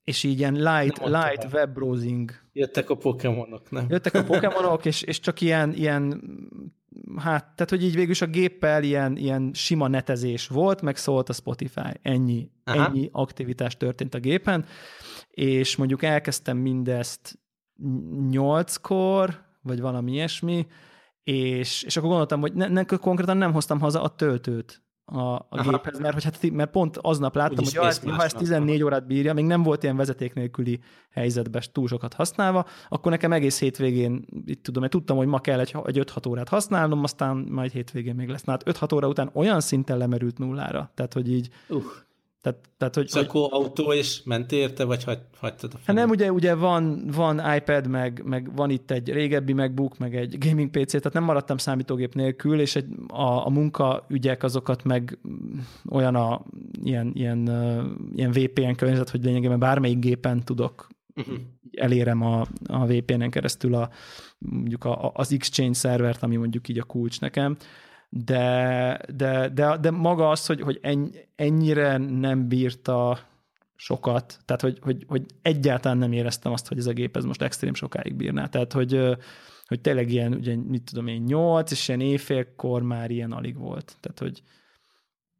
és 0.05 0.22
így 0.22 0.38
ilyen 0.38 0.55
light, 0.55 0.99
light 1.05 1.53
web 1.53 1.74
browsing. 1.74 2.30
Jöttek 2.53 2.91
a 2.91 2.97
pokémonok, 2.97 3.70
nem? 3.70 3.86
Jöttek 3.88 4.14
a 4.14 4.24
pokémonok, 4.24 4.84
és, 4.84 5.03
és 5.03 5.20
csak 5.20 5.41
ilyen, 5.41 5.72
ilyen 5.72 6.22
hát, 7.16 7.45
tehát 7.45 7.70
hogy 7.70 7.84
így 7.84 7.95
végül 7.95 8.11
is 8.11 8.20
a 8.20 8.26
géppel 8.26 8.82
ilyen, 8.82 9.16
ilyen 9.16 9.51
sima 9.55 9.88
netezés 9.88 10.47
volt, 10.47 10.82
meg 10.82 10.97
szólt 10.97 11.28
a 11.28 11.32
Spotify. 11.32 11.91
Ennyi, 12.03 12.51
Aha. 12.64 12.86
ennyi 12.86 13.09
aktivitás 13.12 13.76
történt 13.76 14.14
a 14.14 14.18
gépen, 14.18 14.64
és 15.30 15.76
mondjuk 15.76 16.03
elkezdtem 16.03 16.57
mindezt 16.57 17.38
nyolckor, 18.30 19.45
vagy 19.62 19.80
valami 19.80 20.12
ilyesmi, 20.12 20.66
és, 21.25 21.83
és 21.83 21.97
akkor 21.97 22.09
gondoltam, 22.09 22.41
hogy 22.41 22.53
ne, 22.53 22.68
ne, 22.68 22.85
konkrétan 22.85 23.37
nem 23.37 23.53
hoztam 23.53 23.81
haza 23.81 24.03
a 24.03 24.09
töltőt 24.09 24.83
a, 25.12 25.47
a 25.49 25.62
géphez, 25.62 25.99
mert, 25.99 26.14
hogy 26.14 26.25
hát, 26.25 26.51
mert 26.51 26.71
pont 26.71 26.97
aznap 26.97 27.35
láttam, 27.35 27.64
Úgy 27.64 27.77
hogy 27.77 27.97
ha, 28.05 28.14
ha 28.14 28.25
ez 28.25 28.33
14 28.33 28.83
órát 28.83 29.07
bírja, 29.07 29.35
még 29.35 29.45
nem 29.45 29.62
volt 29.62 29.83
ilyen 29.83 29.97
vezeték 29.97 30.35
nélküli 30.35 30.81
helyzetben 31.11 31.62
túl 31.73 31.89
sokat 31.89 32.14
használva, 32.14 32.66
akkor 32.89 33.11
nekem 33.11 33.33
egész 33.33 33.59
hétvégén, 33.59 34.25
itt 34.45 34.62
tudom, 34.62 34.81
mert 34.81 34.95
tudtam, 34.95 35.16
hogy 35.16 35.27
ma 35.27 35.41
kell 35.41 35.61
egy, 35.61 35.77
egy 35.85 36.11
5-6 36.14 36.29
órát 36.29 36.49
használnom, 36.49 37.03
aztán 37.03 37.37
majd 37.37 37.73
hétvégén 37.73 38.14
még 38.14 38.29
lesz. 38.29 38.45
Na 38.45 38.53
hát 38.53 38.62
5-6 38.66 38.95
óra 38.95 39.09
után 39.09 39.31
olyan 39.33 39.61
szinten 39.61 39.99
lemerült 39.99 40.39
nullára, 40.39 40.91
tehát 40.95 41.12
hogy 41.12 41.33
így 41.33 41.49
uh. 41.68 41.83
Tehát, 42.43 42.59
tehát, 42.76 42.95
hogy, 42.95 43.11
hogy... 43.12 43.24
akkor 43.24 43.49
autó 43.51 43.93
és 43.93 44.22
ment 44.22 44.53
érte, 44.53 44.84
vagy 44.84 45.05
hagy, 45.05 45.18
hagytad 45.38 45.74
a 45.74 45.78
Hát 45.84 45.97
nem, 45.97 46.11
ugye, 46.11 46.32
ugye 46.32 46.55
van, 46.55 47.07
van 47.14 47.55
iPad, 47.57 47.86
meg, 47.86 48.22
meg 48.24 48.55
van 48.55 48.70
itt 48.70 48.91
egy 48.91 49.12
régebbi 49.12 49.53
MacBook, 49.53 49.99
meg 49.99 50.16
egy 50.16 50.38
gaming 50.38 50.70
PC, 50.70 50.91
tehát 50.91 51.12
nem 51.12 51.24
maradtam 51.24 51.57
számítógép 51.57 52.14
nélkül, 52.14 52.61
és 52.61 52.76
egy, 52.76 52.86
a, 53.07 53.47
a 53.47 53.49
munkaügyek 53.49 54.43
azokat 54.43 54.84
meg 54.84 55.18
olyan 55.91 56.14
a 56.14 56.43
ilyen, 56.82 57.11
ilyen, 57.14 57.38
ilyen 58.14 58.30
VPN 58.30 58.72
környezet, 58.72 59.11
hogy 59.11 59.24
lényegében 59.24 59.59
bármelyik 59.59 59.99
gépen 59.99 60.45
tudok 60.45 60.88
uh-huh. 61.14 61.34
elérem 61.72 62.22
a, 62.22 62.47
a 62.66 62.86
VPN-en 62.86 63.30
keresztül 63.30 63.74
a, 63.74 63.91
mondjuk 64.38 64.84
a, 64.84 65.11
az 65.14 65.32
Exchange 65.32 65.74
szervert, 65.74 66.22
ami 66.22 66.36
mondjuk 66.36 66.68
így 66.68 66.78
a 66.78 66.84
kulcs 66.84 67.20
nekem, 67.20 67.57
de, 68.11 68.99
de, 69.15 69.49
de, 69.49 69.77
de 69.77 69.91
maga 69.91 70.29
az, 70.29 70.47
hogy, 70.47 70.61
hogy 70.61 70.81
ennyire 71.37 71.97
nem 71.97 72.49
bírta 72.49 73.19
sokat, 73.77 74.39
tehát 74.45 74.63
hogy, 74.63 74.79
hogy, 74.83 75.05
hogy 75.09 75.27
egyáltalán 75.43 75.99
nem 75.99 76.13
éreztem 76.13 76.53
azt, 76.53 76.69
hogy 76.69 76.79
ez 76.79 76.87
a 76.87 76.93
gép 76.93 77.17
ez 77.17 77.25
most 77.25 77.43
extrém 77.43 77.75
sokáig 77.75 78.15
bírná. 78.15 78.47
Tehát, 78.47 78.73
hogy, 78.73 79.01
hogy 79.67 79.81
tényleg 79.81 80.11
ilyen, 80.11 80.35
ugye, 80.35 80.57
mit 80.57 80.83
tudom 80.83 81.07
én, 81.07 81.23
nyolc, 81.23 81.71
és 81.71 81.89
ilyen 81.89 82.01
éjfélkor 82.01 82.83
már 82.83 83.11
ilyen 83.11 83.33
alig 83.33 83.59
volt. 83.59 83.97
Tehát, 84.01 84.19
hogy 84.19 84.43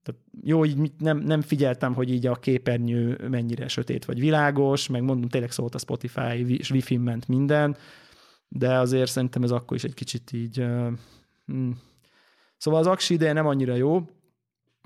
tehát 0.03 0.21
jó, 0.43 0.65
így 0.65 0.93
nem, 0.99 1.19
nem 1.19 1.41
figyeltem, 1.41 1.95
hogy 1.95 2.11
így 2.11 2.27
a 2.27 2.35
képernyő 2.35 3.29
mennyire 3.29 3.69
sötét 3.69 4.05
vagy 4.05 4.21
világos, 4.21 4.89
meg 4.89 5.03
mondom, 5.03 5.29
tényleg 5.29 5.51
szólt 5.51 5.75
a 5.75 5.79
Spotify, 5.79 6.57
és 6.59 6.71
Wi-Fi 6.71 6.97
ment 6.97 7.29
minden, 7.29 7.77
de 8.49 8.79
azért 8.79 9.11
szerintem 9.11 9.43
ez 9.43 9.51
akkor 9.51 9.77
is 9.77 9.85
egy 9.85 9.95
kicsit 9.95 10.33
így 10.33 10.61
uh, 10.61 10.93
Szóval 12.61 12.81
az 12.81 12.87
aksi 12.87 13.15
ideje 13.15 13.33
nem 13.33 13.47
annyira 13.47 13.75
jó, 13.75 14.03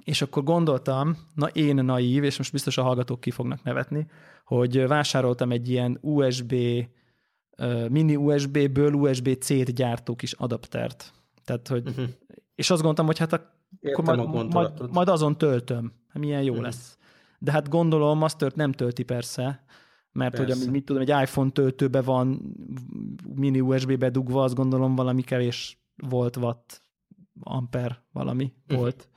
és 0.04 0.22
akkor 0.22 0.42
gondoltam, 0.42 1.16
na 1.34 1.48
én 1.48 1.74
naív, 1.74 2.24
és 2.24 2.38
most 2.38 2.52
biztos 2.52 2.78
a 2.78 2.82
hallgatók 2.82 3.20
ki 3.20 3.30
fognak 3.30 3.62
nevetni, 3.62 4.06
hogy 4.44 4.86
vásároltam 4.86 5.50
egy 5.50 5.68
ilyen 5.68 5.98
USB, 6.00 6.54
mini 7.88 8.16
USB-ből 8.16 8.92
USB-C-t 8.92 9.74
gyártó 9.74 10.16
kis 10.16 10.32
adaptert. 10.32 11.12
Tehát, 11.44 11.68
hogy, 11.68 11.88
uh-huh. 11.88 12.04
és 12.54 12.70
azt 12.70 12.80
gondoltam, 12.80 13.06
hogy 13.06 13.18
hát 13.18 13.32
akkor 13.32 14.04
majd, 14.04 14.52
majd, 14.52 14.92
majd 14.92 15.08
azon 15.08 15.38
töltöm. 15.38 15.92
Hát 16.08 16.22
milyen 16.22 16.42
jó 16.42 16.50
uh-huh. 16.50 16.64
lesz. 16.64 16.98
De 17.38 17.52
hát 17.52 17.68
gondolom, 17.68 18.22
azt 18.22 18.38
tört, 18.38 18.56
nem 18.56 18.72
tölti 18.72 19.02
persze, 19.02 19.64
mert 20.12 20.34
persze. 20.36 20.52
hogy 20.52 20.52
amit 20.52 20.70
mit 20.70 20.84
tudom, 20.84 21.02
egy 21.02 21.22
iPhone 21.22 21.50
töltőbe 21.50 22.02
van 22.02 22.54
mini 23.34 23.60
USB-be 23.60 24.10
dugva, 24.10 24.42
azt 24.42 24.54
gondolom 24.54 24.94
valami 24.94 25.22
kevés 25.22 25.78
volt 25.96 26.36
watt 26.36 26.83
amper 27.40 28.02
valami 28.12 28.52
uh-huh. 28.62 28.78
volt 28.78 29.08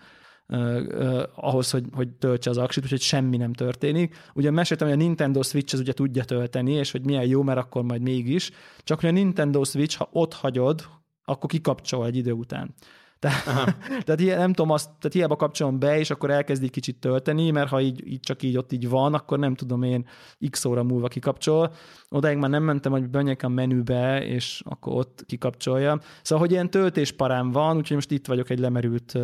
uh, 0.48 1.24
ahhoz, 1.36 1.72
hogy, 1.72 1.86
hogy 1.92 2.10
töltse 2.10 2.50
az 2.50 2.58
aksit, 2.58 2.84
úgyhogy 2.84 3.02
semmi 3.02 3.38
nem 3.38 3.54
történik. 3.54 4.16
Ugye 4.34 4.52
meséltem, 4.52 4.88
hogy 4.88 4.98
a 4.98 5.00
Nintendo 5.00 5.44
Switch 5.44 5.74
az 5.74 5.80
ugye 5.80 5.94
tudja 5.94 6.24
tölteni, 6.24 6.72
és 6.72 6.92
hogy 6.92 7.06
milyen 7.06 7.26
jó, 7.26 7.44
mert 7.44 7.60
akkor 7.60 7.84
majd 7.84 8.02
mégis, 8.02 8.52
csak 8.80 9.00
hogy 9.00 9.10
a 9.10 9.14
Nintendo 9.14 9.64
Switch, 9.64 9.98
ha 9.98 10.10
ott 10.12 10.34
hagyod, 10.34 10.88
akkor 11.24 11.50
kikapcsol 11.50 12.06
egy 12.06 12.16
idő 12.16 12.32
után. 12.32 12.74
Tehát, 13.24 13.78
tehát 14.04 14.38
nem 14.38 14.54
tudom, 14.54 14.72
azt, 14.72 14.86
tehát 14.86 15.14
hiába 15.14 15.36
kapcsolom 15.36 15.80
be, 15.80 16.00
és 16.00 16.10
akkor 16.10 16.30
elkezd 16.30 16.64
egy 16.64 16.70
kicsit 16.70 17.00
tölteni, 17.00 17.52
mert 17.52 17.70
ha 17.70 17.82
így, 17.82 18.08
így 18.08 18.20
csak 18.20 18.44
így 18.44 18.58
ott 18.58 18.72
így 18.72 18.90
van, 18.90 19.14
akkor 19.14 19.40
nem 19.40 19.56
tudom 19.56 19.84
én 19.84 20.06
x 20.50 20.66
óra 20.66 20.84
múlva 20.84 21.08
kikapcsol. 21.08 21.74
Odáig 22.10 22.38
már 22.38 22.50
nem 22.50 22.64
mentem, 22.64 22.92
hogy 22.92 23.10
benyek 23.10 23.44
a 23.44 23.48
menübe, 23.48 24.26
és 24.26 24.62
akkor 24.66 24.94
ott 24.94 25.24
kikapcsolja. 25.28 26.00
Szóval, 26.22 26.46
hogy 26.46 26.54
ilyen 26.54 26.70
töltésparám 26.70 27.52
van, 27.52 27.78
úgyhogy 27.78 27.96
most 27.96 28.12
itt 28.12 28.28
vagyok 28.28 28.50
egy 28.50 28.60
lemerült 28.60 29.18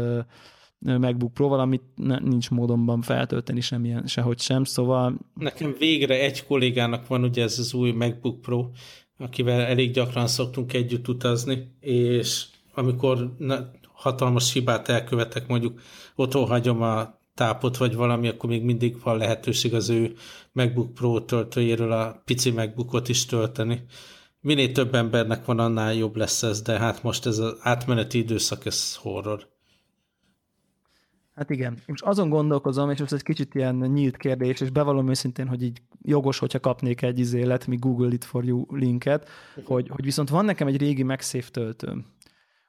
MacBook 0.79 1.33
Pro-val, 1.33 1.59
amit 1.59 1.83
ne, 1.95 2.19
nincs 2.19 2.49
módonban 2.49 3.01
feltölteni 3.01 3.61
semmilyen, 3.61 4.05
sehogy 4.07 4.39
sem, 4.39 4.63
szóval... 4.63 5.17
Nekem 5.33 5.75
végre 5.79 6.19
egy 6.19 6.45
kollégának 6.45 7.07
van 7.07 7.23
ugye 7.23 7.43
ez 7.43 7.59
az 7.59 7.73
új 7.73 7.91
MacBook 7.91 8.41
Pro, 8.41 8.69
akivel 9.17 9.61
elég 9.61 9.91
gyakran 9.91 10.27
szoktunk 10.27 10.73
együtt 10.73 11.07
utazni, 11.07 11.71
és 11.79 12.45
amikor 12.73 13.35
hatalmas 14.03 14.53
hibát 14.53 14.89
elkövetek, 14.89 15.47
mondjuk 15.47 15.81
otthon 16.15 16.47
hagyom 16.47 16.81
a 16.81 17.19
tápot, 17.33 17.77
vagy 17.77 17.95
valami, 17.95 18.27
akkor 18.27 18.49
még 18.49 18.63
mindig 18.63 19.01
van 19.03 19.17
lehetőség 19.17 19.73
az 19.73 19.89
ő 19.89 20.13
MacBook 20.51 20.93
Pro 20.93 21.21
töltőjéről 21.21 21.91
a 21.91 22.21
pici 22.25 22.51
MacBookot 22.51 23.09
is 23.09 23.25
tölteni. 23.25 23.85
Minél 24.41 24.71
több 24.71 24.95
embernek 24.95 25.45
van, 25.45 25.59
annál 25.59 25.93
jobb 25.93 26.15
lesz 26.15 26.43
ez, 26.43 26.61
de 26.61 26.79
hát 26.79 27.03
most 27.03 27.25
ez 27.25 27.37
az 27.37 27.57
átmeneti 27.61 28.17
időszak, 28.17 28.65
ez 28.65 28.95
horror. 28.95 29.51
Hát 31.35 31.49
igen. 31.49 31.77
Most 31.87 32.03
azon 32.03 32.29
gondolkozom, 32.29 32.89
és 32.89 32.99
ez 32.99 33.13
egy 33.13 33.23
kicsit 33.23 33.55
ilyen 33.55 33.75
nyílt 33.75 34.17
kérdés, 34.17 34.61
és 34.61 34.69
bevallom 34.69 35.09
őszintén, 35.09 35.47
hogy 35.47 35.63
így 35.63 35.81
jogos, 36.01 36.39
hogyha 36.39 36.59
kapnék 36.59 37.01
egy 37.01 37.19
izélet, 37.19 37.67
mi 37.67 37.75
Google 37.75 38.13
It 38.13 38.25
For 38.25 38.45
You 38.45 38.65
linket, 38.69 39.29
hogy, 39.63 39.87
hogy 39.89 40.03
viszont 40.03 40.29
van 40.29 40.45
nekem 40.45 40.67
egy 40.67 40.77
régi 40.77 41.03
MagSafe 41.03 41.49
töltőm 41.51 42.05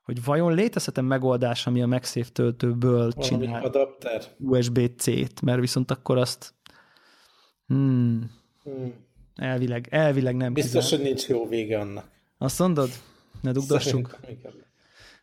hogy 0.05 0.24
vajon 0.24 0.55
létezhet-e 0.55 1.00
megoldás, 1.00 1.66
ami 1.66 1.82
a 1.82 1.86
MagSafe 1.86 2.30
töltőből 2.32 3.11
Valami 3.14 3.22
csinál 3.22 3.64
adapter. 3.64 4.22
USB-C-t, 4.38 5.40
mert 5.40 5.61
viszont 5.61 5.90
akkor 5.90 6.18
azt 6.18 6.55
hmm, 7.66 8.30
hmm. 8.62 8.92
elvileg, 9.36 9.86
elvileg 9.90 10.36
nem 10.36 10.52
Biztos, 10.52 10.90
hogy 10.90 11.00
nincs 11.02 11.26
jó 11.26 11.48
vége 11.48 11.78
annak. 11.78 12.09
Azt 12.38 12.59
mondod? 12.59 12.88
Ne 13.40 13.52
dugdassuk. 13.52 14.18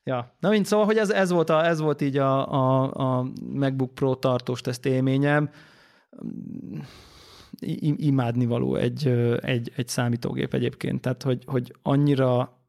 Ja, 0.04 0.36
na 0.40 0.50
mint 0.50 0.66
szóval, 0.66 0.86
hogy 0.86 0.98
ez, 0.98 1.10
ez, 1.10 1.30
volt, 1.30 1.50
a, 1.50 1.66
ez 1.66 1.80
volt 1.80 2.02
így 2.02 2.18
a, 2.18 2.54
a, 2.54 2.92
a 2.94 3.32
MacBook 3.54 3.94
Pro 3.94 4.16
tartós 4.16 4.62
teszt 4.62 4.86
élményem. 4.86 5.50
Imádni 7.96 8.46
való 8.46 8.76
egy, 8.76 9.08
egy, 9.42 9.72
egy 9.76 9.88
számítógép 9.88 10.54
egyébként, 10.54 11.02
tehát 11.02 11.24
hogy, 11.24 11.44
hogy 11.46 11.76
annyira 11.82 12.61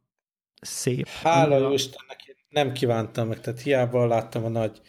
szép. 0.62 1.06
Hála 1.06 1.58
jó 1.58 1.72
Istennek, 1.72 2.36
nem 2.48 2.72
kívántam 2.72 3.28
meg, 3.28 3.40
tehát 3.40 3.60
hiába 3.60 4.06
láttam 4.06 4.44
a 4.44 4.48
nagy 4.48 4.80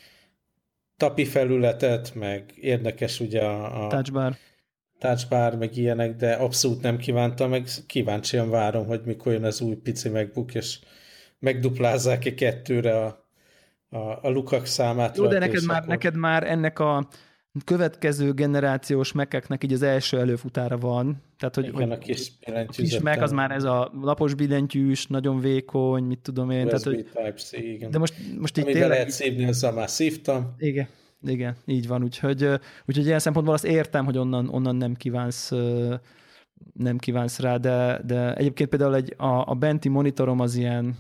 tapi 0.98 1.26
felületet, 1.26 2.16
meg 2.16 2.54
érdekes 2.56 3.20
ugye 3.20 3.42
a, 3.42 3.86
a 3.86 3.88
touchbar. 3.88 4.36
touchbar, 5.00 5.56
meg 5.56 5.78
ilyenek, 5.78 6.16
de 6.16 6.34
abszolút 6.34 6.82
nem 6.82 6.98
kívántam, 6.98 7.50
meg 7.50 7.68
kíváncsian 7.88 8.50
várom, 8.50 8.86
hogy 8.86 9.02
mikor 9.06 9.32
jön 9.32 9.44
az 9.44 9.62
új 9.62 9.76
pici 9.76 10.10
MacBook, 10.10 10.56
és 10.56 10.80
megduplázzák-e 11.40 12.34
kettőre 12.34 13.00
a, 13.06 13.28
a, 13.90 13.98
a 13.98 14.30
lukak 14.30 14.66
számát. 14.66 15.18
Jó, 15.18 15.28
de 15.28 15.40
neked 15.40 15.66
már, 15.66 15.86
neked 15.86 16.16
már 16.16 16.44
ennek 16.44 16.80
a 16.80 17.08
következő 17.66 18.32
generációs 18.32 19.12
mekeknek 19.12 19.64
így 19.64 19.74
az 19.74 19.82
első 19.82 20.20
előfutára 20.20 20.78
van. 20.78 21.22
Tehát, 21.38 21.56
hogy, 21.56 21.66
Igen, 21.66 21.76
hogy 21.76 21.92
a 21.92 21.98
kis 21.98 22.32
kis 22.68 23.00
meg 23.00 23.22
az 23.22 23.32
már 23.32 23.52
ez 23.52 23.64
a 23.64 23.92
lapos 24.02 24.34
billentyűs, 24.34 25.08
nagyon 25.08 25.40
vékony, 25.40 26.04
mit 26.04 26.20
tudom 26.20 26.50
én. 26.50 26.66
USB 26.66 26.70
tehát, 26.70 26.84
hogy, 26.84 27.04
Type-C, 27.14 27.52
igen. 27.52 27.92
De 27.92 27.98
most, 27.98 28.14
most 28.40 28.58
így 28.58 28.66
tényleg... 28.66 28.90
lehet 28.90 29.10
szívni, 29.10 29.46
azzal 29.46 29.72
már 29.72 29.90
szívtam. 29.90 30.56
Igen, 30.58 30.88
igen, 31.24 31.56
így 31.66 31.88
van. 31.88 32.04
Úgyhogy, 32.04 32.44
úgyhogy 32.86 33.06
ilyen 33.06 33.20
szempontból 33.20 33.54
azt 33.54 33.66
értem, 33.66 34.06
hogy 34.06 34.18
onnan, 34.18 34.50
onnan 34.50 34.76
nem 34.76 34.94
kívánsz 34.94 35.52
nem 36.74 36.98
kívánsz 36.98 37.40
rá, 37.40 37.58
de, 37.58 38.02
de 38.06 38.36
egyébként 38.36 38.70
például 38.70 38.96
egy, 38.96 39.14
a, 39.18 39.50
a 39.50 39.54
benti 39.54 39.90
monitorom 39.90 40.40
az 40.40 40.56
ilyen 40.56 40.98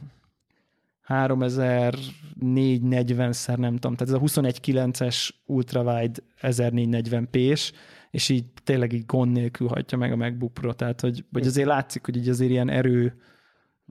3440-szer 1.08 3.58
nem 3.58 3.76
tudom, 3.76 3.96
tehát 3.96 4.02
ez 4.02 4.14
a 4.14 4.20
21.9-es 4.42 5.30
ultrawide 5.46 6.20
1440p-s, 6.42 7.72
és 8.12 8.30
így 8.30 8.46
tényleg 8.64 8.94
így 8.94 9.06
gond 9.06 9.32
nélkül 9.32 9.68
hagyja 9.68 9.98
meg 9.98 10.12
a 10.12 10.16
MacBook 10.16 10.54
Pro, 10.54 10.74
tehát 10.74 11.02
hogy, 11.02 11.26
hogy 11.32 11.48
azért 11.48 11.68
látszik, 11.68 12.06
hogy 12.06 12.18
így 12.18 12.30
azért 12.30 12.52
ilyen 12.52 12.70
erő 12.70 13.18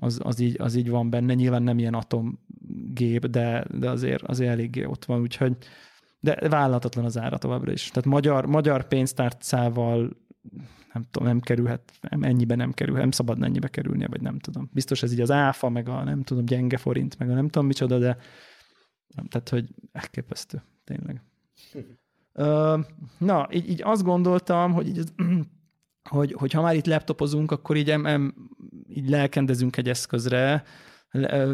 az, 0.00 0.20
az, 0.22 0.38
így, 0.38 0.56
az 0.58 0.74
így 0.74 0.90
van 0.90 1.10
benne, 1.10 1.34
nyilván 1.34 1.62
nem 1.62 1.78
ilyen 1.78 1.94
atomgép, 1.94 3.26
de, 3.26 3.64
de 3.78 3.90
azért, 3.90 4.22
azért 4.22 4.50
eléggé 4.50 4.84
ott 4.84 5.04
van, 5.04 5.20
úgyhogy 5.20 5.56
de 6.20 6.48
vállalhatatlan 6.48 7.04
az 7.04 7.18
ára 7.18 7.38
továbbra 7.38 7.72
is. 7.72 7.88
Tehát 7.88 8.08
magyar, 8.08 8.46
magyar 8.46 8.88
pénztárcával 8.88 10.16
nem 10.92 11.06
tudom, 11.10 11.28
nem 11.28 11.40
kerülhet, 11.40 11.92
nem, 12.00 12.22
ennyibe 12.22 12.54
nem 12.54 12.72
kerül, 12.72 12.96
nem 12.96 13.10
szabad 13.10 13.42
ennyibe 13.42 13.68
kerülnie, 13.68 14.08
vagy 14.08 14.20
nem 14.20 14.38
tudom. 14.38 14.70
Biztos 14.72 15.02
ez 15.02 15.12
így 15.12 15.20
az 15.20 15.30
áfa, 15.30 15.68
meg 15.68 15.88
a 15.88 16.04
nem 16.04 16.22
tudom, 16.22 16.44
gyenge 16.44 16.76
forint, 16.76 17.18
meg 17.18 17.30
a 17.30 17.34
nem 17.34 17.48
tudom 17.48 17.66
micsoda, 17.66 17.98
de 17.98 18.16
nem, 19.14 19.26
tehát, 19.26 19.48
hogy 19.48 19.68
elképesztő, 19.92 20.62
tényleg. 20.84 21.22
na, 23.18 23.48
így, 23.52 23.70
így 23.70 23.82
azt 23.82 24.02
gondoltam, 24.02 24.72
hogy, 24.72 24.88
így, 24.88 25.00
hogy, 26.10 26.32
hogy 26.32 26.52
ha 26.52 26.62
már 26.62 26.74
itt 26.74 26.86
laptopozunk, 26.86 27.50
akkor 27.50 27.76
így, 27.76 27.90
em, 27.90 28.06
em, 28.06 28.34
így 28.88 29.08
lelkendezünk 29.08 29.76
egy 29.76 29.88
eszközre, 29.88 30.64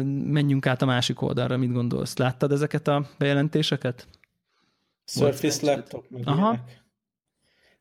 menjünk 0.05 0.65
át 0.65 0.81
a 0.81 0.85
másik 0.85 1.21
oldalra, 1.21 1.57
mit 1.57 1.71
gondolsz? 1.71 2.17
Láttad 2.17 2.51
ezeket 2.51 2.87
a 2.87 3.05
bejelentéseket? 3.17 4.07
Surface 5.05 5.65
laptop, 5.71 6.05
Aha. 6.23 6.59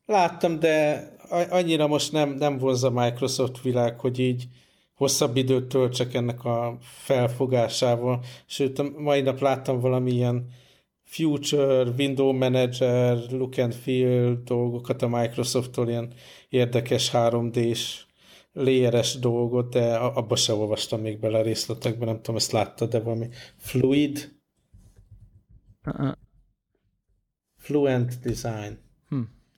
Láttam, 0.09 0.59
de 0.59 1.07
annyira 1.51 1.87
most 1.87 2.13
nem, 2.13 2.31
nem 2.31 2.59
vonz 2.59 2.85
a 2.85 2.91
Microsoft 2.91 3.63
világ, 3.63 4.01
hogy 4.01 4.19
így 4.19 4.49
hosszabb 4.95 5.37
időt 5.37 5.69
töltsek 5.69 6.15
ennek 6.15 6.45
a 6.45 6.79
felfogásával. 6.81 8.25
Sőt, 8.47 8.79
a 8.79 8.91
mai 8.97 9.21
nap 9.21 9.41
láttam 9.41 9.81
valamilyen 9.81 10.51
Future, 11.05 11.91
Window 11.99 12.33
Manager, 12.33 13.31
Look 13.31 13.59
and 13.59 13.75
Feel 13.75 14.43
dolgokat 14.45 15.03
a 15.03 15.09
Microsofttól, 15.09 15.89
ilyen 15.89 16.13
érdekes 16.49 17.11
3D-s 17.13 18.05
layeres 18.53 19.19
dolgot, 19.19 19.73
de 19.73 19.97
abba 19.97 20.37
se 20.37 20.53
olvastam 20.53 21.01
még 21.01 21.21
bele 21.21 21.39
a 21.39 21.43
részletekbe, 21.43 22.05
nem 22.05 22.17
tudom, 22.17 22.37
ezt 22.37 22.53
láttad, 22.53 22.91
de 22.91 23.01
valami 23.01 23.29
Fluid? 23.57 24.37
Uh-uh. 25.87 26.13
Fluent 27.57 28.21
Design. 28.21 28.88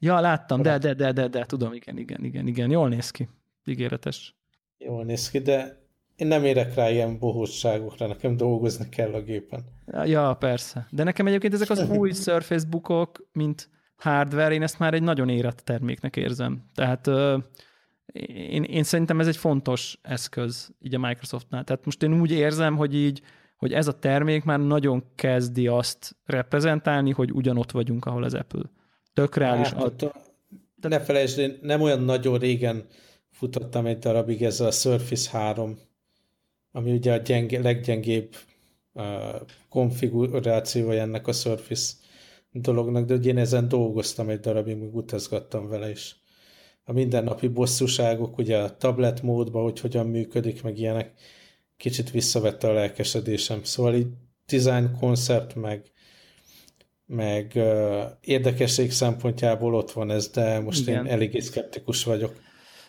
Ja, 0.02 0.20
láttam, 0.20 0.62
de, 0.62 0.78
de, 0.78 0.94
de, 0.94 1.12
de, 1.12 1.28
de, 1.28 1.44
tudom, 1.44 1.72
igen, 1.72 1.98
igen, 1.98 2.24
igen, 2.24 2.46
igen, 2.46 2.70
jól 2.70 2.88
néz 2.88 3.10
ki, 3.10 3.28
ígéretes. 3.64 4.36
Jól 4.78 5.04
néz 5.04 5.30
ki, 5.30 5.38
de 5.38 5.78
én 6.16 6.26
nem 6.26 6.44
érek 6.44 6.74
rá 6.74 6.90
ilyen 6.90 7.18
bohótságokra, 7.18 8.06
nekem 8.06 8.36
dolgozni 8.36 8.88
kell 8.88 9.12
a 9.12 9.22
gépen. 9.22 9.64
Ja, 10.04 10.34
persze. 10.34 10.86
De 10.90 11.04
nekem 11.04 11.26
egyébként 11.26 11.54
ezek 11.54 11.70
az 11.70 11.90
új 11.98 12.12
Surface 12.12 12.66
Bookok, 12.68 13.28
mint 13.32 13.68
hardware, 13.96 14.54
én 14.54 14.62
ezt 14.62 14.78
már 14.78 14.94
egy 14.94 15.02
nagyon 15.02 15.28
érett 15.28 15.56
terméknek 15.56 16.16
érzem. 16.16 16.64
Tehát 16.74 17.06
én, 18.32 18.62
én 18.62 18.82
szerintem 18.82 19.20
ez 19.20 19.26
egy 19.26 19.36
fontos 19.36 19.98
eszköz 20.02 20.70
így 20.80 20.94
a 20.94 20.98
Microsoftnál. 20.98 21.64
Tehát 21.64 21.84
most 21.84 22.02
én 22.02 22.20
úgy 22.20 22.30
érzem, 22.30 22.76
hogy 22.76 22.94
így, 22.94 23.22
hogy 23.56 23.72
ez 23.72 23.88
a 23.88 23.98
termék 23.98 24.44
már 24.44 24.60
nagyon 24.60 25.04
kezdi 25.14 25.66
azt 25.66 26.16
reprezentálni, 26.24 27.10
hogy 27.10 27.32
ugyanott 27.32 27.70
vagyunk, 27.70 28.04
ahol 28.04 28.22
az 28.22 28.34
Apple. 28.34 28.70
Tök 29.20 29.36
reális. 29.36 29.68
Hát, 29.68 29.82
ad... 29.82 30.12
Ne 30.80 31.00
felejtsd, 31.00 31.38
én 31.38 31.58
nem 31.62 31.80
olyan 31.80 32.02
nagyon 32.02 32.38
régen 32.38 32.86
futottam 33.30 33.86
egy 33.86 33.98
darabig 33.98 34.42
ezzel 34.42 34.66
a 34.66 34.70
Surface 34.70 35.30
3, 35.30 35.78
ami 36.72 36.92
ugye 36.92 37.12
a 37.12 37.16
gyenge, 37.16 37.60
leggyengébb 37.60 38.34
uh, 38.92 39.04
konfigurációja 39.68 41.00
ennek 41.00 41.26
a 41.26 41.32
Surface 41.32 41.92
dolognak, 42.52 43.04
de 43.04 43.14
ugye 43.14 43.30
én 43.30 43.38
ezen 43.38 43.68
dolgoztam 43.68 44.28
egy 44.28 44.40
darabig, 44.40 44.76
még 44.76 44.94
utazgattam 44.94 45.68
vele 45.68 45.90
is. 45.90 46.16
A 46.84 46.92
mindennapi 46.92 47.48
bosszúságok, 47.48 48.38
ugye 48.38 48.58
a 48.58 48.76
tablet 48.76 49.22
módban, 49.22 49.62
hogy 49.62 49.80
hogyan 49.80 50.06
működik, 50.06 50.62
meg 50.62 50.78
ilyenek, 50.78 51.12
kicsit 51.76 52.10
visszavette 52.10 52.68
a 52.68 52.72
lelkesedésem. 52.72 53.64
Szóval 53.64 53.94
így 53.94 54.06
design 54.46 54.96
koncept, 55.00 55.54
meg, 55.54 55.90
meg 57.10 57.52
uh, 57.54 58.00
érdekesség 58.20 58.92
szempontjából 58.92 59.74
ott 59.74 59.90
van 59.90 60.10
ez, 60.10 60.28
de 60.28 60.60
most 60.60 60.88
Igen. 60.88 61.06
én 61.06 61.12
eléggé 61.12 61.38
szkeptikus 61.38 62.04
vagyok. 62.04 62.40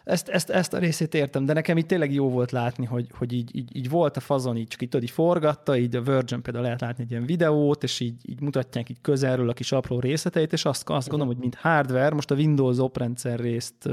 Ezt, 0.03 0.29
ezt, 0.29 0.49
ezt 0.49 0.73
a 0.73 0.77
részét 0.77 1.13
értem, 1.13 1.45
de 1.45 1.53
nekem 1.53 1.77
itt 1.77 1.87
tényleg 1.87 2.13
jó 2.13 2.29
volt 2.29 2.51
látni, 2.51 2.85
hogy, 2.85 3.07
hogy 3.17 3.33
így, 3.33 3.55
így, 3.55 3.75
így 3.75 3.89
volt 3.89 4.17
a 4.17 4.19
fazon, 4.19 4.57
így 4.57 4.67
csak 4.67 4.81
így, 4.81 4.89
tudod, 4.89 5.05
így 5.05 5.11
forgatta, 5.11 5.77
így 5.77 5.95
a 5.95 6.01
Virgin 6.01 6.41
például 6.41 6.63
lehet 6.63 6.81
látni 6.81 7.03
egy 7.03 7.11
ilyen 7.11 7.25
videót, 7.25 7.83
és 7.83 7.99
így, 7.99 8.29
így 8.29 8.41
mutatják 8.41 8.89
így 8.89 9.01
közelről 9.01 9.49
a 9.49 9.53
kis 9.53 9.71
apró 9.71 9.99
részleteit, 9.99 10.53
és 10.53 10.65
azt, 10.65 10.89
azt 10.89 11.09
gondolom, 11.09 11.33
hogy 11.33 11.41
mint 11.41 11.55
hardware, 11.55 12.15
most 12.15 12.31
a 12.31 12.35
Windows 12.35 12.77
oprendszer 12.77 13.39
részt 13.39 13.89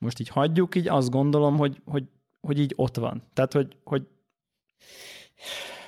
most 0.00 0.20
így 0.20 0.28
hagyjuk, 0.28 0.74
így 0.74 0.88
azt 0.88 1.10
gondolom, 1.10 1.56
hogy, 1.56 1.80
hogy, 1.84 2.04
hogy 2.40 2.58
így 2.58 2.72
ott 2.76 2.96
van. 2.96 3.22
Tehát, 3.32 3.52
hogy, 3.52 3.76
hogy 3.84 4.02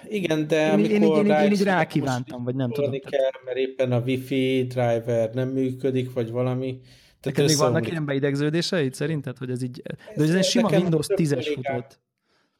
igen, 0.09 0.47
de 0.47 0.67
én, 0.67 0.73
amikor 0.73 0.91
én, 0.91 1.03
én, 1.03 1.31
én, 1.31 1.45
én 1.45 1.53
így 1.53 1.63
rákívántam, 1.63 2.45
vagy 2.45 2.55
nem 2.55 2.71
tudom. 2.71 2.91
Kell, 2.91 3.31
mert 3.45 3.57
éppen 3.57 3.93
a 3.93 3.99
Wi-Fi 3.99 4.67
driver 4.69 5.35
nem 5.35 5.49
működik, 5.49 6.13
vagy 6.13 6.31
valami, 6.31 6.81
Neked 7.23 7.47
még 7.47 7.57
vannak 7.57 7.89
ilyen 7.89 8.05
beidegződéseid 8.05 8.95
szerinted, 8.95 9.39
hogy 9.39 9.51
ez 9.51 9.63
így... 9.63 9.83
De 10.17 10.23
ez 10.23 10.35
egy 10.35 10.45
sima 10.45 10.69
Windows 10.69 11.07
10-es 11.09 11.53
futott. 11.55 12.01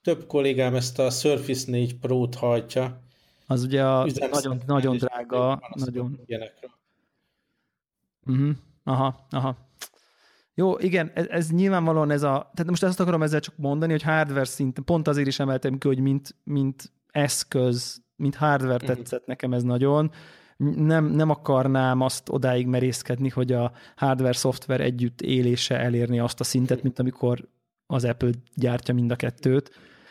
Több 0.03 0.27
kollégám 0.27 0.75
ezt 0.75 0.99
a 0.99 1.11
Surface 1.11 1.71
4 1.71 1.99
Pro-t 1.99 2.35
hajtja. 2.35 3.01
Az 3.47 3.63
ugye 3.65 3.85
a 3.85 4.07
nagyon, 4.31 4.61
nagyon 4.67 4.97
drága, 4.97 5.71
nagyon... 5.75 6.21
Uh-huh. 8.27 8.51
Aha, 8.85 9.27
aha. 9.31 9.57
Jó, 10.55 10.79
igen, 10.79 11.11
ez, 11.15 11.27
ez 11.27 11.51
nyilvánvalóan 11.51 12.11
ez 12.11 12.23
a... 12.23 12.51
Tehát 12.55 12.71
most 12.71 12.83
ezt 12.83 13.01
akarom 13.01 13.23
ezzel 13.23 13.41
csak 13.41 13.57
mondani, 13.57 13.93
hogy 13.93 14.03
hardware 14.03 14.45
szinten, 14.45 14.85
pont 14.85 15.09
azért 15.09 15.27
is 15.27 15.39
emeltem 15.39 15.79
ki, 15.79 15.87
hogy 15.87 15.99
mint, 15.99 16.35
mint 16.45 16.93
eszköz, 17.13 18.03
mint 18.17 18.35
hardware 18.35 18.75
uh-huh. 18.75 18.89
tetszett 18.89 19.27
nekem 19.27 19.53
ez 19.53 19.63
nagyon, 19.63 20.11
nem, 20.77 21.05
nem 21.05 21.31
akarnám 21.31 22.01
azt 22.01 22.29
odáig 22.29 22.67
merészkedni, 22.67 23.29
hogy 23.29 23.53
a 23.53 23.73
hardware-szoftver 23.97 24.81
együtt 24.81 25.21
élése 25.21 25.79
elérni 25.79 26.19
azt 26.19 26.41
a 26.41 26.45
szintet, 26.45 26.83
mint 26.83 26.99
amikor 26.99 27.49
az 27.87 28.05
Apple 28.05 28.31
gyártja 28.55 28.95
mind 28.95 29.11
a 29.11 29.17
kettőt, 29.17 29.71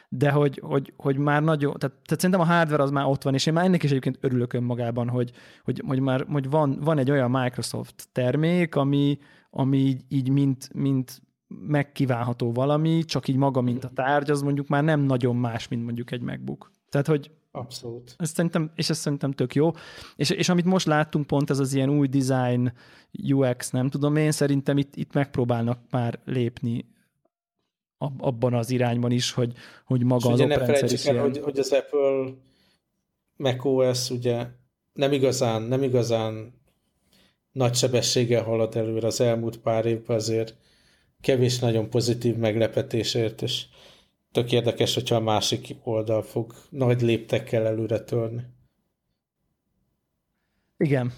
de 0.10 0.32
hogy, 0.32 0.62
hogy, 0.64 0.94
hogy 0.98 1.18
már 1.18 1.44
nagyon, 1.44 1.74
tehát, 1.78 1.96
tehát 1.96 2.22
szerintem 2.22 2.40
a 2.40 2.54
hardware 2.54 2.84
az 2.84 2.92
már 2.92 3.06
ott 3.06 3.24
van, 3.24 3.34
és 3.34 3.46
én 3.46 3.54
már 3.54 3.66
ennek 3.66 3.84
is 3.84 3.90
egyébként 3.90 4.18
örülök 4.22 4.54
önmagában, 4.54 5.10
hogy, 5.10 5.32
hogy, 5.64 5.84
hogy 5.88 6.00
már 6.00 6.26
hogy 6.30 6.50
van, 6.50 6.80
van 6.82 6.98
egy 6.98 7.12
olyan 7.12 7.32
Microsoft 7.32 8.08
termék, 8.12 8.76
ami, 8.76 9.20
ami 9.50 9.78
így, 9.78 10.02
így 10.08 10.30
mint, 10.30 10.70
mint 10.74 11.22
megkívánható 11.48 12.52
valami, 12.52 13.04
csak 13.04 13.28
így 13.28 13.36
maga, 13.36 13.62
mint 13.62 13.84
a 13.84 13.90
tárgy, 13.90 14.32
az 14.32 14.42
mondjuk 14.42 14.68
már 14.68 14.84
nem 14.84 15.00
nagyon 15.00 15.36
más, 15.36 15.68
mint 15.68 15.84
mondjuk 15.84 16.12
egy 16.12 16.22
MacBook. 16.22 16.72
Tehát, 16.92 17.08
hogy 17.08 17.32
Abszolút. 17.54 18.16
Ez 18.18 18.30
szerintem, 18.30 18.72
és 18.76 18.90
ez 18.90 18.98
szerintem 18.98 19.32
tök 19.32 19.56
jó. 19.56 19.72
És, 20.16 20.30
és 20.30 20.50
amit 20.50 20.66
most 20.66 20.86
láttunk 20.86 21.28
pont, 21.28 21.50
ez 21.50 21.60
az 21.60 21.74
ilyen 21.74 21.90
új 21.90 22.08
design, 22.08 22.74
UX, 23.24 23.70
nem 23.70 23.90
tudom 23.90 24.16
én, 24.16 24.32
szerintem 24.32 24.78
itt, 24.78 24.96
itt 24.96 25.14
megpróbálnak 25.14 25.80
már 25.90 26.20
lépni 26.26 26.86
abban 28.18 28.54
az 28.54 28.70
irányban 28.70 29.12
is, 29.12 29.32
hogy, 29.32 29.54
hogy 29.86 30.04
maga 30.04 30.28
és 30.28 30.34
az 30.34 30.40
ugye 30.40 30.58
ne 30.58 30.84
is 30.84 31.06
el, 31.06 31.22
hogy, 31.22 31.40
hogy 31.40 31.60
az 31.60 31.72
Apple 31.72 32.34
macOS 33.36 34.10
ugye 34.10 34.48
nem 34.94 35.12
igazán, 35.12 35.62
nem 35.62 35.84
igazán 35.84 36.54
nagy 37.52 37.76
sebességgel 37.76 38.44
halad 38.44 38.76
előre 38.76 39.08
az 39.08 39.22
elmúlt 39.22 39.58
pár 39.58 39.86
évben, 39.86 40.16
azért 40.16 40.56
kevés 41.22 41.60
nagyon 41.60 41.90
pozitív 41.90 42.36
meglepetésért, 42.36 43.42
és 43.42 43.66
tök 44.32 44.52
érdekes, 44.52 44.94
hogyha 44.94 45.16
a 45.16 45.20
másik 45.20 45.76
oldal 45.84 46.24
fog 46.24 46.54
nagy 46.70 47.02
léptekkel 47.02 47.66
előre 47.66 48.00
törni. 48.00 48.42
Igen, 50.78 51.14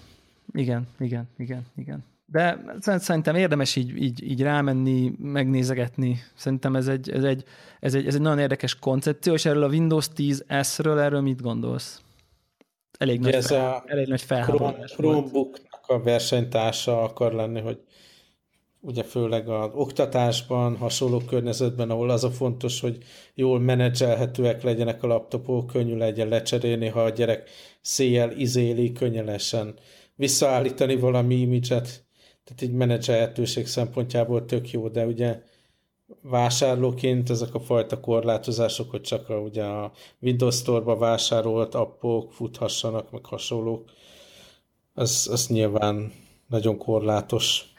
igen, 0.52 0.88
igen, 0.98 1.28
igen, 1.36 1.66
igen. 1.76 2.04
De 2.26 2.64
szerintem 2.80 3.34
érdemes 3.34 3.76
így, 3.76 4.02
így, 4.02 4.22
így 4.22 4.42
rámenni, 4.42 5.12
megnézegetni. 5.18 6.22
Szerintem 6.34 6.76
ez 6.76 6.88
egy, 6.88 7.10
ez, 7.10 7.24
egy, 7.24 7.44
ez, 7.80 7.94
egy, 7.94 8.06
ez 8.06 8.14
egy 8.14 8.20
nagyon 8.20 8.38
érdekes 8.38 8.78
koncepció, 8.78 9.32
és 9.32 9.44
erről 9.44 9.62
a 9.62 9.68
Windows 9.68 10.08
10 10.08 10.44
S-ről 10.62 10.98
erről 10.98 11.20
mit 11.20 11.42
gondolsz? 11.42 12.02
Elég, 12.98 13.20
nagy, 13.20 13.32
ez 13.32 13.46
fel, 13.46 13.70
a 13.70 13.84
elég 13.86 14.08
nagy 14.08 14.22
felháborodás 14.22 14.92
Chromebooknak 14.92 15.84
a 15.86 16.02
versenytársa 16.02 17.02
akar 17.02 17.32
lenni, 17.32 17.60
hogy 17.60 17.80
ugye 18.84 19.02
főleg 19.02 19.48
az 19.48 19.70
oktatásban, 19.74 20.76
hasonló 20.76 21.18
környezetben, 21.18 21.90
ahol 21.90 22.10
az 22.10 22.24
a 22.24 22.30
fontos, 22.30 22.80
hogy 22.80 22.98
jól 23.34 23.60
menedzselhetőek 23.60 24.62
legyenek 24.62 25.02
a 25.02 25.06
laptopok, 25.06 25.66
könnyű 25.66 25.96
legyen 25.96 26.28
lecserélni, 26.28 26.88
ha 26.88 27.02
a 27.02 27.10
gyerek 27.10 27.50
széjjel 27.80 28.30
izéli, 28.30 28.92
könnyelesen 28.92 29.74
visszaállítani 30.14 30.96
valami 30.96 31.34
imidzset, 31.34 32.04
tehát 32.44 32.62
így 32.62 32.72
menedzselhetőség 32.72 33.66
szempontjából 33.66 34.44
tök 34.44 34.70
jó, 34.70 34.88
de 34.88 35.06
ugye 35.06 35.42
vásárlóként 36.22 37.30
ezek 37.30 37.54
a 37.54 37.60
fajta 37.60 38.00
korlátozások, 38.00 38.90
hogy 38.90 39.00
csak 39.00 39.28
a, 39.28 39.38
ugye 39.38 39.64
a 39.64 39.92
Windows 40.20 40.56
Store-ba 40.56 40.96
vásárolt 40.96 41.74
appok 41.74 42.32
futhassanak, 42.32 43.10
meg 43.10 43.24
hasonlók, 43.24 43.90
az, 44.94 45.28
az 45.32 45.46
nyilván 45.46 46.12
nagyon 46.48 46.78
korlátos. 46.78 47.73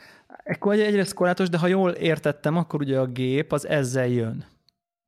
Ekkor 0.46 0.74
egyrészt 0.74 1.14
korlátos, 1.14 1.50
de 1.50 1.58
ha 1.58 1.68
jól 1.68 1.91
értettem, 1.91 2.58
akkor 2.58 2.82
ugye 2.82 3.00
a 3.00 3.06
gép 3.06 3.52
az 3.52 3.68
ezzel 3.68 4.08
jön. 4.08 4.46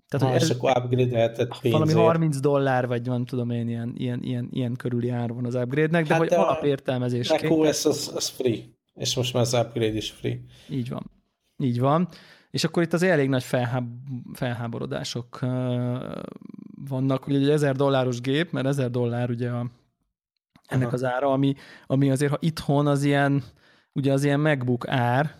Tehát, 0.07 0.27
ha, 0.27 0.33
ez, 0.33 0.49
akkor 0.49 0.77
upgrade-elted 0.77 1.47
pénzért. 1.61 1.73
Valami 1.73 1.93
30 1.93 2.39
dollár, 2.39 2.87
vagy 2.87 3.05
nem 3.05 3.25
tudom 3.25 3.49
én, 3.49 3.67
ilyen, 3.67 3.93
ilyen, 3.97 4.23
ilyen, 4.23 4.47
ilyen 4.51 4.75
körüli 4.75 5.09
ár 5.09 5.33
van 5.33 5.45
az 5.45 5.55
upgrade-nek, 5.55 6.07
de 6.07 6.13
hát 6.13 6.21
hogy 6.23 6.33
alapértelmezésként. 6.33 7.43
Akkor 7.43 7.67
ez 7.67 7.85
az, 7.85 8.11
az 8.15 8.27
free, 8.27 8.57
és 8.93 9.15
most 9.15 9.33
már 9.33 9.43
az 9.43 9.53
upgrade 9.53 9.95
is 9.95 10.11
free. 10.11 10.39
Így 10.69 10.89
van. 10.89 11.11
Így 11.57 11.79
van. 11.79 12.07
És 12.51 12.63
akkor 12.63 12.83
itt 12.83 12.93
az 12.93 13.03
elég 13.03 13.29
nagy 13.29 13.43
felháb- 13.43 13.91
felháborodások 14.33 15.39
vannak. 16.89 17.27
Ugye 17.27 17.37
egy 17.37 17.49
1000 17.49 17.75
dolláros 17.75 18.21
gép, 18.21 18.51
mert 18.51 18.65
1000 18.65 18.89
dollár 18.89 19.29
ugye 19.29 19.49
a, 19.49 19.69
ennek 20.67 20.85
Aha. 20.85 20.95
az 20.95 21.03
ára, 21.03 21.31
ami, 21.31 21.55
ami 21.87 22.11
azért, 22.11 22.31
ha 22.31 22.37
itthon 22.39 22.87
az 22.87 23.03
ilyen, 23.03 23.43
ugye 23.97 24.11
az 24.11 24.23
ilyen 24.23 24.39
MacBook 24.39 24.87
ár 24.87 25.35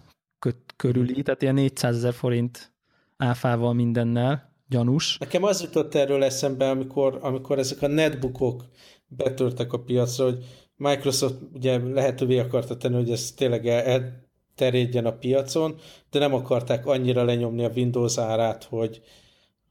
körüli, 0.76 1.12
mhm. 1.12 1.22
tehát 1.22 1.42
ilyen 1.42 1.54
400 1.54 1.96
ezer 1.96 2.14
forint 2.14 2.72
áfával 3.18 3.74
mindennel, 3.74 4.54
gyanús. 4.70 5.18
Nekem 5.18 5.44
az 5.44 5.62
jutott 5.62 5.96
erről 5.96 6.24
eszembe, 6.24 6.70
amikor, 6.70 7.18
amikor 7.22 7.60
ezek 7.60 7.82
a 7.82 7.88
netbookok 7.88 8.66
betörtek 9.08 9.74
a 9.74 9.80
piacra, 9.80 10.24
hogy 10.24 10.46
Microsoft 10.76 11.36
ugye 11.54 11.78
lehetővé 11.78 12.40
akarta 12.40 12.78
tenni, 12.78 12.96
hogy 12.96 13.12
ez 13.12 13.32
tényleg 13.32 13.68
elterjedjen 13.68 15.06
a 15.06 15.18
piacon, 15.18 15.76
de 16.12 16.20
nem 16.20 16.34
akarták 16.34 16.86
annyira 16.86 17.24
lenyomni 17.24 17.66
a 17.66 17.72
Windows 17.76 18.18
árát, 18.18 18.64
hogy, 18.64 19.02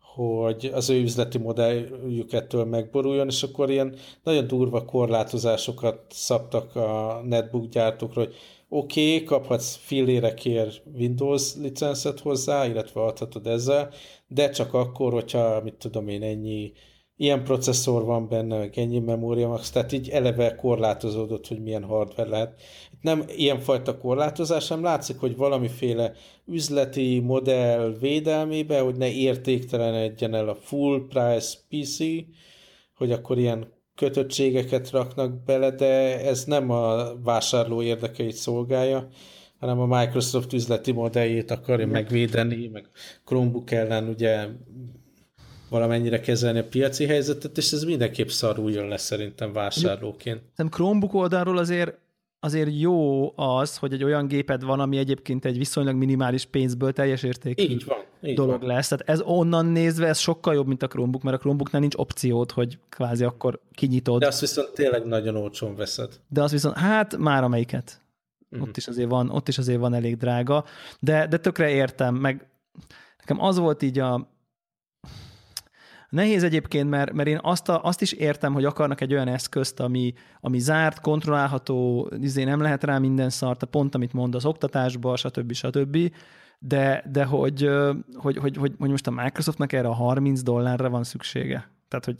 hogy 0.00 0.70
az 0.74 0.90
ő 0.90 1.00
üzleti 1.00 1.38
modelljük 1.38 2.32
ettől 2.32 2.64
megboruljon, 2.64 3.26
és 3.26 3.42
akkor 3.42 3.70
ilyen 3.70 3.94
nagyon 4.22 4.46
durva 4.46 4.84
korlátozásokat 4.84 6.00
szabtak 6.08 6.76
a 6.76 7.20
netbook 7.24 7.68
gyártókra, 7.68 8.20
hogy 8.20 8.34
oké, 8.68 9.14
okay, 9.14 9.24
kaphatsz 9.24 9.76
fillérekért 9.76 10.82
Windows 10.94 11.54
licenszet 11.56 12.20
hozzá, 12.20 12.66
illetve 12.66 13.00
adhatod 13.02 13.46
ezzel, 13.46 13.92
de 14.26 14.50
csak 14.50 14.74
akkor, 14.74 15.12
hogyha, 15.12 15.60
mit 15.62 15.74
tudom 15.74 16.08
én, 16.08 16.22
ennyi 16.22 16.72
ilyen 17.16 17.44
processzor 17.44 18.04
van 18.04 18.28
benne, 18.28 18.58
meg 18.58 18.78
ennyi 18.78 18.98
memória 18.98 19.48
max, 19.48 19.70
tehát 19.70 19.92
így 19.92 20.08
eleve 20.08 20.54
korlátozódott, 20.54 21.46
hogy 21.46 21.62
milyen 21.62 21.84
hardware 21.84 22.28
lehet. 22.28 22.60
Itt 22.92 23.02
nem 23.02 23.24
ilyenfajta 23.36 23.98
korlátozás, 23.98 24.68
nem 24.68 24.82
látszik, 24.82 25.18
hogy 25.18 25.36
valamiféle 25.36 26.12
üzleti 26.46 27.20
modell 27.20 27.96
védelmébe, 28.00 28.80
hogy 28.80 28.96
ne 28.96 29.10
értéktelenedjen 29.10 30.34
el 30.34 30.48
a 30.48 30.54
full 30.54 31.06
price 31.08 31.58
PC, 31.68 31.98
hogy 32.96 33.12
akkor 33.12 33.38
ilyen 33.38 33.74
kötöttségeket 33.96 34.90
raknak 34.90 35.44
bele, 35.44 35.70
de 35.70 36.20
ez 36.24 36.44
nem 36.44 36.70
a 36.70 37.14
vásárló 37.22 37.82
érdekeit 37.82 38.34
szolgálja, 38.34 39.08
hanem 39.58 39.80
a 39.80 39.98
Microsoft 39.98 40.52
üzleti 40.52 40.92
modelljét 40.92 41.50
akarja 41.50 41.86
megvédeni, 41.86 42.68
meg 42.68 42.88
Chromebook 43.24 43.70
ellen 43.70 44.08
ugye 44.08 44.46
valamennyire 45.70 46.20
kezelni 46.20 46.58
a 46.58 46.68
piaci 46.68 47.06
helyzetet, 47.06 47.56
és 47.56 47.72
ez 47.72 47.84
mindenképp 47.84 48.28
szarul 48.28 48.70
jön 48.70 48.88
le 48.88 48.96
szerintem 48.96 49.52
vásárlóként. 49.52 50.42
Nem 50.56 50.68
Chromebook 50.68 51.14
oldalról 51.14 51.58
azért 51.58 51.98
azért 52.46 52.70
jó 52.80 53.32
az, 53.38 53.76
hogy 53.76 53.92
egy 53.92 54.04
olyan 54.04 54.26
géped 54.26 54.64
van, 54.64 54.80
ami 54.80 54.96
egyébként 54.96 55.44
egy 55.44 55.58
viszonylag 55.58 55.96
minimális 55.96 56.44
pénzből 56.44 56.92
teljes 56.92 57.22
értékű 57.22 57.62
így 57.62 57.84
van, 57.84 57.98
így 58.22 58.34
dolog 58.34 58.60
van. 58.60 58.68
lesz. 58.68 58.88
Tehát 58.88 59.08
ez 59.08 59.20
onnan 59.20 59.66
nézve 59.66 60.06
ez 60.06 60.18
sokkal 60.18 60.54
jobb, 60.54 60.66
mint 60.66 60.82
a 60.82 60.86
Chromebook, 60.86 61.22
mert 61.22 61.36
a 61.36 61.38
Chromebooknál 61.38 61.80
nincs 61.80 61.94
opciót, 61.96 62.52
hogy 62.52 62.78
kvázi 62.88 63.24
akkor 63.24 63.60
kinyitod. 63.72 64.20
De 64.20 64.26
azt 64.26 64.40
viszont 64.40 64.72
tényleg 64.72 65.06
nagyon 65.06 65.36
olcsón 65.36 65.76
veszed. 65.76 66.20
De 66.28 66.42
azt 66.42 66.52
viszont, 66.52 66.76
hát 66.76 67.16
már 67.16 67.42
amelyiket. 67.44 68.00
Uh-huh. 68.50 68.68
Ott 68.68 68.76
is 68.76 68.86
azért 68.86 69.10
van, 69.10 69.30
ott 69.30 69.48
is 69.48 69.58
azért 69.58 69.78
van 69.78 69.94
elég 69.94 70.16
drága, 70.16 70.64
de, 71.00 71.26
de 71.26 71.38
tökre 71.38 71.70
értem, 71.70 72.14
meg 72.14 72.48
nekem 73.18 73.40
az 73.40 73.58
volt 73.58 73.82
így 73.82 73.98
a, 73.98 74.35
Nehéz 76.08 76.42
egyébként, 76.42 76.90
mert, 76.90 77.12
mert 77.12 77.28
én 77.28 77.38
azt, 77.42 77.68
a, 77.68 77.84
azt 77.84 78.02
is 78.02 78.12
értem, 78.12 78.52
hogy 78.52 78.64
akarnak 78.64 79.00
egy 79.00 79.12
olyan 79.12 79.28
eszközt, 79.28 79.80
ami, 79.80 80.12
ami 80.40 80.58
zárt, 80.58 81.00
kontrollálható, 81.00 82.10
izé 82.20 82.44
nem 82.44 82.60
lehet 82.60 82.84
rá 82.84 82.98
minden 82.98 83.30
szart, 83.30 83.62
a 83.62 83.66
pont, 83.66 83.94
amit 83.94 84.12
mond 84.12 84.34
az 84.34 84.44
oktatásba, 84.44 85.16
stb. 85.16 85.52
stb. 85.52 86.12
De, 86.58 87.04
de 87.12 87.24
hogy, 87.24 87.70
hogy, 88.14 88.36
hogy, 88.36 88.56
hogy, 88.56 88.74
hogy 88.78 88.90
most 88.90 89.06
a 89.06 89.10
Microsoftnak 89.10 89.72
erre 89.72 89.88
a 89.88 89.92
30 89.92 90.42
dollárra 90.42 90.90
van 90.90 91.04
szüksége. 91.04 91.70
Tehát, 91.88 92.04
hogy 92.04 92.16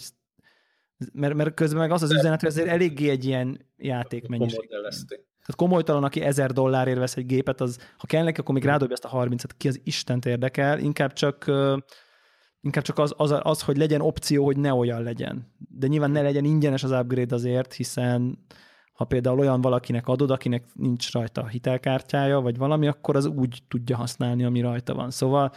mert, 1.13 1.35
mert 1.35 1.55
közben 1.55 1.79
meg 1.79 1.91
az 1.91 2.03
az 2.03 2.13
üzenet, 2.13 2.41
hogy 2.41 2.49
ezért 2.49 2.69
eléggé 2.69 3.09
egy 3.09 3.25
ilyen 3.25 3.61
játékmennyiség. 3.77 4.69
Tehát 5.47 5.61
komolytalan, 5.61 6.05
aki 6.05 6.21
ezer 6.21 6.53
dollárért 6.53 6.99
vesz 6.99 7.17
egy 7.17 7.27
gépet, 7.27 7.61
az, 7.61 7.79
ha 7.97 8.07
kell 8.07 8.25
neki, 8.25 8.41
akkor 8.41 8.55
még 8.55 8.65
rádobja 8.65 8.95
ezt 8.95 9.05
a 9.05 9.25
30-et, 9.25 9.51
ki 9.57 9.69
az 9.69 9.81
Istent 9.85 10.27
érdekel, 10.27 10.79
inkább 10.79 11.13
csak 11.13 11.51
Inkább 12.67 12.85
csak 12.85 12.99
az, 12.99 13.15
az, 13.17 13.35
az, 13.43 13.63
hogy 13.63 13.77
legyen 13.77 14.01
opció, 14.01 14.45
hogy 14.45 14.57
ne 14.57 14.75
olyan 14.75 15.03
legyen. 15.03 15.47
De 15.79 15.87
nyilván 15.87 16.11
ne 16.11 16.23
legyen 16.23 16.45
ingyenes 16.45 16.83
az 16.83 16.91
upgrade 16.91 17.35
azért, 17.35 17.73
hiszen 17.73 18.39
ha 18.93 19.05
például 19.05 19.39
olyan 19.39 19.61
valakinek 19.61 20.09
adod, 20.09 20.31
akinek 20.31 20.65
nincs 20.75 21.13
rajta 21.13 21.47
hitelkártyája, 21.47 22.41
vagy 22.41 22.57
valami, 22.57 22.87
akkor 22.87 23.17
az 23.17 23.27
úgy 23.27 23.63
tudja 23.69 23.97
használni, 23.97 24.45
ami 24.45 24.61
rajta 24.61 24.95
van. 24.95 25.11
Szóval 25.11 25.53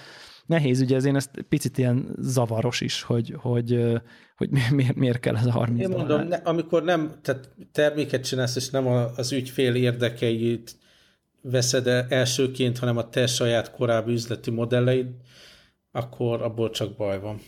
nehéz, 0.45 0.81
ugye 0.81 0.95
ezért 0.95 1.15
ezt 1.15 1.45
picit 1.49 1.77
ilyen 1.77 2.15
zavaros 2.19 2.81
is, 2.81 3.01
hogy, 3.01 3.35
hogy, 3.37 3.99
hogy 4.37 4.49
miért, 4.71 4.95
miért 4.95 5.19
kell 5.19 5.35
ez 5.35 5.45
a 5.45 5.51
30 5.51 5.81
Én 5.81 5.89
mondom, 5.89 6.27
ne, 6.27 6.35
amikor 6.35 6.83
nem, 6.83 7.11
tehát 7.21 7.49
terméket 7.71 8.23
csinálsz, 8.23 8.55
és 8.55 8.69
nem 8.69 8.87
az 9.15 9.31
ügyfél 9.31 9.75
érdekeit 9.75 10.77
veszed 11.41 11.87
el 11.87 12.05
elsőként, 12.09 12.79
hanem 12.79 12.97
a 12.97 13.09
te 13.09 13.27
saját 13.27 13.71
korábbi 13.71 14.11
üzleti 14.11 14.51
modelleid, 14.51 15.07
akkor 15.91 16.41
abból 16.41 16.69
csak 16.69 16.95
baj 16.95 17.19
van. 17.19 17.39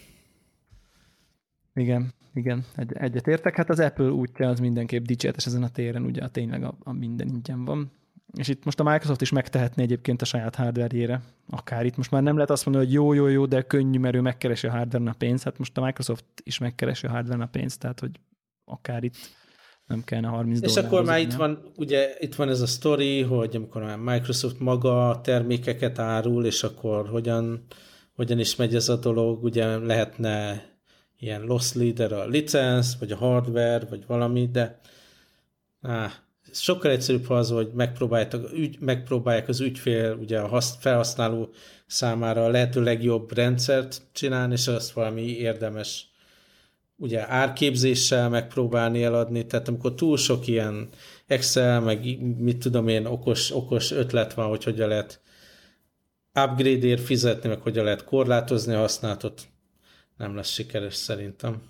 Igen, 1.73 2.13
igen, 2.33 2.65
egy, 2.75 2.93
egyet 2.93 3.27
értek. 3.27 3.55
Hát 3.55 3.69
az 3.69 3.79
Apple 3.79 4.09
útja 4.09 4.49
az 4.49 4.59
mindenképp 4.59 5.05
dicséretes 5.05 5.45
ezen 5.45 5.63
a 5.63 5.69
téren, 5.69 6.05
ugye 6.05 6.23
a 6.23 6.29
tényleg 6.29 6.63
a, 6.63 6.77
a 6.83 6.91
minden 6.91 7.27
ingyen 7.27 7.65
van. 7.65 7.91
És 8.37 8.47
itt 8.47 8.63
most 8.63 8.79
a 8.79 8.83
Microsoft 8.83 9.21
is 9.21 9.31
megtehetné 9.31 9.83
egyébként 9.83 10.21
a 10.21 10.25
saját 10.25 10.55
hardware 10.55 11.21
Akár 11.49 11.85
itt 11.85 11.97
most 11.97 12.11
már 12.11 12.23
nem 12.23 12.33
lehet 12.33 12.49
azt 12.49 12.65
mondani, 12.65 12.85
hogy 12.85 12.93
jó, 12.93 13.13
jó, 13.13 13.27
jó, 13.27 13.45
de 13.45 13.61
könnyű, 13.61 13.99
mert 13.99 14.15
ő 14.15 14.21
megkeresi 14.21 14.67
a 14.67 14.71
hardware 14.71 15.09
a 15.09 15.15
pénzt. 15.17 15.43
Hát 15.43 15.57
most 15.57 15.77
a 15.77 15.85
Microsoft 15.85 16.25
is 16.43 16.57
megkeresi 16.57 17.07
a 17.07 17.09
hardware 17.09 17.43
a 17.43 17.47
pénzt, 17.47 17.79
tehát 17.79 17.99
hogy 17.99 18.19
akár 18.65 19.03
itt 19.03 19.15
nem 19.85 20.03
kellene 20.03 20.27
30 20.27 20.61
És 20.61 20.75
akkor 20.75 21.03
már 21.05 21.19
itt 21.19 21.33
van, 21.33 21.71
ugye 21.77 22.15
itt 22.19 22.35
van 22.35 22.49
ez 22.49 22.61
a 22.61 22.65
story, 22.65 23.21
hogy 23.21 23.55
amikor 23.55 23.81
már 23.81 23.97
Microsoft 23.97 24.59
maga 24.59 25.19
termékeket 25.23 25.99
árul, 25.99 26.45
és 26.45 26.63
akkor 26.63 27.09
hogyan 27.09 27.65
hogyan 28.21 28.39
is 28.39 28.55
megy 28.55 28.75
ez 28.75 28.89
a 28.89 28.95
dolog, 28.95 29.43
ugye 29.43 29.77
lehetne 29.77 30.65
ilyen 31.19 31.41
loss 31.41 31.73
leader 31.73 32.11
a 32.11 32.25
licensz, 32.25 32.95
vagy 32.99 33.11
a 33.11 33.15
hardware, 33.15 33.85
vagy 33.89 34.03
valami, 34.07 34.49
de 34.51 34.79
á, 35.81 36.11
sokkal 36.51 36.91
egyszerűbb, 36.91 37.29
az, 37.29 37.49
hogy 37.49 37.71
megpróbálják, 37.73 38.33
ügy, 38.53 38.79
megpróbálják 38.79 39.47
az 39.47 39.59
ügyfél, 39.59 40.13
ugye 40.13 40.39
a 40.39 40.47
hasz, 40.47 40.77
felhasználó 40.79 41.49
számára 41.87 42.45
a 42.45 42.49
lehető 42.49 42.83
legjobb 42.83 43.33
rendszert 43.33 44.01
csinálni, 44.11 44.53
és 44.53 44.67
azt 44.67 44.91
valami 44.91 45.21
érdemes 45.21 46.05
ugye 46.97 47.29
árképzéssel 47.29 48.29
megpróbálni 48.29 49.03
eladni, 49.03 49.45
tehát 49.45 49.67
amikor 49.67 49.93
túl 49.93 50.17
sok 50.17 50.47
ilyen 50.47 50.89
Excel, 51.27 51.79
meg 51.79 52.21
mit 52.37 52.57
tudom 52.57 52.87
én, 52.87 53.05
okos, 53.05 53.51
okos 53.51 53.91
ötlet 53.91 54.33
van, 54.33 54.47
hogy 54.47 54.63
hogyan 54.63 54.87
lehet 54.87 55.21
upgrade-ért 56.33 57.01
fizetni, 57.01 57.49
meg 57.49 57.61
hogyan 57.61 57.83
lehet 57.83 58.03
korlátozni 58.03 58.73
a 58.73 58.79
használatot, 58.79 59.47
nem 60.17 60.35
lesz 60.35 60.49
sikeres 60.49 60.95
szerintem. 60.95 61.61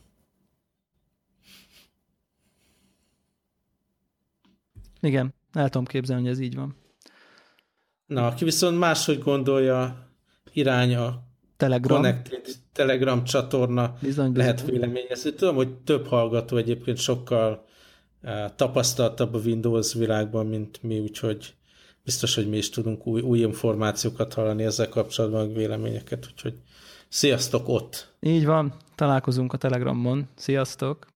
Igen, 5.01 5.34
el 5.53 5.70
tudom 5.70 5.86
képzelni, 5.86 6.22
hogy 6.22 6.32
ez 6.32 6.39
így 6.39 6.55
van. 6.55 6.76
Na, 8.05 8.28
aki 8.28 8.43
viszont 8.43 8.78
máshogy 8.78 9.20
gondolja, 9.20 10.07
irány 10.53 10.95
a 10.95 11.24
Telegram. 11.57 12.01
Connected 12.01 12.45
Telegram 12.72 13.24
csatorna 13.24 13.93
bizony, 14.01 14.36
lehet 14.36 14.66
véleményezni. 14.66 15.34
Tudom, 15.34 15.55
hogy 15.55 15.78
több 15.78 16.07
hallgató 16.07 16.57
egyébként 16.57 16.97
sokkal 16.97 17.66
uh, 18.24 18.55
tapasztaltabb 18.55 19.34
a 19.34 19.39
Windows 19.39 19.93
világban, 19.93 20.47
mint 20.47 20.84
mi, 20.84 20.99
úgyhogy 20.99 21.55
biztos, 22.04 22.36
hogy 22.36 22.49
mi 22.49 22.58
is 22.58 22.70
tudunk 22.70 23.08
új, 23.08 23.22
új 23.22 23.39
információkat 23.39 24.34
hallani 24.34 24.64
ezzel 24.64 24.89
kapcsolatban, 24.89 25.54
véleményeket, 25.54 26.28
úgyhogy 26.32 26.54
sziasztok 27.10 27.68
ott! 27.68 28.14
Így 28.20 28.45
van, 28.45 28.74
találkozunk 28.95 29.54
a 29.54 29.58
Telegramon. 29.58 30.28
Sziasztok! 30.36 31.11